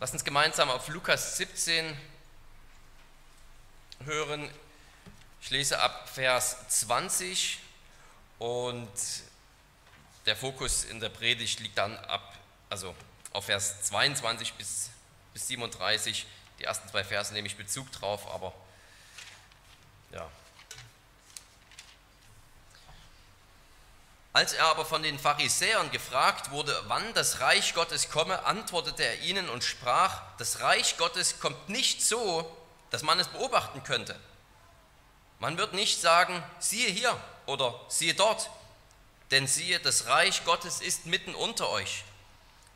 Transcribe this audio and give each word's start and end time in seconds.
Lass 0.00 0.14
uns 0.14 0.24
gemeinsam 0.24 0.70
auf 0.70 0.88
Lukas 0.88 1.36
17 1.36 1.94
hören. 4.06 4.50
Ich 5.42 5.50
lese 5.50 5.78
ab 5.78 6.08
Vers 6.08 6.56
20 6.68 7.58
und 8.38 8.88
der 10.24 10.36
Fokus 10.36 10.84
in 10.84 11.00
der 11.00 11.10
Predigt 11.10 11.60
liegt 11.60 11.76
dann 11.76 11.98
ab, 11.98 12.34
also 12.70 12.94
auf 13.34 13.44
Vers 13.44 13.82
22 13.82 14.54
bis, 14.54 14.88
bis 15.34 15.48
37. 15.48 16.26
Die 16.58 16.64
ersten 16.64 16.88
zwei 16.88 17.04
Verse 17.04 17.34
nehme 17.34 17.46
ich 17.46 17.58
Bezug 17.58 17.92
drauf, 17.92 18.26
aber 18.32 18.54
ja, 20.12 20.30
Als 24.32 24.52
er 24.52 24.66
aber 24.66 24.84
von 24.84 25.02
den 25.02 25.18
Pharisäern 25.18 25.90
gefragt 25.90 26.52
wurde, 26.52 26.80
wann 26.86 27.14
das 27.14 27.40
Reich 27.40 27.74
Gottes 27.74 28.10
komme, 28.10 28.44
antwortete 28.44 29.04
er 29.04 29.20
ihnen 29.22 29.48
und 29.48 29.64
sprach, 29.64 30.22
das 30.38 30.60
Reich 30.60 30.96
Gottes 30.98 31.40
kommt 31.40 31.68
nicht 31.68 32.02
so, 32.02 32.56
dass 32.90 33.02
man 33.02 33.18
es 33.18 33.26
beobachten 33.28 33.82
könnte. 33.82 34.18
Man 35.40 35.58
wird 35.58 35.72
nicht 35.74 36.00
sagen, 36.00 36.42
siehe 36.60 36.90
hier 36.90 37.18
oder 37.46 37.80
siehe 37.88 38.14
dort, 38.14 38.50
denn 39.32 39.48
siehe, 39.48 39.80
das 39.80 40.06
Reich 40.06 40.44
Gottes 40.44 40.80
ist 40.80 41.06
mitten 41.06 41.34
unter 41.34 41.68
euch. 41.70 42.04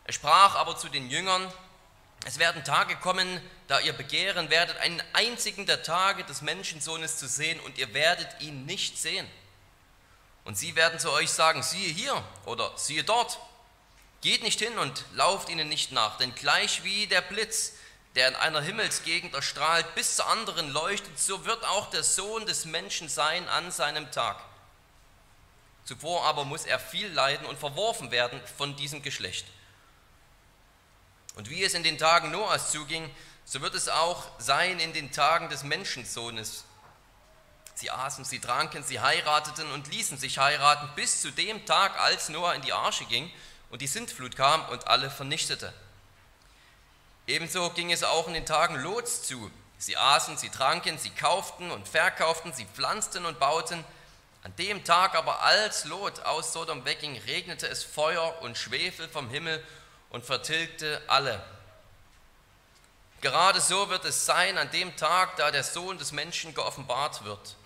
Er 0.05 0.12
sprach 0.12 0.57
aber 0.57 0.77
zu 0.77 0.88
den 0.88 1.09
Jüngern, 1.09 1.52
es 2.27 2.38
werden 2.38 2.65
Tage 2.65 2.96
kommen, 2.96 3.41
da 3.68 3.80
ihr 3.80 3.93
begehren 3.93 4.51
werdet, 4.51 4.79
einen 4.79 5.02
einzigen 5.12 5.66
der 5.66 5.82
Tage 5.82 6.24
des 6.24 6.41
Menschensohnes 6.41 7.18
zu 7.18 7.29
sehen, 7.29 7.60
und 7.60 7.79
ihr 7.79 7.93
werdet 7.93 8.41
ihn 8.41 8.65
nicht 8.65 8.98
sehen. 8.98 9.29
Und 10.45 10.59
sie 10.59 10.77
werden 10.77 10.98
zu 10.98 11.11
euch 11.11 11.30
sagen, 11.30 11.62
siehe 11.62 11.93
hier 11.93 12.23
oder 12.45 12.73
siehe 12.77 13.02
dort. 13.02 13.39
Geht 14.21 14.43
nicht 14.43 14.61
hin 14.61 14.79
und 14.79 15.05
lauft 15.15 15.48
ihnen 15.48 15.69
nicht 15.69 15.93
nach, 15.93 16.16
denn 16.19 16.35
gleich 16.35 16.85
wie 16.85 17.07
der 17.07 17.21
Blitz, 17.21 17.73
der 18.15 18.29
in 18.29 18.37
einer 18.37 18.62
Himmelsgegend 18.62 19.35
erstrahlt, 19.35 19.95
bis 19.95 20.16
zu 20.16 20.25
anderen 20.25 20.71
leuchtet, 20.71 21.18
so 21.18 21.45
wird 21.45 21.65
auch 21.65 21.91
der 21.91 22.02
Sohn 22.02 22.46
des 22.46 22.65
Menschen 22.65 23.09
sein 23.09 23.49
an 23.49 23.71
seinem 23.71 24.10
Tag. 24.13 24.43
Zuvor 25.85 26.24
aber 26.24 26.45
muss 26.45 26.65
er 26.65 26.79
viel 26.79 27.09
leiden 27.09 27.46
und 27.46 27.59
verworfen 27.59 28.11
werden 28.11 28.40
von 28.57 28.77
diesem 28.77 29.02
Geschlecht. 29.02 29.46
Und 31.37 31.51
wie 31.51 31.63
es 31.63 31.74
in 31.74 31.83
den 31.83 31.99
Tagen 31.99 32.30
Noahs 32.30 32.71
zuging, 32.71 33.11
so 33.45 33.61
wird 33.61 33.74
es 33.74 33.88
auch 33.88 34.24
sein 34.38 34.80
in 34.80 34.93
den 34.93 35.13
Tagen 35.13 35.49
des 35.49 35.65
Menschensohnes. 35.65 36.65
Sie 37.85 37.90
aßen, 37.90 38.24
sie 38.24 38.38
tranken, 38.38 38.82
sie 38.82 38.99
heirateten 38.99 39.71
und 39.73 39.93
ließen 39.93 40.16
sich 40.16 40.38
heiraten 40.38 40.88
bis 40.96 41.21
zu 41.21 41.30
dem 41.30 41.66
Tag, 41.66 42.01
als 42.01 42.30
Noah 42.30 42.54
in 42.54 42.63
die 42.63 42.73
Arche 42.73 43.04
ging 43.04 43.30
und 43.68 43.82
die 43.82 43.87
Sintflut 43.87 44.37
kam 44.37 44.66
und 44.71 44.87
alle 44.87 45.10
vernichtete. 45.10 45.71
Ebenso 47.27 47.68
ging 47.68 47.93
es 47.93 48.02
auch 48.02 48.27
in 48.27 48.32
den 48.32 48.46
Tagen 48.46 48.77
Lots 48.77 49.24
zu. 49.24 49.51
Sie 49.77 49.99
aßen, 49.99 50.38
sie 50.38 50.49
tranken, 50.49 50.96
sie 50.96 51.10
kauften 51.10 51.71
und 51.71 51.87
verkauften, 51.87 52.55
sie 52.55 52.65
pflanzten 52.65 53.27
und 53.27 53.38
bauten. 53.38 53.85
An 54.45 54.57
dem 54.57 54.82
Tag 54.82 55.15
aber, 55.15 55.43
als 55.43 55.85
Lot 55.85 56.21
aus 56.21 56.55
Sodom 56.55 56.87
wegging, 56.87 57.18
regnete 57.27 57.68
es 57.68 57.85
Feuer 57.85 58.40
und 58.40 58.57
Schwefel 58.57 59.10
vom 59.10 59.29
Himmel 59.29 59.62
und 60.09 60.24
vertilgte 60.24 61.02
alle. 61.07 61.45
Gerade 63.21 63.60
so 63.60 63.90
wird 63.90 64.06
es 64.06 64.25
sein 64.25 64.56
an 64.56 64.71
dem 64.71 64.97
Tag, 64.97 65.37
da 65.37 65.50
der 65.50 65.65
Sohn 65.65 65.99
des 65.99 66.12
Menschen 66.12 66.55
geoffenbart 66.55 67.27
wird. 67.27 67.56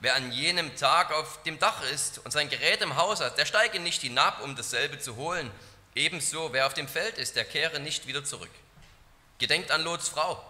Wer 0.00 0.14
an 0.14 0.30
jenem 0.30 0.76
Tag 0.76 1.12
auf 1.12 1.42
dem 1.42 1.58
Dach 1.58 1.82
ist 1.82 2.18
und 2.18 2.30
sein 2.30 2.48
Gerät 2.48 2.80
im 2.82 2.96
Haus 2.96 3.20
hat, 3.20 3.36
der 3.36 3.46
steige 3.46 3.80
nicht 3.80 4.00
hinab, 4.00 4.42
um 4.42 4.54
dasselbe 4.54 4.98
zu 5.00 5.16
holen. 5.16 5.50
Ebenso, 5.94 6.52
wer 6.52 6.66
auf 6.66 6.74
dem 6.74 6.86
Feld 6.86 7.18
ist, 7.18 7.34
der 7.34 7.44
kehre 7.44 7.80
nicht 7.80 8.06
wieder 8.06 8.24
zurück. 8.24 8.50
Gedenkt 9.38 9.72
an 9.72 9.82
Lots 9.82 10.08
Frau. 10.08 10.44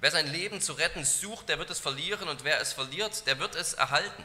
Wer 0.00 0.10
sein 0.10 0.30
Leben 0.30 0.60
zu 0.60 0.74
retten 0.74 1.04
sucht, 1.04 1.48
der 1.48 1.58
wird 1.58 1.70
es 1.70 1.80
verlieren, 1.80 2.28
und 2.28 2.44
wer 2.44 2.60
es 2.60 2.74
verliert, 2.74 3.26
der 3.26 3.38
wird 3.38 3.54
es 3.54 3.72
erhalten. 3.72 4.22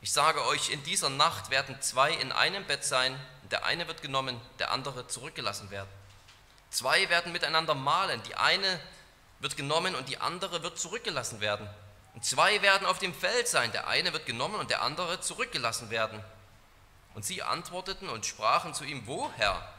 Ich 0.00 0.12
sage 0.12 0.44
euch, 0.46 0.70
in 0.70 0.82
dieser 0.82 1.10
Nacht 1.10 1.50
werden 1.50 1.80
zwei 1.80 2.10
in 2.12 2.32
einem 2.32 2.64
Bett 2.64 2.84
sein, 2.84 3.14
der 3.52 3.64
eine 3.64 3.86
wird 3.86 4.02
genommen, 4.02 4.40
der 4.58 4.72
andere 4.72 5.06
zurückgelassen 5.06 5.70
werden. 5.70 5.88
Zwei 6.70 7.08
werden 7.08 7.32
miteinander 7.32 7.74
malen, 7.74 8.22
die 8.24 8.34
eine 8.34 8.80
wird 9.38 9.56
genommen 9.56 9.94
und 9.94 10.08
die 10.08 10.18
andere 10.18 10.62
wird 10.62 10.78
zurückgelassen 10.78 11.40
werden. 11.40 11.68
Und 12.14 12.24
zwei 12.24 12.60
werden 12.62 12.86
auf 12.86 12.98
dem 12.98 13.14
Feld 13.14 13.48
sein, 13.48 13.72
der 13.72 13.86
eine 13.86 14.12
wird 14.12 14.26
genommen 14.26 14.56
und 14.56 14.70
der 14.70 14.82
andere 14.82 15.20
zurückgelassen 15.20 15.90
werden. 15.90 16.22
Und 17.14 17.24
sie 17.24 17.42
antworteten 17.42 18.08
und 18.08 18.26
sprachen 18.26 18.74
zu 18.74 18.84
ihm, 18.84 19.06
wo, 19.06 19.30
Herr? 19.36 19.72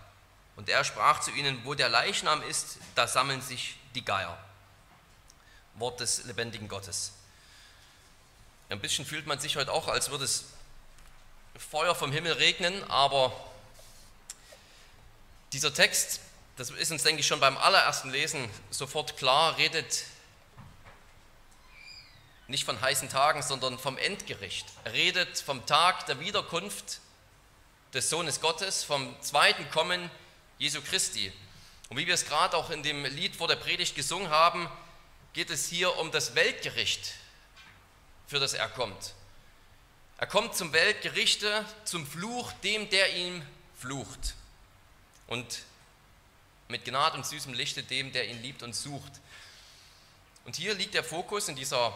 Und 0.55 0.69
er 0.69 0.83
sprach 0.83 1.21
zu 1.21 1.31
ihnen, 1.31 1.63
wo 1.65 1.73
der 1.73 1.89
Leichnam 1.89 2.41
ist, 2.43 2.77
da 2.95 3.07
sammeln 3.07 3.41
sich 3.41 3.77
die 3.95 4.03
Geier. 4.03 4.37
Wort 5.75 5.99
des 5.99 6.23
lebendigen 6.25 6.67
Gottes. 6.67 7.13
Ein 8.69 8.79
bisschen 8.79 9.05
fühlt 9.05 9.27
man 9.27 9.39
sich 9.39 9.57
heute 9.57 9.71
auch, 9.71 9.87
als 9.87 10.11
würde 10.11 10.25
es 10.25 10.45
Feuer 11.57 11.93
vom 11.95 12.11
Himmel 12.11 12.33
regnen, 12.33 12.83
aber 12.89 13.33
dieser 15.51 15.73
Text, 15.73 16.21
das 16.55 16.69
ist 16.69 16.91
uns, 16.91 17.03
denke 17.03 17.19
ich, 17.19 17.27
schon 17.27 17.39
beim 17.39 17.57
allerersten 17.57 18.09
Lesen 18.09 18.49
sofort 18.69 19.17
klar, 19.17 19.57
redet 19.57 20.05
nicht 22.51 22.65
von 22.65 22.79
heißen 22.79 23.09
Tagen, 23.09 23.41
sondern 23.41 23.79
vom 23.79 23.97
Endgericht. 23.97 24.65
Er 24.83 24.93
redet 24.93 25.39
vom 25.39 25.65
Tag 25.65 26.05
der 26.05 26.19
Wiederkunft 26.19 26.99
des 27.93 28.09
Sohnes 28.09 28.41
Gottes, 28.41 28.83
vom 28.83 29.15
zweiten 29.21 29.69
Kommen 29.71 30.11
Jesu 30.59 30.81
Christi. 30.81 31.31
Und 31.89 31.97
wie 31.97 32.07
wir 32.07 32.13
es 32.13 32.25
gerade 32.25 32.55
auch 32.55 32.69
in 32.69 32.83
dem 32.83 33.05
Lied 33.05 33.35
vor 33.35 33.47
der 33.47 33.55
Predigt 33.55 33.95
gesungen 33.95 34.29
haben, 34.29 34.69
geht 35.33 35.49
es 35.49 35.67
hier 35.67 35.97
um 35.97 36.11
das 36.11 36.35
Weltgericht, 36.35 37.13
für 38.27 38.39
das 38.39 38.53
er 38.53 38.69
kommt. 38.69 39.13
Er 40.17 40.27
kommt 40.27 40.55
zum 40.55 40.73
Weltgerichte, 40.73 41.65
zum 41.85 42.05
Fluch 42.05 42.51
dem, 42.63 42.89
der 42.89 43.15
ihm 43.15 43.41
flucht. 43.79 44.35
Und 45.27 45.63
mit 46.67 46.85
Gnade 46.85 47.17
und 47.17 47.25
süßem 47.25 47.53
Lichte 47.53 47.81
dem, 47.81 48.11
der 48.11 48.27
ihn 48.27 48.41
liebt 48.41 48.61
und 48.61 48.75
sucht. 48.75 49.13
Und 50.45 50.57
hier 50.57 50.73
liegt 50.73 50.93
der 50.93 51.03
Fokus 51.03 51.47
in 51.47 51.55
dieser 51.55 51.93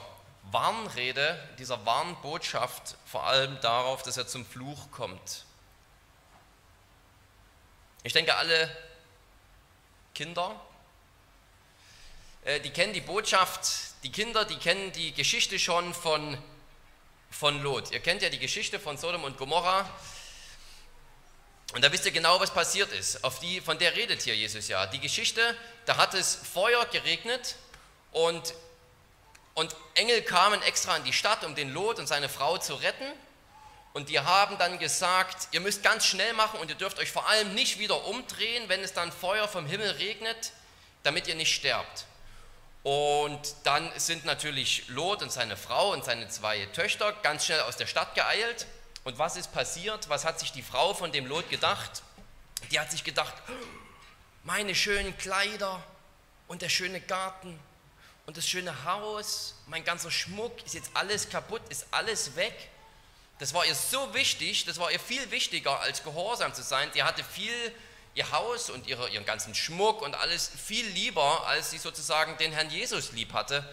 Warnrede, 0.51 1.37
dieser 1.57 1.85
Warnbotschaft 1.85 2.95
vor 3.05 3.25
allem 3.25 3.59
darauf, 3.61 4.03
dass 4.03 4.17
er 4.17 4.27
zum 4.27 4.45
Fluch 4.45 4.91
kommt. 4.91 5.45
Ich 8.03 8.13
denke, 8.13 8.35
alle 8.35 8.69
Kinder, 10.13 10.59
äh, 12.43 12.59
die 12.59 12.69
kennen 12.69 12.93
die 12.93 13.01
Botschaft, 13.01 13.67
die 14.03 14.11
Kinder, 14.11 14.45
die 14.45 14.57
kennen 14.57 14.91
die 14.91 15.13
Geschichte 15.13 15.57
schon 15.57 15.93
von, 15.93 16.37
von 17.31 17.61
Lot. 17.63 17.91
Ihr 17.91 17.99
kennt 17.99 18.21
ja 18.21 18.29
die 18.29 18.39
Geschichte 18.39 18.79
von 18.79 18.97
Sodom 18.97 19.23
und 19.23 19.37
Gomorra. 19.37 19.89
Und 21.73 21.83
da 21.83 21.91
wisst 21.91 22.05
ihr 22.05 22.11
genau, 22.11 22.39
was 22.39 22.53
passiert 22.53 22.91
ist. 22.91 23.23
Auf 23.23 23.39
die, 23.39 23.59
von 23.59 23.79
der 23.79 23.95
redet 23.95 24.21
hier 24.21 24.35
Jesus 24.35 24.67
ja. 24.67 24.85
Die 24.85 24.99
Geschichte, 24.99 25.57
da 25.85 25.97
hat 25.97 26.13
es 26.13 26.35
Feuer 26.35 26.85
geregnet 26.85 27.55
und 28.11 28.53
und 29.55 29.75
Engel 29.95 30.21
kamen 30.21 30.61
extra 30.63 30.97
in 30.97 31.03
die 31.05 31.13
Stadt, 31.13 31.43
um 31.45 31.55
den 31.55 31.73
Lot 31.73 31.97
und 31.97 32.07
seine 32.07 32.29
Frau 32.29 32.57
zu 32.57 32.75
retten. 32.75 33.07
Und 33.93 34.09
die 34.09 34.19
haben 34.19 34.57
dann 34.57 34.77
gesagt, 34.77 35.47
ihr 35.51 35.61
müsst 35.61 35.81
ganz 35.81 36.05
schnell 36.05 36.33
machen 36.33 36.59
und 36.59 36.69
ihr 36.69 36.75
dürft 36.75 36.99
euch 36.99 37.09
vor 37.09 37.27
allem 37.29 37.55
nicht 37.55 37.79
wieder 37.79 38.05
umdrehen, 38.05 38.67
wenn 38.67 38.81
es 38.81 38.91
dann 38.91 39.13
Feuer 39.13 39.47
vom 39.47 39.65
Himmel 39.65 39.91
regnet, 39.91 40.51
damit 41.03 41.27
ihr 41.27 41.35
nicht 41.35 41.55
sterbt. 41.55 42.05
Und 42.83 43.55
dann 43.63 43.89
sind 43.95 44.25
natürlich 44.25 44.89
Lot 44.89 45.23
und 45.23 45.31
seine 45.31 45.55
Frau 45.55 45.93
und 45.93 46.03
seine 46.03 46.27
zwei 46.27 46.65
Töchter 46.67 47.13
ganz 47.23 47.45
schnell 47.45 47.61
aus 47.61 47.77
der 47.77 47.87
Stadt 47.87 48.13
geeilt. 48.13 48.67
Und 49.05 49.17
was 49.17 49.37
ist 49.37 49.53
passiert? 49.53 50.09
Was 50.09 50.25
hat 50.25 50.39
sich 50.39 50.51
die 50.51 50.61
Frau 50.61 50.93
von 50.93 51.13
dem 51.13 51.25
Lot 51.25 51.49
gedacht? 51.49 52.03
Die 52.71 52.79
hat 52.79 52.91
sich 52.91 53.05
gedacht, 53.05 53.33
meine 54.43 54.75
schönen 54.75 55.17
Kleider 55.17 55.81
und 56.47 56.61
der 56.61 56.69
schöne 56.69 56.99
Garten 56.99 57.57
und 58.25 58.37
das 58.37 58.47
schöne 58.47 58.85
Haus, 58.85 59.55
mein 59.67 59.83
ganzer 59.83 60.11
Schmuck, 60.11 60.65
ist 60.65 60.73
jetzt 60.73 60.89
alles 60.93 61.29
kaputt, 61.29 61.61
ist 61.69 61.87
alles 61.91 62.35
weg. 62.35 62.69
Das 63.39 63.53
war 63.53 63.65
ihr 63.65 63.75
so 63.75 64.13
wichtig, 64.13 64.65
das 64.65 64.79
war 64.79 64.91
ihr 64.91 64.99
viel 64.99 65.29
wichtiger 65.31 65.79
als 65.81 66.03
gehorsam 66.03 66.53
zu 66.53 66.63
sein. 66.63 66.89
Sie 66.93 67.03
hatte 67.03 67.23
viel 67.23 67.73
ihr 68.15 68.31
Haus 68.31 68.69
und 68.69 68.87
ihre, 68.87 69.09
ihren 69.09 69.25
ganzen 69.25 69.53
Schmuck 69.53 70.01
und 70.01 70.15
alles 70.15 70.49
viel 70.49 70.87
lieber, 70.87 71.45
als 71.47 71.71
sie 71.71 71.77
sozusagen 71.77 72.37
den 72.37 72.53
Herrn 72.53 72.69
Jesus 72.69 73.11
lieb 73.11 73.33
hatte. 73.33 73.67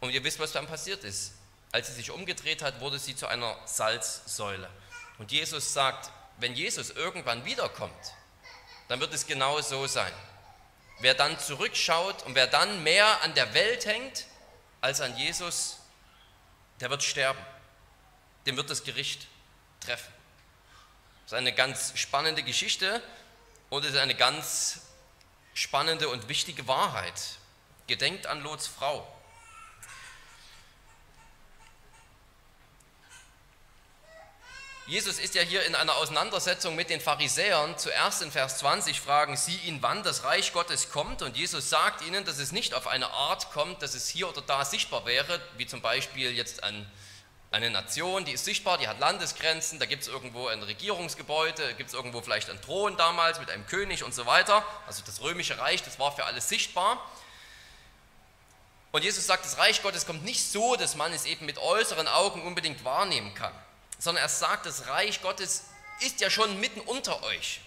Und 0.00 0.10
ihr 0.10 0.24
wisst, 0.24 0.40
was 0.40 0.52
dann 0.52 0.66
passiert 0.66 1.04
ist. 1.04 1.34
Als 1.70 1.86
sie 1.86 1.94
sich 1.94 2.10
umgedreht 2.10 2.60
hat, 2.60 2.80
wurde 2.80 2.98
sie 2.98 3.14
zu 3.14 3.28
einer 3.28 3.56
Salzsäule. 3.64 4.68
Und 5.18 5.30
Jesus 5.30 5.72
sagt, 5.72 6.10
wenn 6.38 6.54
Jesus 6.54 6.90
irgendwann 6.90 7.44
wiederkommt, 7.44 8.14
dann 8.88 8.98
wird 9.00 9.14
es 9.14 9.26
genau 9.26 9.60
so 9.60 9.86
sein. 9.86 10.12
Wer 11.02 11.14
dann 11.14 11.36
zurückschaut 11.36 12.22
und 12.22 12.36
wer 12.36 12.46
dann 12.46 12.84
mehr 12.84 13.22
an 13.22 13.34
der 13.34 13.52
Welt 13.54 13.86
hängt 13.86 14.26
als 14.80 15.00
an 15.00 15.16
Jesus, 15.16 15.78
der 16.78 16.90
wird 16.90 17.02
sterben. 17.02 17.44
Dem 18.46 18.56
wird 18.56 18.70
das 18.70 18.84
Gericht 18.84 19.26
treffen. 19.80 20.12
Das 21.24 21.32
ist 21.32 21.38
eine 21.38 21.52
ganz 21.52 21.92
spannende 21.96 22.44
Geschichte 22.44 23.02
und 23.68 23.84
es 23.84 23.94
ist 23.94 23.98
eine 23.98 24.14
ganz 24.14 24.82
spannende 25.54 26.08
und 26.08 26.28
wichtige 26.28 26.68
Wahrheit. 26.68 27.20
Gedenkt 27.88 28.28
an 28.28 28.40
Lots 28.40 28.68
Frau. 28.68 29.04
Jesus 34.86 35.20
ist 35.20 35.36
ja 35.36 35.42
hier 35.42 35.64
in 35.64 35.76
einer 35.76 35.94
Auseinandersetzung 35.94 36.74
mit 36.74 36.90
den 36.90 37.00
Pharisäern. 37.00 37.78
Zuerst 37.78 38.20
in 38.20 38.32
Vers 38.32 38.58
20 38.58 39.00
fragen 39.00 39.36
sie 39.36 39.56
ihn, 39.58 39.80
wann 39.80 40.02
das 40.02 40.24
Reich 40.24 40.52
Gottes 40.52 40.90
kommt. 40.90 41.22
Und 41.22 41.36
Jesus 41.36 41.70
sagt 41.70 42.02
ihnen, 42.02 42.24
dass 42.24 42.38
es 42.38 42.50
nicht 42.50 42.74
auf 42.74 42.88
eine 42.88 43.08
Art 43.10 43.52
kommt, 43.52 43.80
dass 43.80 43.94
es 43.94 44.08
hier 44.08 44.28
oder 44.28 44.42
da 44.42 44.64
sichtbar 44.64 45.06
wäre, 45.06 45.40
wie 45.56 45.68
zum 45.68 45.82
Beispiel 45.82 46.32
jetzt 46.32 46.64
ein, 46.64 46.90
eine 47.52 47.70
Nation, 47.70 48.24
die 48.24 48.32
ist 48.32 48.44
sichtbar, 48.44 48.76
die 48.76 48.88
hat 48.88 48.98
Landesgrenzen, 48.98 49.78
da 49.78 49.86
gibt 49.86 50.02
es 50.02 50.08
irgendwo 50.08 50.48
ein 50.48 50.60
Regierungsgebäude, 50.64 51.74
gibt 51.74 51.90
es 51.90 51.94
irgendwo 51.94 52.20
vielleicht 52.20 52.50
einen 52.50 52.60
Thron 52.60 52.96
damals 52.96 53.38
mit 53.38 53.50
einem 53.52 53.68
König 53.68 54.02
und 54.02 54.12
so 54.12 54.26
weiter. 54.26 54.64
Also 54.88 55.04
das 55.06 55.20
römische 55.20 55.58
Reich, 55.58 55.84
das 55.84 56.00
war 56.00 56.10
für 56.10 56.24
alles 56.24 56.48
sichtbar. 56.48 57.08
Und 58.90 59.04
Jesus 59.04 59.26
sagt, 59.26 59.44
das 59.44 59.58
Reich 59.58 59.80
Gottes 59.80 60.06
kommt 60.06 60.24
nicht 60.24 60.44
so, 60.44 60.74
dass 60.74 60.96
man 60.96 61.12
es 61.12 61.24
eben 61.24 61.46
mit 61.46 61.58
äußeren 61.58 62.08
Augen 62.08 62.42
unbedingt 62.42 62.84
wahrnehmen 62.84 63.32
kann 63.34 63.52
sondern 64.02 64.24
er 64.24 64.28
sagt, 64.28 64.66
das 64.66 64.88
Reich 64.88 65.22
Gottes 65.22 65.62
ist 66.00 66.20
ja 66.20 66.28
schon 66.28 66.58
mitten 66.58 66.80
unter 66.80 67.22
euch. 67.22 67.60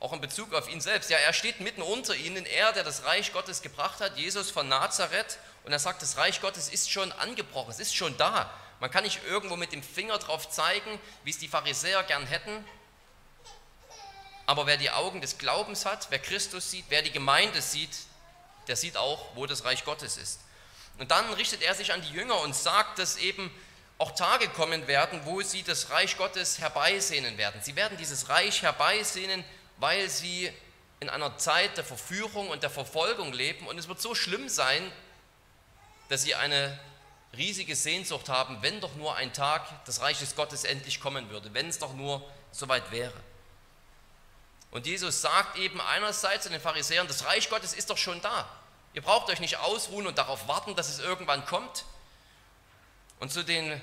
Auch 0.00 0.12
in 0.12 0.20
Bezug 0.20 0.52
auf 0.52 0.68
ihn 0.68 0.82
selbst. 0.82 1.08
Ja, 1.08 1.16
er 1.16 1.32
steht 1.32 1.60
mitten 1.60 1.80
unter 1.80 2.14
ihnen, 2.14 2.44
er, 2.44 2.72
der 2.72 2.84
das 2.84 3.04
Reich 3.04 3.32
Gottes 3.32 3.62
gebracht 3.62 4.02
hat, 4.02 4.18
Jesus 4.18 4.50
von 4.50 4.68
Nazareth. 4.68 5.38
Und 5.64 5.72
er 5.72 5.78
sagt, 5.78 6.02
das 6.02 6.18
Reich 6.18 6.42
Gottes 6.42 6.68
ist 6.68 6.90
schon 6.90 7.10
angebrochen, 7.10 7.70
es 7.70 7.80
ist 7.80 7.96
schon 7.96 8.14
da. 8.18 8.52
Man 8.80 8.90
kann 8.90 9.04
nicht 9.04 9.24
irgendwo 9.24 9.56
mit 9.56 9.72
dem 9.72 9.82
Finger 9.82 10.18
drauf 10.18 10.50
zeigen, 10.50 11.00
wie 11.24 11.30
es 11.30 11.38
die 11.38 11.48
Pharisäer 11.48 12.02
gern 12.02 12.26
hätten. 12.26 12.62
Aber 14.44 14.66
wer 14.66 14.76
die 14.76 14.90
Augen 14.90 15.22
des 15.22 15.38
Glaubens 15.38 15.86
hat, 15.86 16.08
wer 16.10 16.18
Christus 16.18 16.70
sieht, 16.70 16.84
wer 16.90 17.00
die 17.00 17.12
Gemeinde 17.12 17.62
sieht, 17.62 17.96
der 18.68 18.76
sieht 18.76 18.98
auch, 18.98 19.34
wo 19.34 19.46
das 19.46 19.64
Reich 19.64 19.86
Gottes 19.86 20.18
ist. 20.18 20.40
Und 20.98 21.10
dann 21.10 21.32
richtet 21.32 21.62
er 21.62 21.74
sich 21.74 21.94
an 21.94 22.02
die 22.02 22.12
Jünger 22.12 22.40
und 22.40 22.54
sagt, 22.54 22.98
dass 22.98 23.16
eben 23.16 23.50
auch 23.98 24.10
Tage 24.12 24.48
kommen 24.48 24.86
werden, 24.86 25.20
wo 25.24 25.40
sie 25.40 25.62
das 25.62 25.90
Reich 25.90 26.16
Gottes 26.18 26.58
herbeisehnen 26.58 27.38
werden. 27.38 27.60
Sie 27.62 27.76
werden 27.76 27.96
dieses 27.96 28.28
Reich 28.28 28.62
herbeisehnen, 28.62 29.42
weil 29.78 30.08
sie 30.10 30.52
in 31.00 31.08
einer 31.08 31.38
Zeit 31.38 31.76
der 31.76 31.84
Verführung 31.84 32.48
und 32.48 32.62
der 32.62 32.70
Verfolgung 32.70 33.32
leben. 33.32 33.66
Und 33.66 33.78
es 33.78 33.88
wird 33.88 34.00
so 34.00 34.14
schlimm 34.14 34.48
sein, 34.48 34.90
dass 36.08 36.22
sie 36.22 36.34
eine 36.34 36.78
riesige 37.36 37.74
Sehnsucht 37.74 38.28
haben, 38.28 38.58
wenn 38.62 38.80
doch 38.80 38.94
nur 38.96 39.16
ein 39.16 39.32
Tag 39.32 39.84
des 39.84 40.00
Reiches 40.00 40.36
Gottes 40.36 40.64
endlich 40.64 41.00
kommen 41.00 41.30
würde, 41.30 41.52
wenn 41.54 41.68
es 41.68 41.78
doch 41.78 41.92
nur 41.94 42.22
soweit 42.52 42.90
wäre. 42.90 43.12
Und 44.70 44.86
Jesus 44.86 45.20
sagt 45.22 45.56
eben 45.56 45.80
einerseits 45.80 46.44
zu 46.44 46.50
den 46.50 46.60
Pharisäern, 46.60 47.06
das 47.08 47.24
Reich 47.24 47.48
Gottes 47.48 47.72
ist 47.72 47.90
doch 47.90 47.98
schon 47.98 48.20
da. 48.20 48.48
Ihr 48.94 49.02
braucht 49.02 49.28
euch 49.30 49.40
nicht 49.40 49.58
ausruhen 49.58 50.06
und 50.06 50.18
darauf 50.18 50.48
warten, 50.48 50.74
dass 50.74 50.88
es 50.88 50.98
irgendwann 50.98 51.44
kommt. 51.46 51.84
Und 53.18 53.32
zu 53.32 53.42
den 53.42 53.80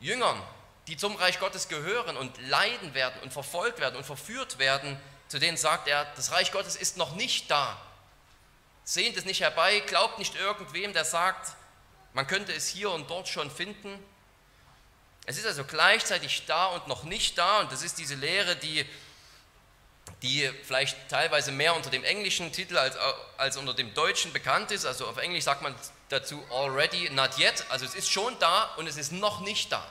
Jüngern, 0.00 0.42
die 0.88 0.96
zum 0.96 1.16
Reich 1.16 1.40
Gottes 1.40 1.68
gehören 1.68 2.16
und 2.16 2.36
leiden 2.48 2.94
werden 2.94 3.20
und 3.22 3.32
verfolgt 3.32 3.80
werden 3.80 3.96
und 3.96 4.04
verführt 4.04 4.58
werden, 4.58 5.00
zu 5.28 5.38
denen 5.38 5.56
sagt 5.56 5.88
er, 5.88 6.04
das 6.16 6.32
Reich 6.32 6.52
Gottes 6.52 6.76
ist 6.76 6.96
noch 6.96 7.16
nicht 7.16 7.50
da. 7.50 7.80
Sehnt 8.84 9.16
es 9.16 9.24
nicht 9.24 9.40
herbei, 9.40 9.80
glaubt 9.80 10.18
nicht 10.18 10.36
irgendwem, 10.36 10.92
der 10.92 11.04
sagt, 11.04 11.56
man 12.12 12.26
könnte 12.26 12.52
es 12.52 12.68
hier 12.68 12.90
und 12.92 13.10
dort 13.10 13.28
schon 13.28 13.50
finden. 13.50 13.98
Es 15.26 15.38
ist 15.38 15.46
also 15.46 15.64
gleichzeitig 15.64 16.44
da 16.46 16.66
und 16.66 16.86
noch 16.86 17.02
nicht 17.02 17.36
da 17.36 17.60
und 17.60 17.72
das 17.72 17.82
ist 17.82 17.98
diese 17.98 18.14
Lehre, 18.14 18.54
die, 18.54 18.86
die 20.22 20.48
vielleicht 20.62 21.08
teilweise 21.08 21.50
mehr 21.50 21.74
unter 21.74 21.90
dem 21.90 22.04
englischen 22.04 22.52
Titel 22.52 22.78
als, 22.78 22.96
als 23.36 23.56
unter 23.56 23.74
dem 23.74 23.92
deutschen 23.92 24.32
bekannt 24.32 24.70
ist. 24.70 24.86
Also 24.86 25.08
auf 25.08 25.16
Englisch 25.16 25.42
sagt 25.42 25.62
man 25.62 25.74
dazu 26.08 26.42
already, 26.50 27.10
not 27.10 27.38
yet. 27.38 27.64
Also 27.70 27.84
es 27.84 27.94
ist 27.94 28.10
schon 28.10 28.38
da 28.38 28.74
und 28.76 28.86
es 28.86 28.96
ist 28.96 29.12
noch 29.12 29.40
nicht 29.40 29.72
da. 29.72 29.84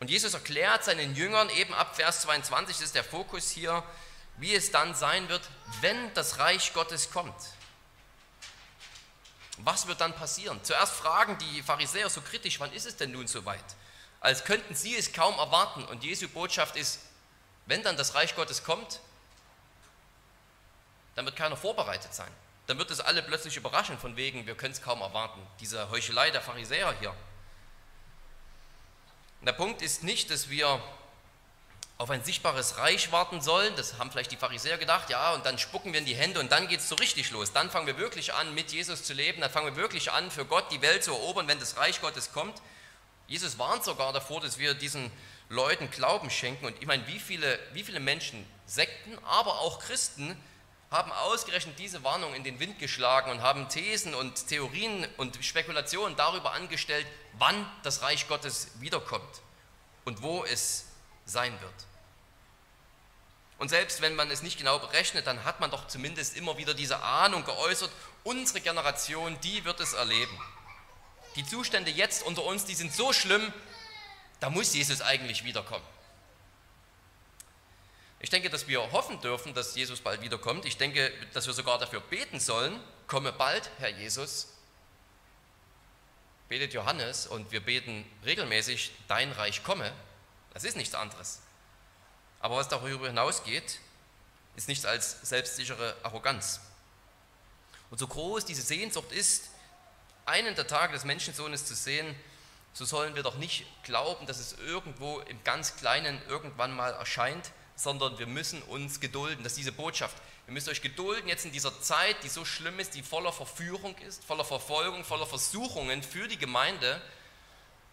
Und 0.00 0.10
Jesus 0.10 0.34
erklärt 0.34 0.82
seinen 0.82 1.14
Jüngern 1.14 1.48
eben 1.50 1.72
ab 1.74 1.94
Vers 1.94 2.22
22, 2.22 2.76
das 2.76 2.86
ist 2.86 2.94
der 2.94 3.04
Fokus 3.04 3.50
hier, 3.50 3.84
wie 4.38 4.54
es 4.54 4.72
dann 4.72 4.94
sein 4.94 5.28
wird, 5.28 5.48
wenn 5.80 6.12
das 6.14 6.38
Reich 6.38 6.72
Gottes 6.74 7.10
kommt. 7.10 7.34
Was 9.58 9.86
wird 9.86 10.00
dann 10.00 10.14
passieren? 10.14 10.58
Zuerst 10.64 10.94
fragen 10.94 11.38
die 11.38 11.62
Pharisäer 11.62 12.10
so 12.10 12.20
kritisch, 12.20 12.58
wann 12.58 12.72
ist 12.72 12.86
es 12.86 12.96
denn 12.96 13.12
nun 13.12 13.28
soweit? 13.28 13.64
Als 14.18 14.44
könnten 14.44 14.74
sie 14.74 14.96
es 14.96 15.12
kaum 15.12 15.38
erwarten. 15.38 15.84
Und 15.84 16.02
Jesu 16.02 16.28
Botschaft 16.28 16.76
ist, 16.76 17.00
wenn 17.66 17.82
dann 17.82 17.96
das 17.96 18.14
Reich 18.14 18.34
Gottes 18.34 18.64
kommt, 18.64 19.00
dann 21.14 21.26
wird 21.26 21.36
keiner 21.36 21.56
vorbereitet 21.56 22.14
sein 22.14 22.32
dann 22.66 22.78
wird 22.78 22.90
es 22.90 23.00
alle 23.00 23.22
plötzlich 23.22 23.56
überraschen, 23.56 23.98
von 23.98 24.16
wegen, 24.16 24.46
wir 24.46 24.54
können 24.54 24.72
es 24.72 24.82
kaum 24.82 25.00
erwarten. 25.00 25.40
Diese 25.60 25.90
Heuchelei 25.90 26.30
der 26.30 26.40
Pharisäer 26.40 26.94
hier. 27.00 27.10
Und 29.40 29.46
der 29.46 29.52
Punkt 29.52 29.82
ist 29.82 30.04
nicht, 30.04 30.30
dass 30.30 30.48
wir 30.48 30.80
auf 31.98 32.10
ein 32.10 32.24
sichtbares 32.24 32.78
Reich 32.78 33.12
warten 33.12 33.40
sollen. 33.40 33.74
Das 33.76 33.98
haben 33.98 34.10
vielleicht 34.10 34.32
die 34.32 34.36
Pharisäer 34.36 34.78
gedacht, 34.78 35.10
ja, 35.10 35.34
und 35.34 35.44
dann 35.46 35.58
spucken 35.58 35.92
wir 35.92 36.00
in 36.00 36.06
die 36.06 36.14
Hände 36.14 36.40
und 36.40 36.50
dann 36.50 36.68
geht 36.68 36.80
es 36.80 36.88
so 36.88 36.94
richtig 36.96 37.30
los. 37.30 37.52
Dann 37.52 37.70
fangen 37.70 37.86
wir 37.86 37.98
wirklich 37.98 38.34
an, 38.34 38.54
mit 38.54 38.72
Jesus 38.72 39.04
zu 39.04 39.14
leben. 39.14 39.40
Dann 39.40 39.50
fangen 39.50 39.66
wir 39.66 39.76
wirklich 39.76 40.10
an, 40.10 40.30
für 40.30 40.44
Gott 40.44 40.70
die 40.70 40.82
Welt 40.82 41.04
zu 41.04 41.12
erobern, 41.12 41.48
wenn 41.48 41.60
das 41.60 41.76
Reich 41.76 42.00
Gottes 42.00 42.32
kommt. 42.32 42.60
Jesus 43.28 43.58
warnt 43.58 43.84
sogar 43.84 44.12
davor, 44.12 44.40
dass 44.40 44.58
wir 44.58 44.74
diesen 44.74 45.10
Leuten 45.48 45.90
Glauben 45.90 46.30
schenken. 46.30 46.66
Und 46.66 46.76
ich 46.80 46.86
meine, 46.86 47.06
wie 47.06 47.18
viele, 47.18 47.58
wie 47.72 47.84
viele 47.84 48.00
Menschen, 48.00 48.46
Sekten, 48.66 49.18
aber 49.24 49.60
auch 49.60 49.78
Christen, 49.80 50.36
haben 50.92 51.10
ausgerechnet 51.10 51.78
diese 51.78 52.04
Warnung 52.04 52.34
in 52.34 52.44
den 52.44 52.60
Wind 52.60 52.78
geschlagen 52.78 53.30
und 53.30 53.40
haben 53.40 53.68
Thesen 53.68 54.14
und 54.14 54.46
Theorien 54.46 55.06
und 55.16 55.42
Spekulationen 55.44 56.16
darüber 56.16 56.52
angestellt, 56.52 57.06
wann 57.38 57.66
das 57.82 58.02
Reich 58.02 58.28
Gottes 58.28 58.68
wiederkommt 58.78 59.40
und 60.04 60.22
wo 60.22 60.44
es 60.44 60.84
sein 61.24 61.58
wird. 61.60 61.74
Und 63.58 63.68
selbst 63.68 64.00
wenn 64.02 64.16
man 64.16 64.30
es 64.30 64.42
nicht 64.42 64.58
genau 64.58 64.78
berechnet, 64.78 65.26
dann 65.26 65.44
hat 65.44 65.60
man 65.60 65.70
doch 65.70 65.86
zumindest 65.86 66.36
immer 66.36 66.58
wieder 66.58 66.74
diese 66.74 67.00
Ahnung 67.02 67.44
geäußert, 67.44 67.90
unsere 68.24 68.60
Generation, 68.60 69.38
die 69.40 69.64
wird 69.64 69.80
es 69.80 69.94
erleben. 69.94 70.38
Die 71.36 71.46
Zustände 71.46 71.90
jetzt 71.90 72.24
unter 72.24 72.44
uns, 72.44 72.64
die 72.64 72.74
sind 72.74 72.92
so 72.92 73.12
schlimm, 73.12 73.52
da 74.40 74.50
muss 74.50 74.74
Jesus 74.74 75.00
eigentlich 75.00 75.44
wiederkommen. 75.44 75.84
Ich 78.22 78.30
denke, 78.30 78.48
dass 78.48 78.68
wir 78.68 78.92
hoffen 78.92 79.20
dürfen, 79.20 79.52
dass 79.52 79.74
Jesus 79.74 80.00
bald 80.00 80.22
wiederkommt. 80.22 80.64
Ich 80.64 80.76
denke, 80.76 81.12
dass 81.34 81.46
wir 81.48 81.52
sogar 81.52 81.78
dafür 81.78 82.00
beten 82.00 82.38
sollen, 82.38 82.80
komme 83.08 83.32
bald, 83.32 83.68
Herr 83.78 83.88
Jesus. 83.88 84.48
Betet 86.48 86.72
Johannes 86.72 87.26
und 87.26 87.50
wir 87.50 87.60
beten 87.60 88.08
regelmäßig, 88.24 88.92
dein 89.08 89.32
Reich 89.32 89.64
komme. 89.64 89.92
Das 90.54 90.62
ist 90.62 90.76
nichts 90.76 90.94
anderes. 90.94 91.40
Aber 92.38 92.56
was 92.56 92.68
darüber 92.68 93.08
hinausgeht, 93.08 93.80
ist 94.54 94.68
nichts 94.68 94.84
als 94.84 95.20
selbstsichere 95.22 95.96
Arroganz. 96.04 96.60
Und 97.90 97.98
so 97.98 98.06
groß 98.06 98.44
diese 98.44 98.62
Sehnsucht 98.62 99.10
ist, 99.10 99.50
einen 100.26 100.54
der 100.54 100.68
Tage 100.68 100.92
des 100.92 101.04
Menschensohnes 101.04 101.66
zu 101.66 101.74
sehen, 101.74 102.14
so 102.72 102.84
sollen 102.84 103.16
wir 103.16 103.24
doch 103.24 103.36
nicht 103.36 103.66
glauben, 103.82 104.26
dass 104.26 104.38
es 104.38 104.52
irgendwo 104.52 105.18
im 105.20 105.42
ganz 105.42 105.76
Kleinen 105.76 106.22
irgendwann 106.28 106.74
mal 106.74 106.92
erscheint, 106.92 107.50
sondern 107.76 108.18
wir 108.18 108.26
müssen 108.26 108.62
uns 108.62 109.00
gedulden. 109.00 109.42
Das 109.42 109.52
ist 109.52 109.58
diese 109.58 109.72
Botschaft. 109.72 110.16
Ihr 110.46 110.52
müsst 110.52 110.68
euch 110.68 110.82
gedulden 110.82 111.28
jetzt 111.28 111.44
in 111.44 111.52
dieser 111.52 111.80
Zeit, 111.80 112.22
die 112.22 112.28
so 112.28 112.44
schlimm 112.44 112.78
ist, 112.80 112.94
die 112.94 113.02
voller 113.02 113.32
Verführung 113.32 113.96
ist, 113.98 114.24
voller 114.24 114.44
Verfolgung, 114.44 115.04
voller 115.04 115.26
Versuchungen 115.26 116.02
für 116.02 116.28
die 116.28 116.38
Gemeinde. 116.38 117.00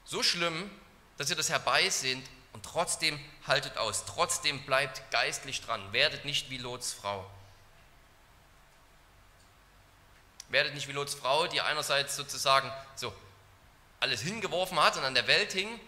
So 0.05 0.23
schlimm, 0.23 0.69
dass 1.17 1.29
ihr 1.29 1.35
das 1.35 1.49
herbeisehnt 1.49 2.27
und 2.53 2.65
trotzdem 2.65 3.19
haltet 3.45 3.77
aus. 3.77 4.05
Trotzdem 4.05 4.63
bleibt 4.65 5.11
geistlich 5.11 5.61
dran. 5.61 5.93
Werdet 5.93 6.25
nicht 6.25 6.49
wie 6.49 6.57
Lots 6.57 6.93
Frau. 6.93 7.29
Werdet 10.49 10.73
nicht 10.73 10.87
wie 10.87 10.93
Lots 10.93 11.13
Frau, 11.13 11.45
die 11.47 11.61
einerseits 11.61 12.15
sozusagen 12.15 12.71
so 12.95 13.13
alles 13.99 14.21
hingeworfen 14.21 14.79
hat 14.79 14.97
und 14.97 15.03
an 15.03 15.13
der 15.13 15.27
Welt 15.27 15.53
hing. 15.53 15.79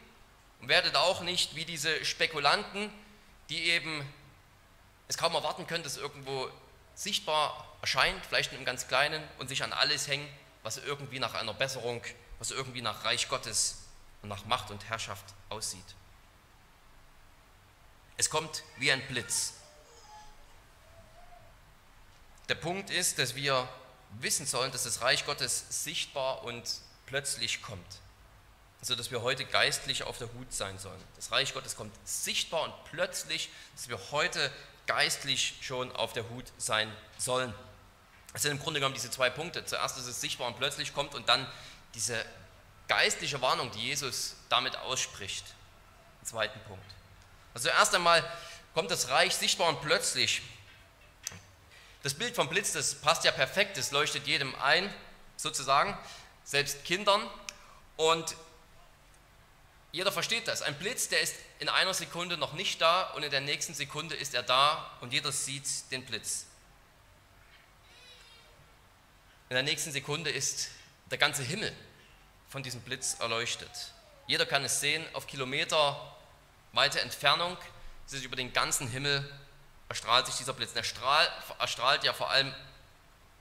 Und 0.60 0.68
werdet 0.68 0.96
auch 0.96 1.22
nicht 1.22 1.56
wie 1.56 1.66
diese 1.66 2.06
Spekulanten, 2.06 2.94
die 3.52 3.70
eben 3.70 4.08
es 5.10 5.18
kaum 5.18 5.36
erwarten 5.36 5.68
können, 5.68 5.84
dass 5.84 5.98
irgendwo 5.98 6.50
sichtbar 6.96 7.68
erscheint, 7.82 8.26
vielleicht 8.26 8.54
im 8.54 8.64
ganz 8.64 8.88
Kleinen, 8.88 9.22
und 9.40 9.50
sich 9.50 9.62
an 9.64 9.74
alles 9.74 10.08
hängen, 10.08 10.28
was 10.64 10.78
irgendwie 10.78 11.20
nach 11.20 11.34
einer 11.34 11.54
Besserung, 11.54 12.02
was 12.40 12.52
irgendwie 12.52 12.82
nach 12.82 13.04
Reich 13.04 13.28
Gottes 13.28 13.80
und 14.22 14.30
nach 14.30 14.46
Macht 14.46 14.72
und 14.72 14.86
Herrschaft 14.86 15.26
aussieht. 15.50 15.84
Es 18.16 18.30
kommt 18.30 18.64
wie 18.78 18.92
ein 18.92 19.06
Blitz. 19.08 19.54
Der 22.48 22.56
Punkt 22.56 22.90
ist, 22.90 23.20
dass 23.20 23.36
wir 23.36 23.68
wissen 24.20 24.46
sollen, 24.46 24.72
dass 24.72 24.84
das 24.84 25.02
Reich 25.02 25.26
Gottes 25.26 25.84
sichtbar 25.84 26.44
und 26.44 26.64
plötzlich 27.06 27.62
kommt. 27.62 28.00
Sodass 28.82 29.12
wir 29.12 29.22
heute 29.22 29.46
geistlich 29.46 30.04
auf 30.04 30.18
der 30.18 30.32
Hut 30.34 30.52
sein 30.52 30.80
sollen. 30.80 31.02
Das 31.16 31.32
Reich 31.32 31.54
Gottes 31.54 31.76
kommt 31.76 31.96
sichtbar 32.04 32.64
und 32.64 32.74
plötzlich, 32.92 33.50
dass 33.76 33.90
wir 33.90 34.00
heute 34.12 34.52
geistlich 34.88 35.56
schon 35.62 35.92
auf 35.96 36.14
der 36.14 36.28
Hut 36.30 36.46
sein 36.58 36.92
sollen. 37.18 37.54
Das 38.34 38.42
sind 38.42 38.52
im 38.52 38.60
Grunde 38.60 38.80
genommen 38.80 38.96
diese 38.96 39.12
zwei 39.12 39.30
Punkte. 39.30 39.66
Zuerst, 39.66 39.98
dass 39.98 40.06
es 40.06 40.20
sichtbar 40.20 40.48
und 40.48 40.58
plötzlich 40.58 40.94
kommt 40.94 41.14
und 41.14 41.30
dann 41.30 41.46
diese 41.94 42.26
geistliche 42.88 43.42
Warnung, 43.42 43.72
die 43.72 43.88
Jesus 43.88 44.36
damit 44.50 44.76
ausspricht. 44.78 45.46
Im 46.22 46.28
zweiten 46.28 46.60
Punkt. 46.62 46.86
Also 47.54 47.70
erst 47.70 47.94
einmal 47.94 48.24
kommt 48.74 48.90
das 48.90 49.10
Reich 49.10 49.36
sichtbar 49.36 49.70
und 49.70 49.82
plötzlich. 49.82 50.42
Das 52.04 52.14
Bild 52.16 52.36
vom 52.36 52.50
Blitz, 52.50 52.72
das 52.72 52.96
passt 52.96 53.26
ja 53.26 53.32
perfekt, 53.32 53.78
das 53.78 53.92
leuchtet 53.92 54.26
jedem 54.26 54.56
ein, 54.56 54.92
sozusagen, 55.38 55.96
selbst 56.44 56.84
Kindern. 56.84 57.22
Und 57.96 58.36
jeder 59.92 60.12
versteht 60.12 60.48
das. 60.48 60.62
Ein 60.62 60.78
Blitz, 60.78 61.10
der 61.10 61.22
ist 61.22 61.36
in 61.60 61.70
einer 61.70 61.94
Sekunde 61.94 62.38
noch 62.38 62.54
nicht 62.54 62.82
da 62.82 63.12
und 63.12 63.24
in 63.24 63.32
der 63.32 63.42
nächsten 63.42 63.74
Sekunde 63.74 64.16
ist 64.16 64.34
er 64.34 64.44
da 64.44 64.90
und 65.02 65.12
jeder 65.12 65.32
sieht 65.32 65.92
den 65.92 66.06
Blitz. 66.06 66.46
In 69.50 69.56
der 69.56 69.64
nächsten 69.64 69.92
Sekunde 69.92 70.30
ist 70.30 70.70
der 71.10 71.18
ganze 71.18 71.44
Himmel 71.44 71.74
von 72.50 72.64
diesem 72.64 72.82
Blitz 72.82 73.18
erleuchtet. 73.20 73.70
Jeder 74.28 74.46
kann 74.46 74.64
es 74.64 74.80
sehen 74.80 75.06
auf 75.14 75.28
Kilometer 75.28 76.16
weite 76.72 77.02
Entfernung. 77.02 77.58
Es 78.08 78.14
über 78.14 78.36
den 78.38 78.54
ganzen 78.54 78.88
Himmel 78.88 79.30
erstrahlt 79.90 80.26
sich 80.26 80.36
dieser 80.36 80.54
Blitz. 80.54 80.74
Der 80.74 80.84
Strahl 80.84 81.28
erstrahlt 81.60 82.06
ja 82.06 82.14
vor 82.14 82.30
allem 82.30 82.54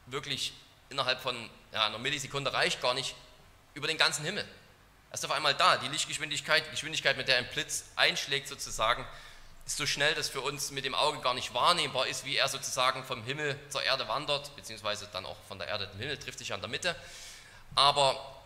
wirklich 0.07 0.53
innerhalb 0.89 1.21
von 1.21 1.49
ja, 1.73 1.87
einer 1.87 1.99
Millisekunde 1.99 2.53
reicht 2.53 2.83
gar 2.83 2.95
nicht 2.95 3.15
über 3.75 3.87
den 3.87 3.99
ganzen 3.99 4.25
Himmel. 4.25 4.45
Er 5.11 5.15
ist 5.15 5.25
auf 5.25 5.33
einmal 5.33 5.55
da. 5.55 5.77
Die 5.77 5.89
Lichtgeschwindigkeit, 5.89 6.65
die 6.67 6.71
Geschwindigkeit, 6.71 7.17
mit 7.17 7.27
der 7.27 7.37
ein 7.39 7.49
Blitz 7.51 7.85
einschlägt 7.97 8.47
sozusagen, 8.47 9.05
ist 9.67 9.77
so 9.77 9.87
schnell, 9.87 10.15
dass 10.15 10.29
für 10.29 10.41
uns 10.41 10.71
mit 10.71 10.85
dem 10.85 10.95
Auge 10.95 11.21
gar 11.21 11.35
nicht 11.35 11.53
wahrnehmbar 11.53 12.07
ist, 12.07 12.25
wie 12.25 12.37
er 12.37 12.49
sozusagen 12.49 13.05
vom 13.05 13.23
Himmel 13.25 13.59
zur 13.69 13.83
Erde 13.83 14.07
wandert, 14.09 14.55
beziehungsweise 14.57 15.09
dann 15.13 15.27
auch 15.27 15.37
von 15.49 15.59
der 15.59 15.69
Erde 15.69 15.91
zum 15.91 15.99
Himmel, 15.99 16.17
trifft 16.19 16.39
sich 16.39 16.53
an 16.53 16.61
der 16.61 16.71
Mitte. 16.71 16.95
Aber 17.75 18.43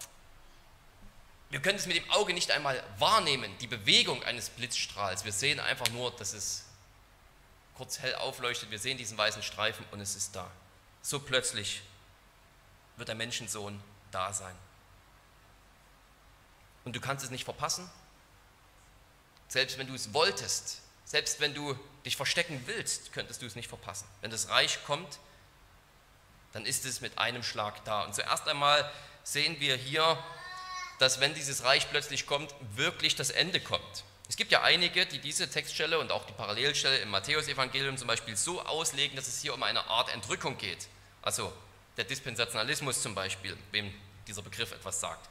wir 1.51 1.61
können 1.61 1.79
es 1.79 1.87
mit 1.87 1.97
dem 1.97 2.11
Auge 2.11 2.33
nicht 2.33 2.51
einmal 2.51 2.83
wahrnehmen, 2.99 3.57
die 3.59 3.67
Bewegung 3.67 4.23
eines 4.25 4.49
Blitzstrahls. 4.49 5.25
Wir 5.25 5.33
sehen 5.33 5.61
einfach 5.61 5.89
nur, 5.91 6.11
dass 6.13 6.33
es 6.33 6.65
kurz 7.77 7.99
hell 7.99 8.15
aufleuchtet, 8.17 8.71
wir 8.71 8.79
sehen 8.79 8.97
diesen 8.97 9.19
weißen 9.19 9.43
Streifen 9.43 9.85
und 9.91 10.01
es 10.01 10.17
ist 10.17 10.35
da. 10.35 10.51
So 11.03 11.21
plötzlich 11.21 11.83
wird 12.97 13.09
der 13.09 13.17
Menschensohn 13.17 13.83
da 14.11 14.33
sein 14.33 14.57
und 16.85 16.95
du 16.95 17.01
kannst 17.01 17.25
es 17.25 17.31
nicht 17.31 17.45
verpassen. 17.45 17.89
Selbst 19.49 19.79
wenn 19.79 19.87
du 19.87 19.95
es 19.95 20.13
wolltest, 20.13 20.81
selbst 21.05 21.41
wenn 21.41 21.55
du 21.55 21.79
dich 22.05 22.17
verstecken 22.17 22.63
willst, 22.67 23.13
könntest 23.13 23.43
du 23.43 23.47
es 23.47 23.55
nicht 23.55 23.69
verpassen. 23.69 24.07
Wenn 24.21 24.31
das 24.31 24.49
Reich 24.49 24.85
kommt, 24.85 25.19
dann 26.53 26.67
ist 26.67 26.85
es 26.85 27.01
mit 27.01 27.19
einem 27.19 27.43
Schlag 27.43 27.85
da. 27.85 28.03
Und 28.03 28.15
zuerst 28.15 28.49
einmal 28.49 28.91
sehen 29.23 29.61
wir 29.61 29.77
hier, 29.77 30.19
dass 30.99 31.21
wenn 31.21 31.35
dieses 31.35 31.65
Reich 31.65 31.91
plötzlich 31.91 32.27
kommt, 32.27 32.55
wirklich 32.75 33.17
das 33.17 33.31
Ende 33.31 33.61
kommt. 33.61 34.05
Es 34.29 34.37
gibt 34.37 34.53
ja 34.53 34.63
einige, 34.63 35.05
die 35.05 35.19
diese 35.19 35.51
Textstelle 35.51 35.99
und 35.99 36.11
auch 36.11 36.25
die 36.25 36.33
Parallelstelle 36.33 36.99
im 36.99 37.11
Matthäusevangelium 37.11 37.99
zum 37.99 38.09
Beispiel 38.09 38.37
so 38.37 38.63
auslegen, 38.63 39.17
dass 39.17 39.29
es 39.29 39.43
hier 39.43 39.53
um 39.53 39.63
eine 39.63 39.87
Art 39.87 40.13
Entrückung 40.13 40.57
geht. 40.57 40.89
Also 41.21 41.53
der 41.97 42.05
Dispensationalismus 42.05 43.03
zum 43.03 43.15
Beispiel, 43.15 43.57
wem 43.71 43.93
dieser 44.27 44.43
Begriff 44.43 44.73
etwas 44.73 45.01
sagt. 45.01 45.29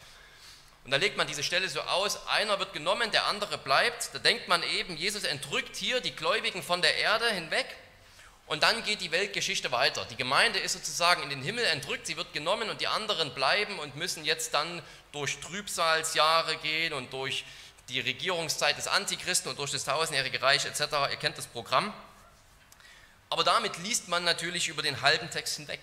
Und 0.85 0.91
da 0.91 0.97
legt 0.97 1.15
man 1.17 1.27
diese 1.27 1.43
Stelle 1.43 1.69
so 1.69 1.81
aus, 1.81 2.27
einer 2.27 2.59
wird 2.59 2.73
genommen, 2.73 3.09
der 3.11 3.27
andere 3.27 3.57
bleibt. 3.57 4.09
Da 4.13 4.19
denkt 4.19 4.47
man 4.47 4.63
eben, 4.63 4.97
Jesus 4.97 5.23
entrückt 5.23 5.75
hier 5.77 6.01
die 6.01 6.15
Gläubigen 6.15 6.61
von 6.61 6.81
der 6.81 6.97
Erde 6.97 7.29
hinweg 7.29 7.65
und 8.47 8.63
dann 8.63 8.83
geht 8.83 8.99
die 8.99 9.11
Weltgeschichte 9.11 9.71
weiter. 9.71 10.05
Die 10.05 10.17
Gemeinde 10.17 10.59
ist 10.59 10.73
sozusagen 10.73 11.23
in 11.23 11.29
den 11.29 11.41
Himmel 11.41 11.63
entrückt, 11.65 12.05
sie 12.05 12.17
wird 12.17 12.33
genommen 12.33 12.69
und 12.69 12.81
die 12.81 12.87
anderen 12.87 13.33
bleiben 13.33 13.79
und 13.79 13.95
müssen 13.95 14.25
jetzt 14.25 14.53
dann 14.53 14.81
durch 15.13 15.39
Trübsalsjahre 15.39 16.57
gehen 16.57 16.93
und 16.93 17.13
durch 17.13 17.45
die 17.89 18.01
Regierungszeit 18.01 18.77
des 18.77 18.87
Antichristen 18.87 19.49
und 19.49 19.59
durch 19.59 19.71
das 19.71 19.85
tausendjährige 19.85 20.41
Reich 20.41 20.65
etc. 20.65 20.81
Ihr 21.11 21.17
kennt 21.17 21.37
das 21.37 21.47
Programm. 21.47 21.93
Aber 23.29 23.43
damit 23.43 23.77
liest 23.77 24.09
man 24.09 24.23
natürlich 24.23 24.67
über 24.67 24.81
den 24.81 25.01
halben 25.01 25.29
Text 25.29 25.55
hinweg. 25.55 25.79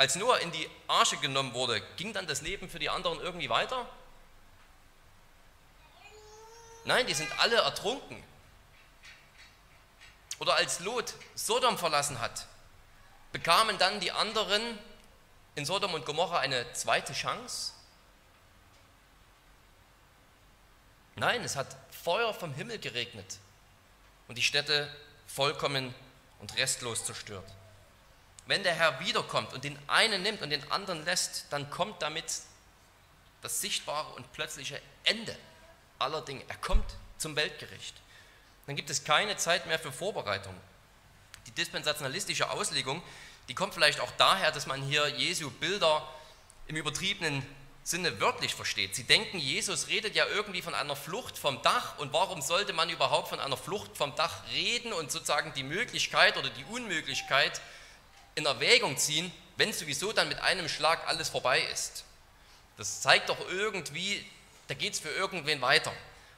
Als 0.00 0.14
Noah 0.14 0.38
in 0.40 0.50
die 0.50 0.66
Arche 0.88 1.18
genommen 1.18 1.52
wurde, 1.52 1.82
ging 1.98 2.14
dann 2.14 2.26
das 2.26 2.40
Leben 2.40 2.70
für 2.70 2.78
die 2.78 2.88
anderen 2.88 3.20
irgendwie 3.20 3.50
weiter? 3.50 3.86
Nein, 6.86 7.06
die 7.06 7.12
sind 7.12 7.30
alle 7.38 7.56
ertrunken. 7.56 8.24
Oder 10.38 10.54
als 10.54 10.80
Lot 10.80 11.12
Sodom 11.34 11.76
verlassen 11.76 12.18
hat, 12.18 12.46
bekamen 13.32 13.76
dann 13.76 14.00
die 14.00 14.10
anderen 14.10 14.78
in 15.54 15.66
Sodom 15.66 15.92
und 15.92 16.06
Gomorra 16.06 16.38
eine 16.38 16.72
zweite 16.72 17.12
Chance? 17.12 17.72
Nein, 21.16 21.44
es 21.44 21.56
hat 21.56 21.76
Feuer 21.90 22.32
vom 22.32 22.54
Himmel 22.54 22.78
geregnet 22.78 23.36
und 24.28 24.38
die 24.38 24.42
Städte 24.42 24.90
vollkommen 25.26 25.94
und 26.38 26.56
restlos 26.56 27.04
zerstört. 27.04 27.44
Wenn 28.50 28.64
der 28.64 28.74
Herr 28.74 28.98
wiederkommt 28.98 29.52
und 29.52 29.62
den 29.62 29.78
einen 29.86 30.24
nimmt 30.24 30.42
und 30.42 30.50
den 30.50 30.72
anderen 30.72 31.04
lässt, 31.04 31.46
dann 31.50 31.70
kommt 31.70 32.02
damit 32.02 32.24
das 33.42 33.60
sichtbare 33.60 34.12
und 34.14 34.32
plötzliche 34.32 34.82
Ende 35.04 35.38
aller 36.00 36.20
Dinge. 36.22 36.42
Er 36.48 36.56
kommt 36.56 36.96
zum 37.16 37.36
Weltgericht. 37.36 37.94
Dann 38.66 38.74
gibt 38.74 38.90
es 38.90 39.04
keine 39.04 39.36
Zeit 39.36 39.66
mehr 39.66 39.78
für 39.78 39.92
Vorbereitung. 39.92 40.52
Die 41.46 41.52
dispensationalistische 41.52 42.50
Auslegung, 42.50 43.00
die 43.48 43.54
kommt 43.54 43.72
vielleicht 43.72 44.00
auch 44.00 44.10
daher, 44.18 44.50
dass 44.50 44.66
man 44.66 44.82
hier 44.82 45.06
Jesu 45.06 45.48
Bilder 45.48 46.04
im 46.66 46.74
übertriebenen 46.74 47.46
Sinne 47.84 48.20
wörtlich 48.20 48.56
versteht. 48.56 48.96
Sie 48.96 49.04
denken, 49.04 49.38
Jesus 49.38 49.86
redet 49.86 50.16
ja 50.16 50.26
irgendwie 50.26 50.62
von 50.62 50.74
einer 50.74 50.96
Flucht 50.96 51.38
vom 51.38 51.62
Dach 51.62 51.98
und 51.98 52.12
warum 52.12 52.42
sollte 52.42 52.72
man 52.72 52.90
überhaupt 52.90 53.28
von 53.28 53.38
einer 53.38 53.56
Flucht 53.56 53.96
vom 53.96 54.12
Dach 54.16 54.42
reden 54.52 54.92
und 54.92 55.12
sozusagen 55.12 55.54
die 55.54 55.62
Möglichkeit 55.62 56.36
oder 56.36 56.50
die 56.50 56.64
Unmöglichkeit 56.64 57.60
in 58.34 58.46
Erwägung 58.46 58.96
ziehen, 58.96 59.32
wenn 59.56 59.72
sowieso 59.72 60.12
dann 60.12 60.28
mit 60.28 60.40
einem 60.40 60.68
Schlag 60.68 61.06
alles 61.06 61.28
vorbei 61.28 61.60
ist. 61.72 62.04
Das 62.76 63.02
zeigt 63.02 63.28
doch 63.28 63.38
irgendwie, 63.50 64.24
da 64.68 64.74
geht 64.74 64.94
es 64.94 65.00
für 65.00 65.10
irgendwen 65.10 65.60
weiter. 65.60 65.92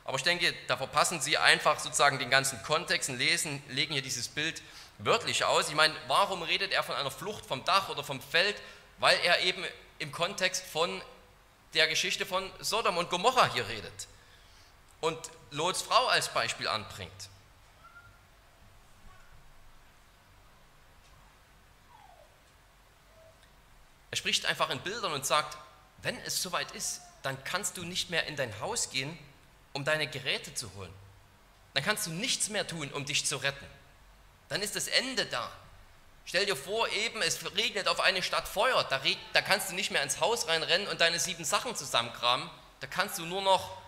Aber 0.04 0.16
ich 0.16 0.24
denke, 0.24 0.52
da 0.66 0.76
verpassen 0.76 1.20
Sie 1.20 1.38
einfach 1.38 1.78
sozusagen 1.78 2.18
den 2.18 2.30
ganzen 2.30 2.60
Kontext 2.64 3.08
und 3.08 3.18
lesen, 3.18 3.62
legen 3.68 3.92
hier 3.92 4.02
dieses 4.02 4.28
Bild 4.28 4.60
wörtlich 4.98 5.44
aus. 5.44 5.68
Ich 5.68 5.74
meine, 5.74 5.94
warum 6.08 6.42
redet 6.42 6.72
er 6.72 6.82
von 6.82 6.96
einer 6.96 7.10
Flucht 7.10 7.46
vom 7.46 7.64
Dach 7.64 7.88
oder 7.88 8.02
vom 8.02 8.20
Feld? 8.20 8.56
Weil 8.98 9.18
er 9.20 9.40
eben 9.40 9.64
im 9.98 10.10
Kontext 10.10 10.64
von 10.64 11.00
der 11.74 11.86
Geschichte 11.86 12.26
von 12.26 12.50
Sodom 12.60 12.96
und 12.96 13.08
Gomorra 13.10 13.52
hier 13.52 13.66
redet 13.68 14.08
und 15.00 15.18
Lots 15.50 15.82
Frau 15.82 16.06
als 16.06 16.28
Beispiel 16.28 16.68
anbringt. 16.68 17.12
Er 24.12 24.16
spricht 24.18 24.44
einfach 24.44 24.68
in 24.68 24.78
Bildern 24.80 25.14
und 25.14 25.24
sagt, 25.24 25.56
wenn 26.02 26.16
es 26.20 26.42
soweit 26.42 26.70
ist, 26.72 27.00
dann 27.22 27.42
kannst 27.44 27.78
du 27.78 27.82
nicht 27.82 28.10
mehr 28.10 28.26
in 28.26 28.36
dein 28.36 28.60
Haus 28.60 28.90
gehen, 28.90 29.18
um 29.72 29.86
deine 29.86 30.06
Geräte 30.06 30.52
zu 30.52 30.72
holen. 30.74 30.92
Dann 31.72 31.82
kannst 31.82 32.06
du 32.06 32.10
nichts 32.10 32.50
mehr 32.50 32.66
tun, 32.66 32.92
um 32.92 33.06
dich 33.06 33.24
zu 33.24 33.38
retten. 33.38 33.66
Dann 34.50 34.60
ist 34.60 34.76
das 34.76 34.86
Ende 34.86 35.24
da. 35.24 35.50
Stell 36.26 36.44
dir 36.44 36.56
vor, 36.56 36.88
eben 36.90 37.22
es 37.22 37.42
regnet 37.56 37.88
auf 37.88 38.00
eine 38.00 38.22
Stadt 38.22 38.46
Feuer. 38.46 38.84
Da, 38.84 39.00
da 39.32 39.40
kannst 39.40 39.70
du 39.70 39.74
nicht 39.74 39.90
mehr 39.90 40.02
ins 40.02 40.20
Haus 40.20 40.46
reinrennen 40.46 40.88
und 40.88 41.00
deine 41.00 41.18
sieben 41.18 41.46
Sachen 41.46 41.74
zusammenkramen. 41.74 42.50
Da 42.80 42.88
kannst 42.88 43.18
du 43.18 43.24
nur 43.24 43.40
noch 43.40 43.78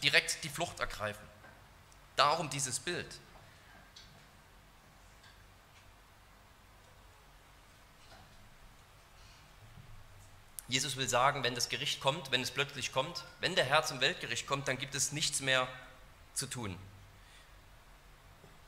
direkt 0.00 0.44
die 0.44 0.48
Flucht 0.48 0.78
ergreifen. 0.78 1.26
Darum 2.14 2.50
dieses 2.50 2.78
Bild. 2.78 3.12
Jesus 10.72 10.96
will 10.96 11.06
sagen, 11.06 11.44
wenn 11.44 11.54
das 11.54 11.68
Gericht 11.68 12.00
kommt, 12.00 12.30
wenn 12.30 12.40
es 12.40 12.50
plötzlich 12.50 12.92
kommt, 12.92 13.24
wenn 13.40 13.54
der 13.54 13.66
Herr 13.66 13.84
zum 13.84 14.00
Weltgericht 14.00 14.46
kommt, 14.46 14.68
dann 14.68 14.78
gibt 14.78 14.94
es 14.94 15.12
nichts 15.12 15.42
mehr 15.42 15.68
zu 16.32 16.46
tun. 16.46 16.78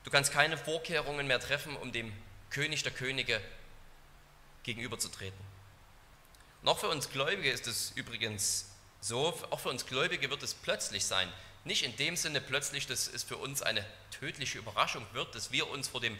Du 0.04 0.10
kannst 0.10 0.30
keine 0.30 0.58
Vorkehrungen 0.58 1.26
mehr 1.26 1.40
treffen, 1.40 1.74
um 1.78 1.92
dem 1.92 2.12
König 2.50 2.82
der 2.82 2.92
Könige 2.92 3.40
gegenüberzutreten. 4.64 5.40
Auch 6.66 6.78
für 6.78 6.88
uns 6.88 7.08
Gläubige 7.08 7.50
ist 7.50 7.66
es 7.66 7.92
übrigens 7.92 8.68
so, 9.00 9.28
auch 9.48 9.60
für 9.60 9.70
uns 9.70 9.86
Gläubige 9.86 10.28
wird 10.28 10.42
es 10.42 10.52
plötzlich 10.52 11.06
sein. 11.06 11.32
Nicht 11.64 11.84
in 11.84 11.96
dem 11.96 12.16
Sinne 12.18 12.42
plötzlich, 12.42 12.86
dass 12.86 13.08
es 13.08 13.22
für 13.22 13.38
uns 13.38 13.62
eine 13.62 13.82
tödliche 14.10 14.58
Überraschung 14.58 15.06
wird, 15.14 15.34
dass 15.34 15.52
wir 15.52 15.70
uns 15.70 15.88
vor 15.88 16.02
dem 16.02 16.18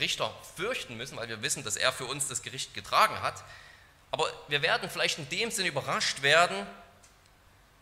Richter 0.00 0.34
fürchten 0.56 0.96
müssen, 0.96 1.18
weil 1.18 1.28
wir 1.28 1.42
wissen, 1.42 1.62
dass 1.62 1.76
er 1.76 1.92
für 1.92 2.06
uns 2.06 2.26
das 2.26 2.40
Gericht 2.40 2.72
getragen 2.72 3.20
hat, 3.20 3.44
Aber 4.10 4.30
wir 4.48 4.62
werden 4.62 4.88
vielleicht 4.88 5.18
in 5.18 5.28
dem 5.28 5.50
Sinne 5.50 5.68
überrascht 5.68 6.22
werden, 6.22 6.66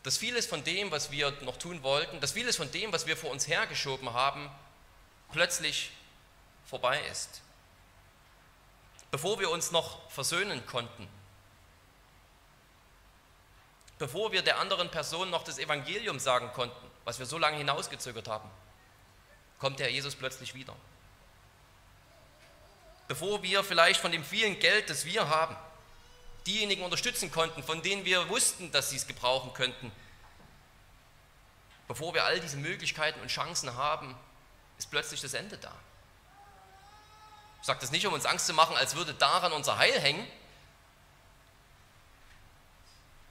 dass 0.03 0.19
vieles 0.19 0.47
von 0.47 0.63
dem, 0.65 0.91
was 0.91 1.11
wir 1.11 1.31
noch 1.43 1.57
tun 1.57 1.83
wollten, 1.83 2.21
dass 2.21 2.33
vieles 2.33 2.57
von 2.57 2.71
dem, 2.71 2.93
was 2.93 3.07
wir 3.07 3.17
vor 3.17 3.31
uns 3.31 3.49
hergeschoben 3.49 4.13
haben, 4.13 4.51
plötzlich 5.33 5.91
vorbei 6.67 7.01
ist. 7.11 7.41
Bevor 9.11 9.39
wir 9.41 9.51
uns 9.51 9.71
noch 9.71 10.11
versöhnen 10.11 10.67
konnten, 10.67 11.09
bevor 13.99 14.33
wir 14.33 14.43
der 14.43 14.59
anderen 14.59 14.91
Person 14.91 15.31
noch 15.31 15.45
das 15.45 15.59
Evangelium 15.59 16.19
sagen 16.19 16.51
konnten, 16.53 16.91
was 17.05 17.19
wir 17.19 17.27
so 17.27 17.39
lange 17.39 17.57
hinausgezögert 17.57 18.29
haben, 18.29 18.51
kommt 19.59 19.79
der 19.79 19.91
Jesus 19.91 20.15
plötzlich 20.15 20.55
wieder. 20.55 20.75
Bevor 23.09 23.43
wir 23.43 23.63
vielleicht 23.65 24.01
von 24.01 24.13
dem 24.13 24.25
vielen 24.25 24.59
Geld, 24.59 24.91
das 24.91 25.05
wir 25.05 25.29
haben, 25.29 25.57
diejenigen 26.47 26.83
unterstützen 26.83 27.31
konnten, 27.31 27.63
von 27.63 27.83
denen 27.83 28.05
wir 28.05 28.29
wussten, 28.29 28.71
dass 28.73 28.91
sie 28.91 28.97
es 28.97 29.07
gebrauchen 29.07 29.53
könnten, 29.55 29.91
bevor 31.89 32.15
wir 32.15 32.25
all 32.25 32.41
diese 32.41 32.57
Möglichkeiten 32.57 33.21
und 33.21 33.29
Chancen 33.29 33.75
haben, 33.75 34.15
ist 34.79 34.91
plötzlich 34.91 35.21
das 35.21 35.35
Ende 35.35 35.57
da. 35.59 35.75
Ich 37.61 37.67
sage 37.67 37.81
das 37.81 37.91
nicht, 37.91 38.07
um 38.07 38.13
uns 38.13 38.27
Angst 38.27 38.47
zu 38.47 38.53
machen, 38.53 38.77
als 38.77 38.95
würde 38.95 39.15
daran 39.15 39.53
unser 39.53 39.79
Heil 39.79 39.99
hängen, 39.99 40.27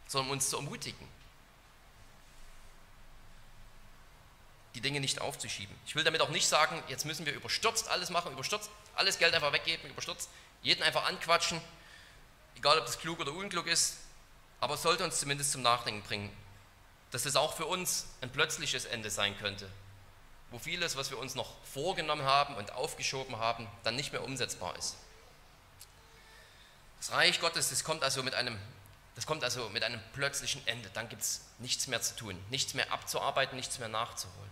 sondern 0.07 0.29
um 0.29 0.33
uns 0.33 0.49
zu 0.49 0.57
ermutigen, 0.57 1.07
die 4.75 4.81
Dinge 4.81 4.99
nicht 4.99 5.21
aufzuschieben. 5.21 5.75
Ich 5.85 5.95
will 5.95 6.03
damit 6.03 6.21
auch 6.21 6.29
nicht 6.29 6.47
sagen, 6.47 6.81
jetzt 6.87 7.05
müssen 7.05 7.25
wir 7.25 7.33
überstürzt 7.33 7.89
alles 7.89 8.09
machen, 8.09 8.31
überstürzt 8.31 8.71
alles 8.95 9.19
Geld 9.19 9.33
einfach 9.35 9.53
weggeben, 9.53 9.87
überstürzt 9.89 10.29
jeden 10.63 10.81
einfach 10.81 11.05
anquatschen, 11.05 11.61
egal 12.55 12.79
ob 12.79 12.85
das 12.85 12.99
klug 12.99 13.19
oder 13.19 13.33
unklug 13.33 13.67
ist, 13.67 13.97
aber 14.59 14.77
sollte 14.77 15.03
uns 15.03 15.19
zumindest 15.19 15.51
zum 15.51 15.61
Nachdenken 15.61 16.01
bringen, 16.07 16.35
dass 17.11 17.25
es 17.25 17.35
auch 17.35 17.55
für 17.55 17.65
uns 17.65 18.07
ein 18.21 18.31
plötzliches 18.31 18.85
Ende 18.85 19.09
sein 19.09 19.37
könnte, 19.37 19.69
wo 20.51 20.59
vieles, 20.59 20.95
was 20.95 21.09
wir 21.11 21.17
uns 21.17 21.35
noch 21.35 21.53
vorgenommen 21.65 22.23
haben 22.23 22.55
und 22.55 22.71
aufgeschoben 22.71 23.37
haben, 23.37 23.67
dann 23.83 23.95
nicht 23.95 24.13
mehr 24.13 24.23
umsetzbar 24.23 24.75
ist. 24.77 24.95
Das 26.99 27.11
Reich 27.11 27.41
Gottes, 27.41 27.69
das 27.69 27.83
kommt 27.83 28.01
also 28.01 28.23
mit 28.23 28.33
einem, 28.33 28.57
das 29.15 29.25
kommt 29.25 29.43
also 29.43 29.67
mit 29.67 29.83
einem 29.83 29.99
plötzlichen 30.13 30.65
Ende. 30.65 30.89
Dann 30.93 31.09
gibt 31.09 31.21
es 31.21 31.41
nichts 31.59 31.87
mehr 31.87 32.01
zu 32.01 32.15
tun, 32.15 32.41
nichts 32.49 32.73
mehr 32.73 32.93
abzuarbeiten, 32.93 33.57
nichts 33.57 33.77
mehr 33.79 33.89
nachzuholen. 33.89 34.49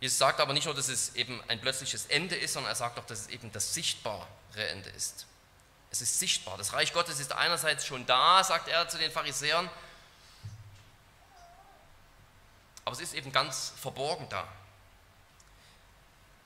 Jesus 0.00 0.18
sagt 0.18 0.40
aber 0.40 0.54
nicht 0.54 0.64
nur, 0.64 0.74
dass 0.74 0.88
es 0.88 1.14
eben 1.14 1.40
ein 1.46 1.60
plötzliches 1.60 2.06
Ende 2.06 2.34
ist, 2.34 2.54
sondern 2.54 2.72
er 2.72 2.74
sagt 2.74 2.98
auch, 2.98 3.06
dass 3.06 3.20
es 3.20 3.28
eben 3.28 3.52
das 3.52 3.74
sichtbare 3.74 4.26
Ende 4.56 4.90
ist. 4.90 5.27
Es 5.90 6.02
ist 6.02 6.18
sichtbar. 6.18 6.58
Das 6.58 6.72
Reich 6.72 6.92
Gottes 6.92 7.18
ist 7.18 7.32
einerseits 7.32 7.86
schon 7.86 8.06
da, 8.06 8.44
sagt 8.44 8.68
er 8.68 8.88
zu 8.88 8.98
den 8.98 9.10
Pharisäern, 9.10 9.70
aber 12.84 12.94
es 12.94 13.00
ist 13.02 13.14
eben 13.14 13.32
ganz 13.32 13.72
verborgen 13.76 14.26
da. 14.30 14.48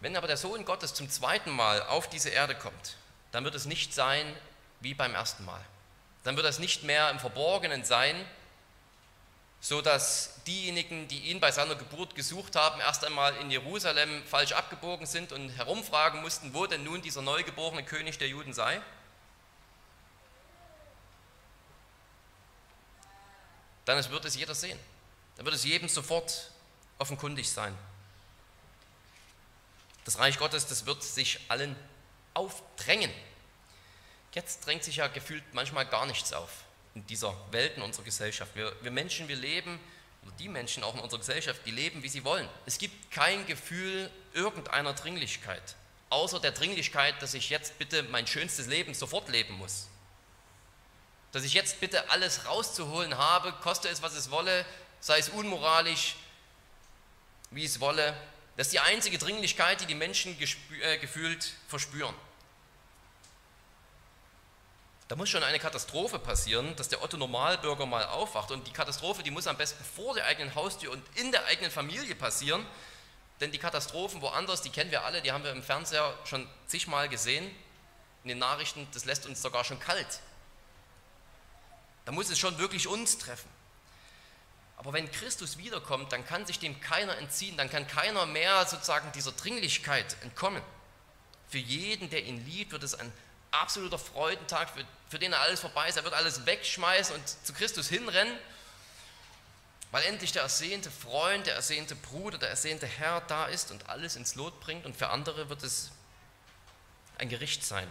Wenn 0.00 0.16
aber 0.16 0.26
der 0.26 0.36
Sohn 0.36 0.64
Gottes 0.64 0.94
zum 0.94 1.08
zweiten 1.08 1.52
Mal 1.52 1.82
auf 1.82 2.08
diese 2.08 2.30
Erde 2.30 2.56
kommt, 2.56 2.96
dann 3.30 3.44
wird 3.44 3.54
es 3.54 3.66
nicht 3.66 3.94
sein 3.94 4.36
wie 4.80 4.94
beim 4.94 5.14
ersten 5.14 5.44
Mal. 5.44 5.60
Dann 6.24 6.36
wird 6.36 6.46
es 6.46 6.58
nicht 6.58 6.82
mehr 6.82 7.10
im 7.10 7.20
Verborgenen 7.20 7.84
sein, 7.84 8.26
so 9.60 9.80
dass 9.80 10.42
diejenigen, 10.44 11.06
die 11.06 11.30
ihn 11.30 11.38
bei 11.38 11.52
seiner 11.52 11.76
Geburt 11.76 12.16
gesucht 12.16 12.56
haben, 12.56 12.80
erst 12.80 13.04
einmal 13.04 13.36
in 13.36 13.52
Jerusalem 13.52 14.24
falsch 14.26 14.50
abgebogen 14.50 15.06
sind 15.06 15.30
und 15.30 15.50
herumfragen 15.50 16.20
mussten, 16.20 16.52
wo 16.52 16.66
denn 16.66 16.82
nun 16.82 17.00
dieser 17.00 17.22
neugeborene 17.22 17.84
König 17.84 18.18
der 18.18 18.26
Juden 18.26 18.52
sei. 18.52 18.82
Dann 23.84 24.10
wird 24.10 24.24
es 24.24 24.36
jeder 24.36 24.54
sehen. 24.54 24.78
Dann 25.36 25.44
wird 25.44 25.54
es 25.54 25.64
jedem 25.64 25.88
sofort 25.88 26.50
offenkundig 26.98 27.50
sein. 27.50 27.76
Das 30.04 30.18
Reich 30.18 30.38
Gottes, 30.38 30.66
das 30.66 30.86
wird 30.86 31.02
sich 31.02 31.40
allen 31.48 31.76
aufdrängen. 32.34 33.10
Jetzt 34.34 34.66
drängt 34.66 34.84
sich 34.84 34.96
ja 34.96 35.08
gefühlt 35.08 35.42
manchmal 35.52 35.86
gar 35.86 36.06
nichts 36.06 36.32
auf 36.32 36.50
in 36.94 37.06
dieser 37.06 37.34
Welt, 37.52 37.76
in 37.76 37.82
unserer 37.82 38.04
Gesellschaft. 38.04 38.54
Wir, 38.54 38.74
wir 38.82 38.90
Menschen, 38.90 39.28
wir 39.28 39.36
leben, 39.36 39.78
oder 40.22 40.32
die 40.38 40.48
Menschen 40.48 40.84
auch 40.84 40.94
in 40.94 41.00
unserer 41.00 41.20
Gesellschaft, 41.20 41.60
die 41.66 41.70
leben, 41.70 42.02
wie 42.02 42.08
sie 42.08 42.24
wollen. 42.24 42.48
Es 42.66 42.78
gibt 42.78 43.10
kein 43.10 43.46
Gefühl 43.46 44.10
irgendeiner 44.34 44.92
Dringlichkeit, 44.92 45.74
außer 46.10 46.38
der 46.40 46.52
Dringlichkeit, 46.52 47.20
dass 47.20 47.34
ich 47.34 47.50
jetzt 47.50 47.78
bitte 47.78 48.02
mein 48.04 48.26
schönstes 48.26 48.66
Leben 48.66 48.94
sofort 48.94 49.28
leben 49.28 49.54
muss 49.54 49.88
dass 51.32 51.44
ich 51.44 51.54
jetzt 51.54 51.80
bitte 51.80 52.10
alles 52.10 52.46
rauszuholen 52.46 53.16
habe, 53.16 53.52
koste 53.62 53.88
es, 53.88 54.02
was 54.02 54.14
es 54.14 54.30
wolle, 54.30 54.64
sei 55.00 55.18
es 55.18 55.30
unmoralisch, 55.30 56.16
wie 57.50 57.64
es 57.64 57.80
wolle. 57.80 58.14
Das 58.56 58.66
ist 58.66 58.72
die 58.72 58.80
einzige 58.80 59.18
Dringlichkeit, 59.18 59.80
die 59.80 59.86
die 59.86 59.94
Menschen 59.94 60.36
äh, 60.82 60.98
gefühlt 60.98 61.52
verspüren. 61.68 62.14
Da 65.08 65.16
muss 65.16 65.28
schon 65.28 65.42
eine 65.42 65.58
Katastrophe 65.58 66.18
passieren, 66.18 66.74
dass 66.76 66.88
der 66.88 67.02
Otto 67.02 67.16
Normalbürger 67.16 67.86
mal 67.86 68.04
aufwacht. 68.06 68.50
Und 68.50 68.66
die 68.66 68.72
Katastrophe, 68.72 69.22
die 69.22 69.30
muss 69.30 69.46
am 69.46 69.56
besten 69.56 69.82
vor 69.84 70.14
der 70.14 70.26
eigenen 70.26 70.54
Haustür 70.54 70.90
und 70.90 71.02
in 71.16 71.32
der 71.32 71.44
eigenen 71.46 71.70
Familie 71.70 72.14
passieren. 72.14 72.64
Denn 73.40 73.52
die 73.52 73.58
Katastrophen 73.58 74.22
woanders, 74.22 74.62
die 74.62 74.70
kennen 74.70 74.90
wir 74.90 75.04
alle, 75.04 75.20
die 75.20 75.32
haben 75.32 75.44
wir 75.44 75.50
im 75.50 75.62
Fernseher 75.62 76.14
schon 76.24 76.48
zigmal 76.66 77.08
gesehen. 77.08 77.44
In 78.22 78.28
den 78.28 78.38
Nachrichten, 78.38 78.86
das 78.94 79.04
lässt 79.04 79.26
uns 79.26 79.42
sogar 79.42 79.64
schon 79.64 79.80
kalt. 79.80 80.20
Da 82.04 82.12
muss 82.12 82.30
es 82.30 82.38
schon 82.38 82.58
wirklich 82.58 82.86
uns 82.88 83.18
treffen. 83.18 83.48
Aber 84.76 84.92
wenn 84.92 85.10
Christus 85.12 85.58
wiederkommt, 85.58 86.12
dann 86.12 86.26
kann 86.26 86.44
sich 86.44 86.58
dem 86.58 86.80
keiner 86.80 87.16
entziehen, 87.18 87.56
dann 87.56 87.70
kann 87.70 87.86
keiner 87.86 88.26
mehr 88.26 88.66
sozusagen 88.66 89.12
dieser 89.12 89.30
Dringlichkeit 89.30 90.16
entkommen. 90.22 90.62
Für 91.48 91.58
jeden, 91.58 92.10
der 92.10 92.24
ihn 92.24 92.44
liebt, 92.44 92.72
wird 92.72 92.82
es 92.82 92.94
ein 92.94 93.12
absoluter 93.52 93.98
Freudentag, 93.98 94.70
für, 94.70 94.84
für 95.08 95.18
den 95.20 95.32
er 95.32 95.40
alles 95.40 95.60
vorbei 95.60 95.88
ist. 95.88 95.96
Er 95.96 96.04
wird 96.04 96.14
alles 96.14 96.46
wegschmeißen 96.46 97.14
und 97.14 97.22
zu 97.44 97.52
Christus 97.52 97.88
hinrennen, 97.88 98.36
weil 99.92 100.02
endlich 100.04 100.32
der 100.32 100.42
ersehnte 100.42 100.90
Freund, 100.90 101.46
der 101.46 101.54
ersehnte 101.54 101.94
Bruder, 101.94 102.38
der 102.38 102.48
ersehnte 102.48 102.86
Herr 102.86 103.20
da 103.20 103.46
ist 103.46 103.70
und 103.70 103.88
alles 103.88 104.16
ins 104.16 104.34
Lot 104.34 104.58
bringt. 104.60 104.84
Und 104.86 104.96
für 104.96 105.10
andere 105.10 105.48
wird 105.48 105.62
es 105.62 105.92
ein 107.18 107.28
Gericht 107.28 107.64
sein. 107.64 107.86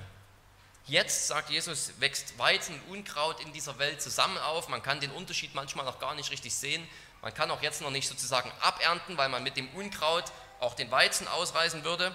Jetzt, 0.92 1.28
sagt 1.28 1.50
Jesus, 1.50 1.94
wächst 2.02 2.38
Weizen 2.38 2.76
und 2.76 2.98
Unkraut 2.98 3.40
in 3.40 3.54
dieser 3.54 3.80
Welt 3.80 4.02
zusammen 4.02 4.38
auf. 4.40 4.68
Man 4.68 4.84
kann 4.84 5.00
den 5.00 5.12
Unterschied 5.12 5.56
manchmal 5.56 5.86
noch 5.86 6.00
gar 6.00 6.16
nicht 6.16 6.32
richtig 6.32 6.54
sehen. 6.54 6.86
Man 7.22 7.34
kann 7.34 7.50
auch 7.50 7.62
jetzt 7.62 7.80
noch 7.80 7.92
nicht 7.92 8.10
sozusagen 8.10 8.52
abernten, 8.60 9.16
weil 9.16 9.30
man 9.30 9.42
mit 9.42 9.56
dem 9.56 9.70
Unkraut 9.70 10.26
auch 10.60 10.74
den 10.74 10.92
Weizen 10.92 11.30
ausreißen 11.30 11.86
würde. 11.86 12.14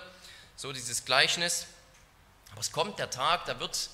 So 0.56 0.74
dieses 0.74 1.06
Gleichnis. 1.06 1.64
Aber 2.52 2.60
es 2.60 2.70
kommt 2.70 2.98
der 2.98 3.08
Tag, 3.08 3.46
da 3.46 3.58
wird 3.58 3.88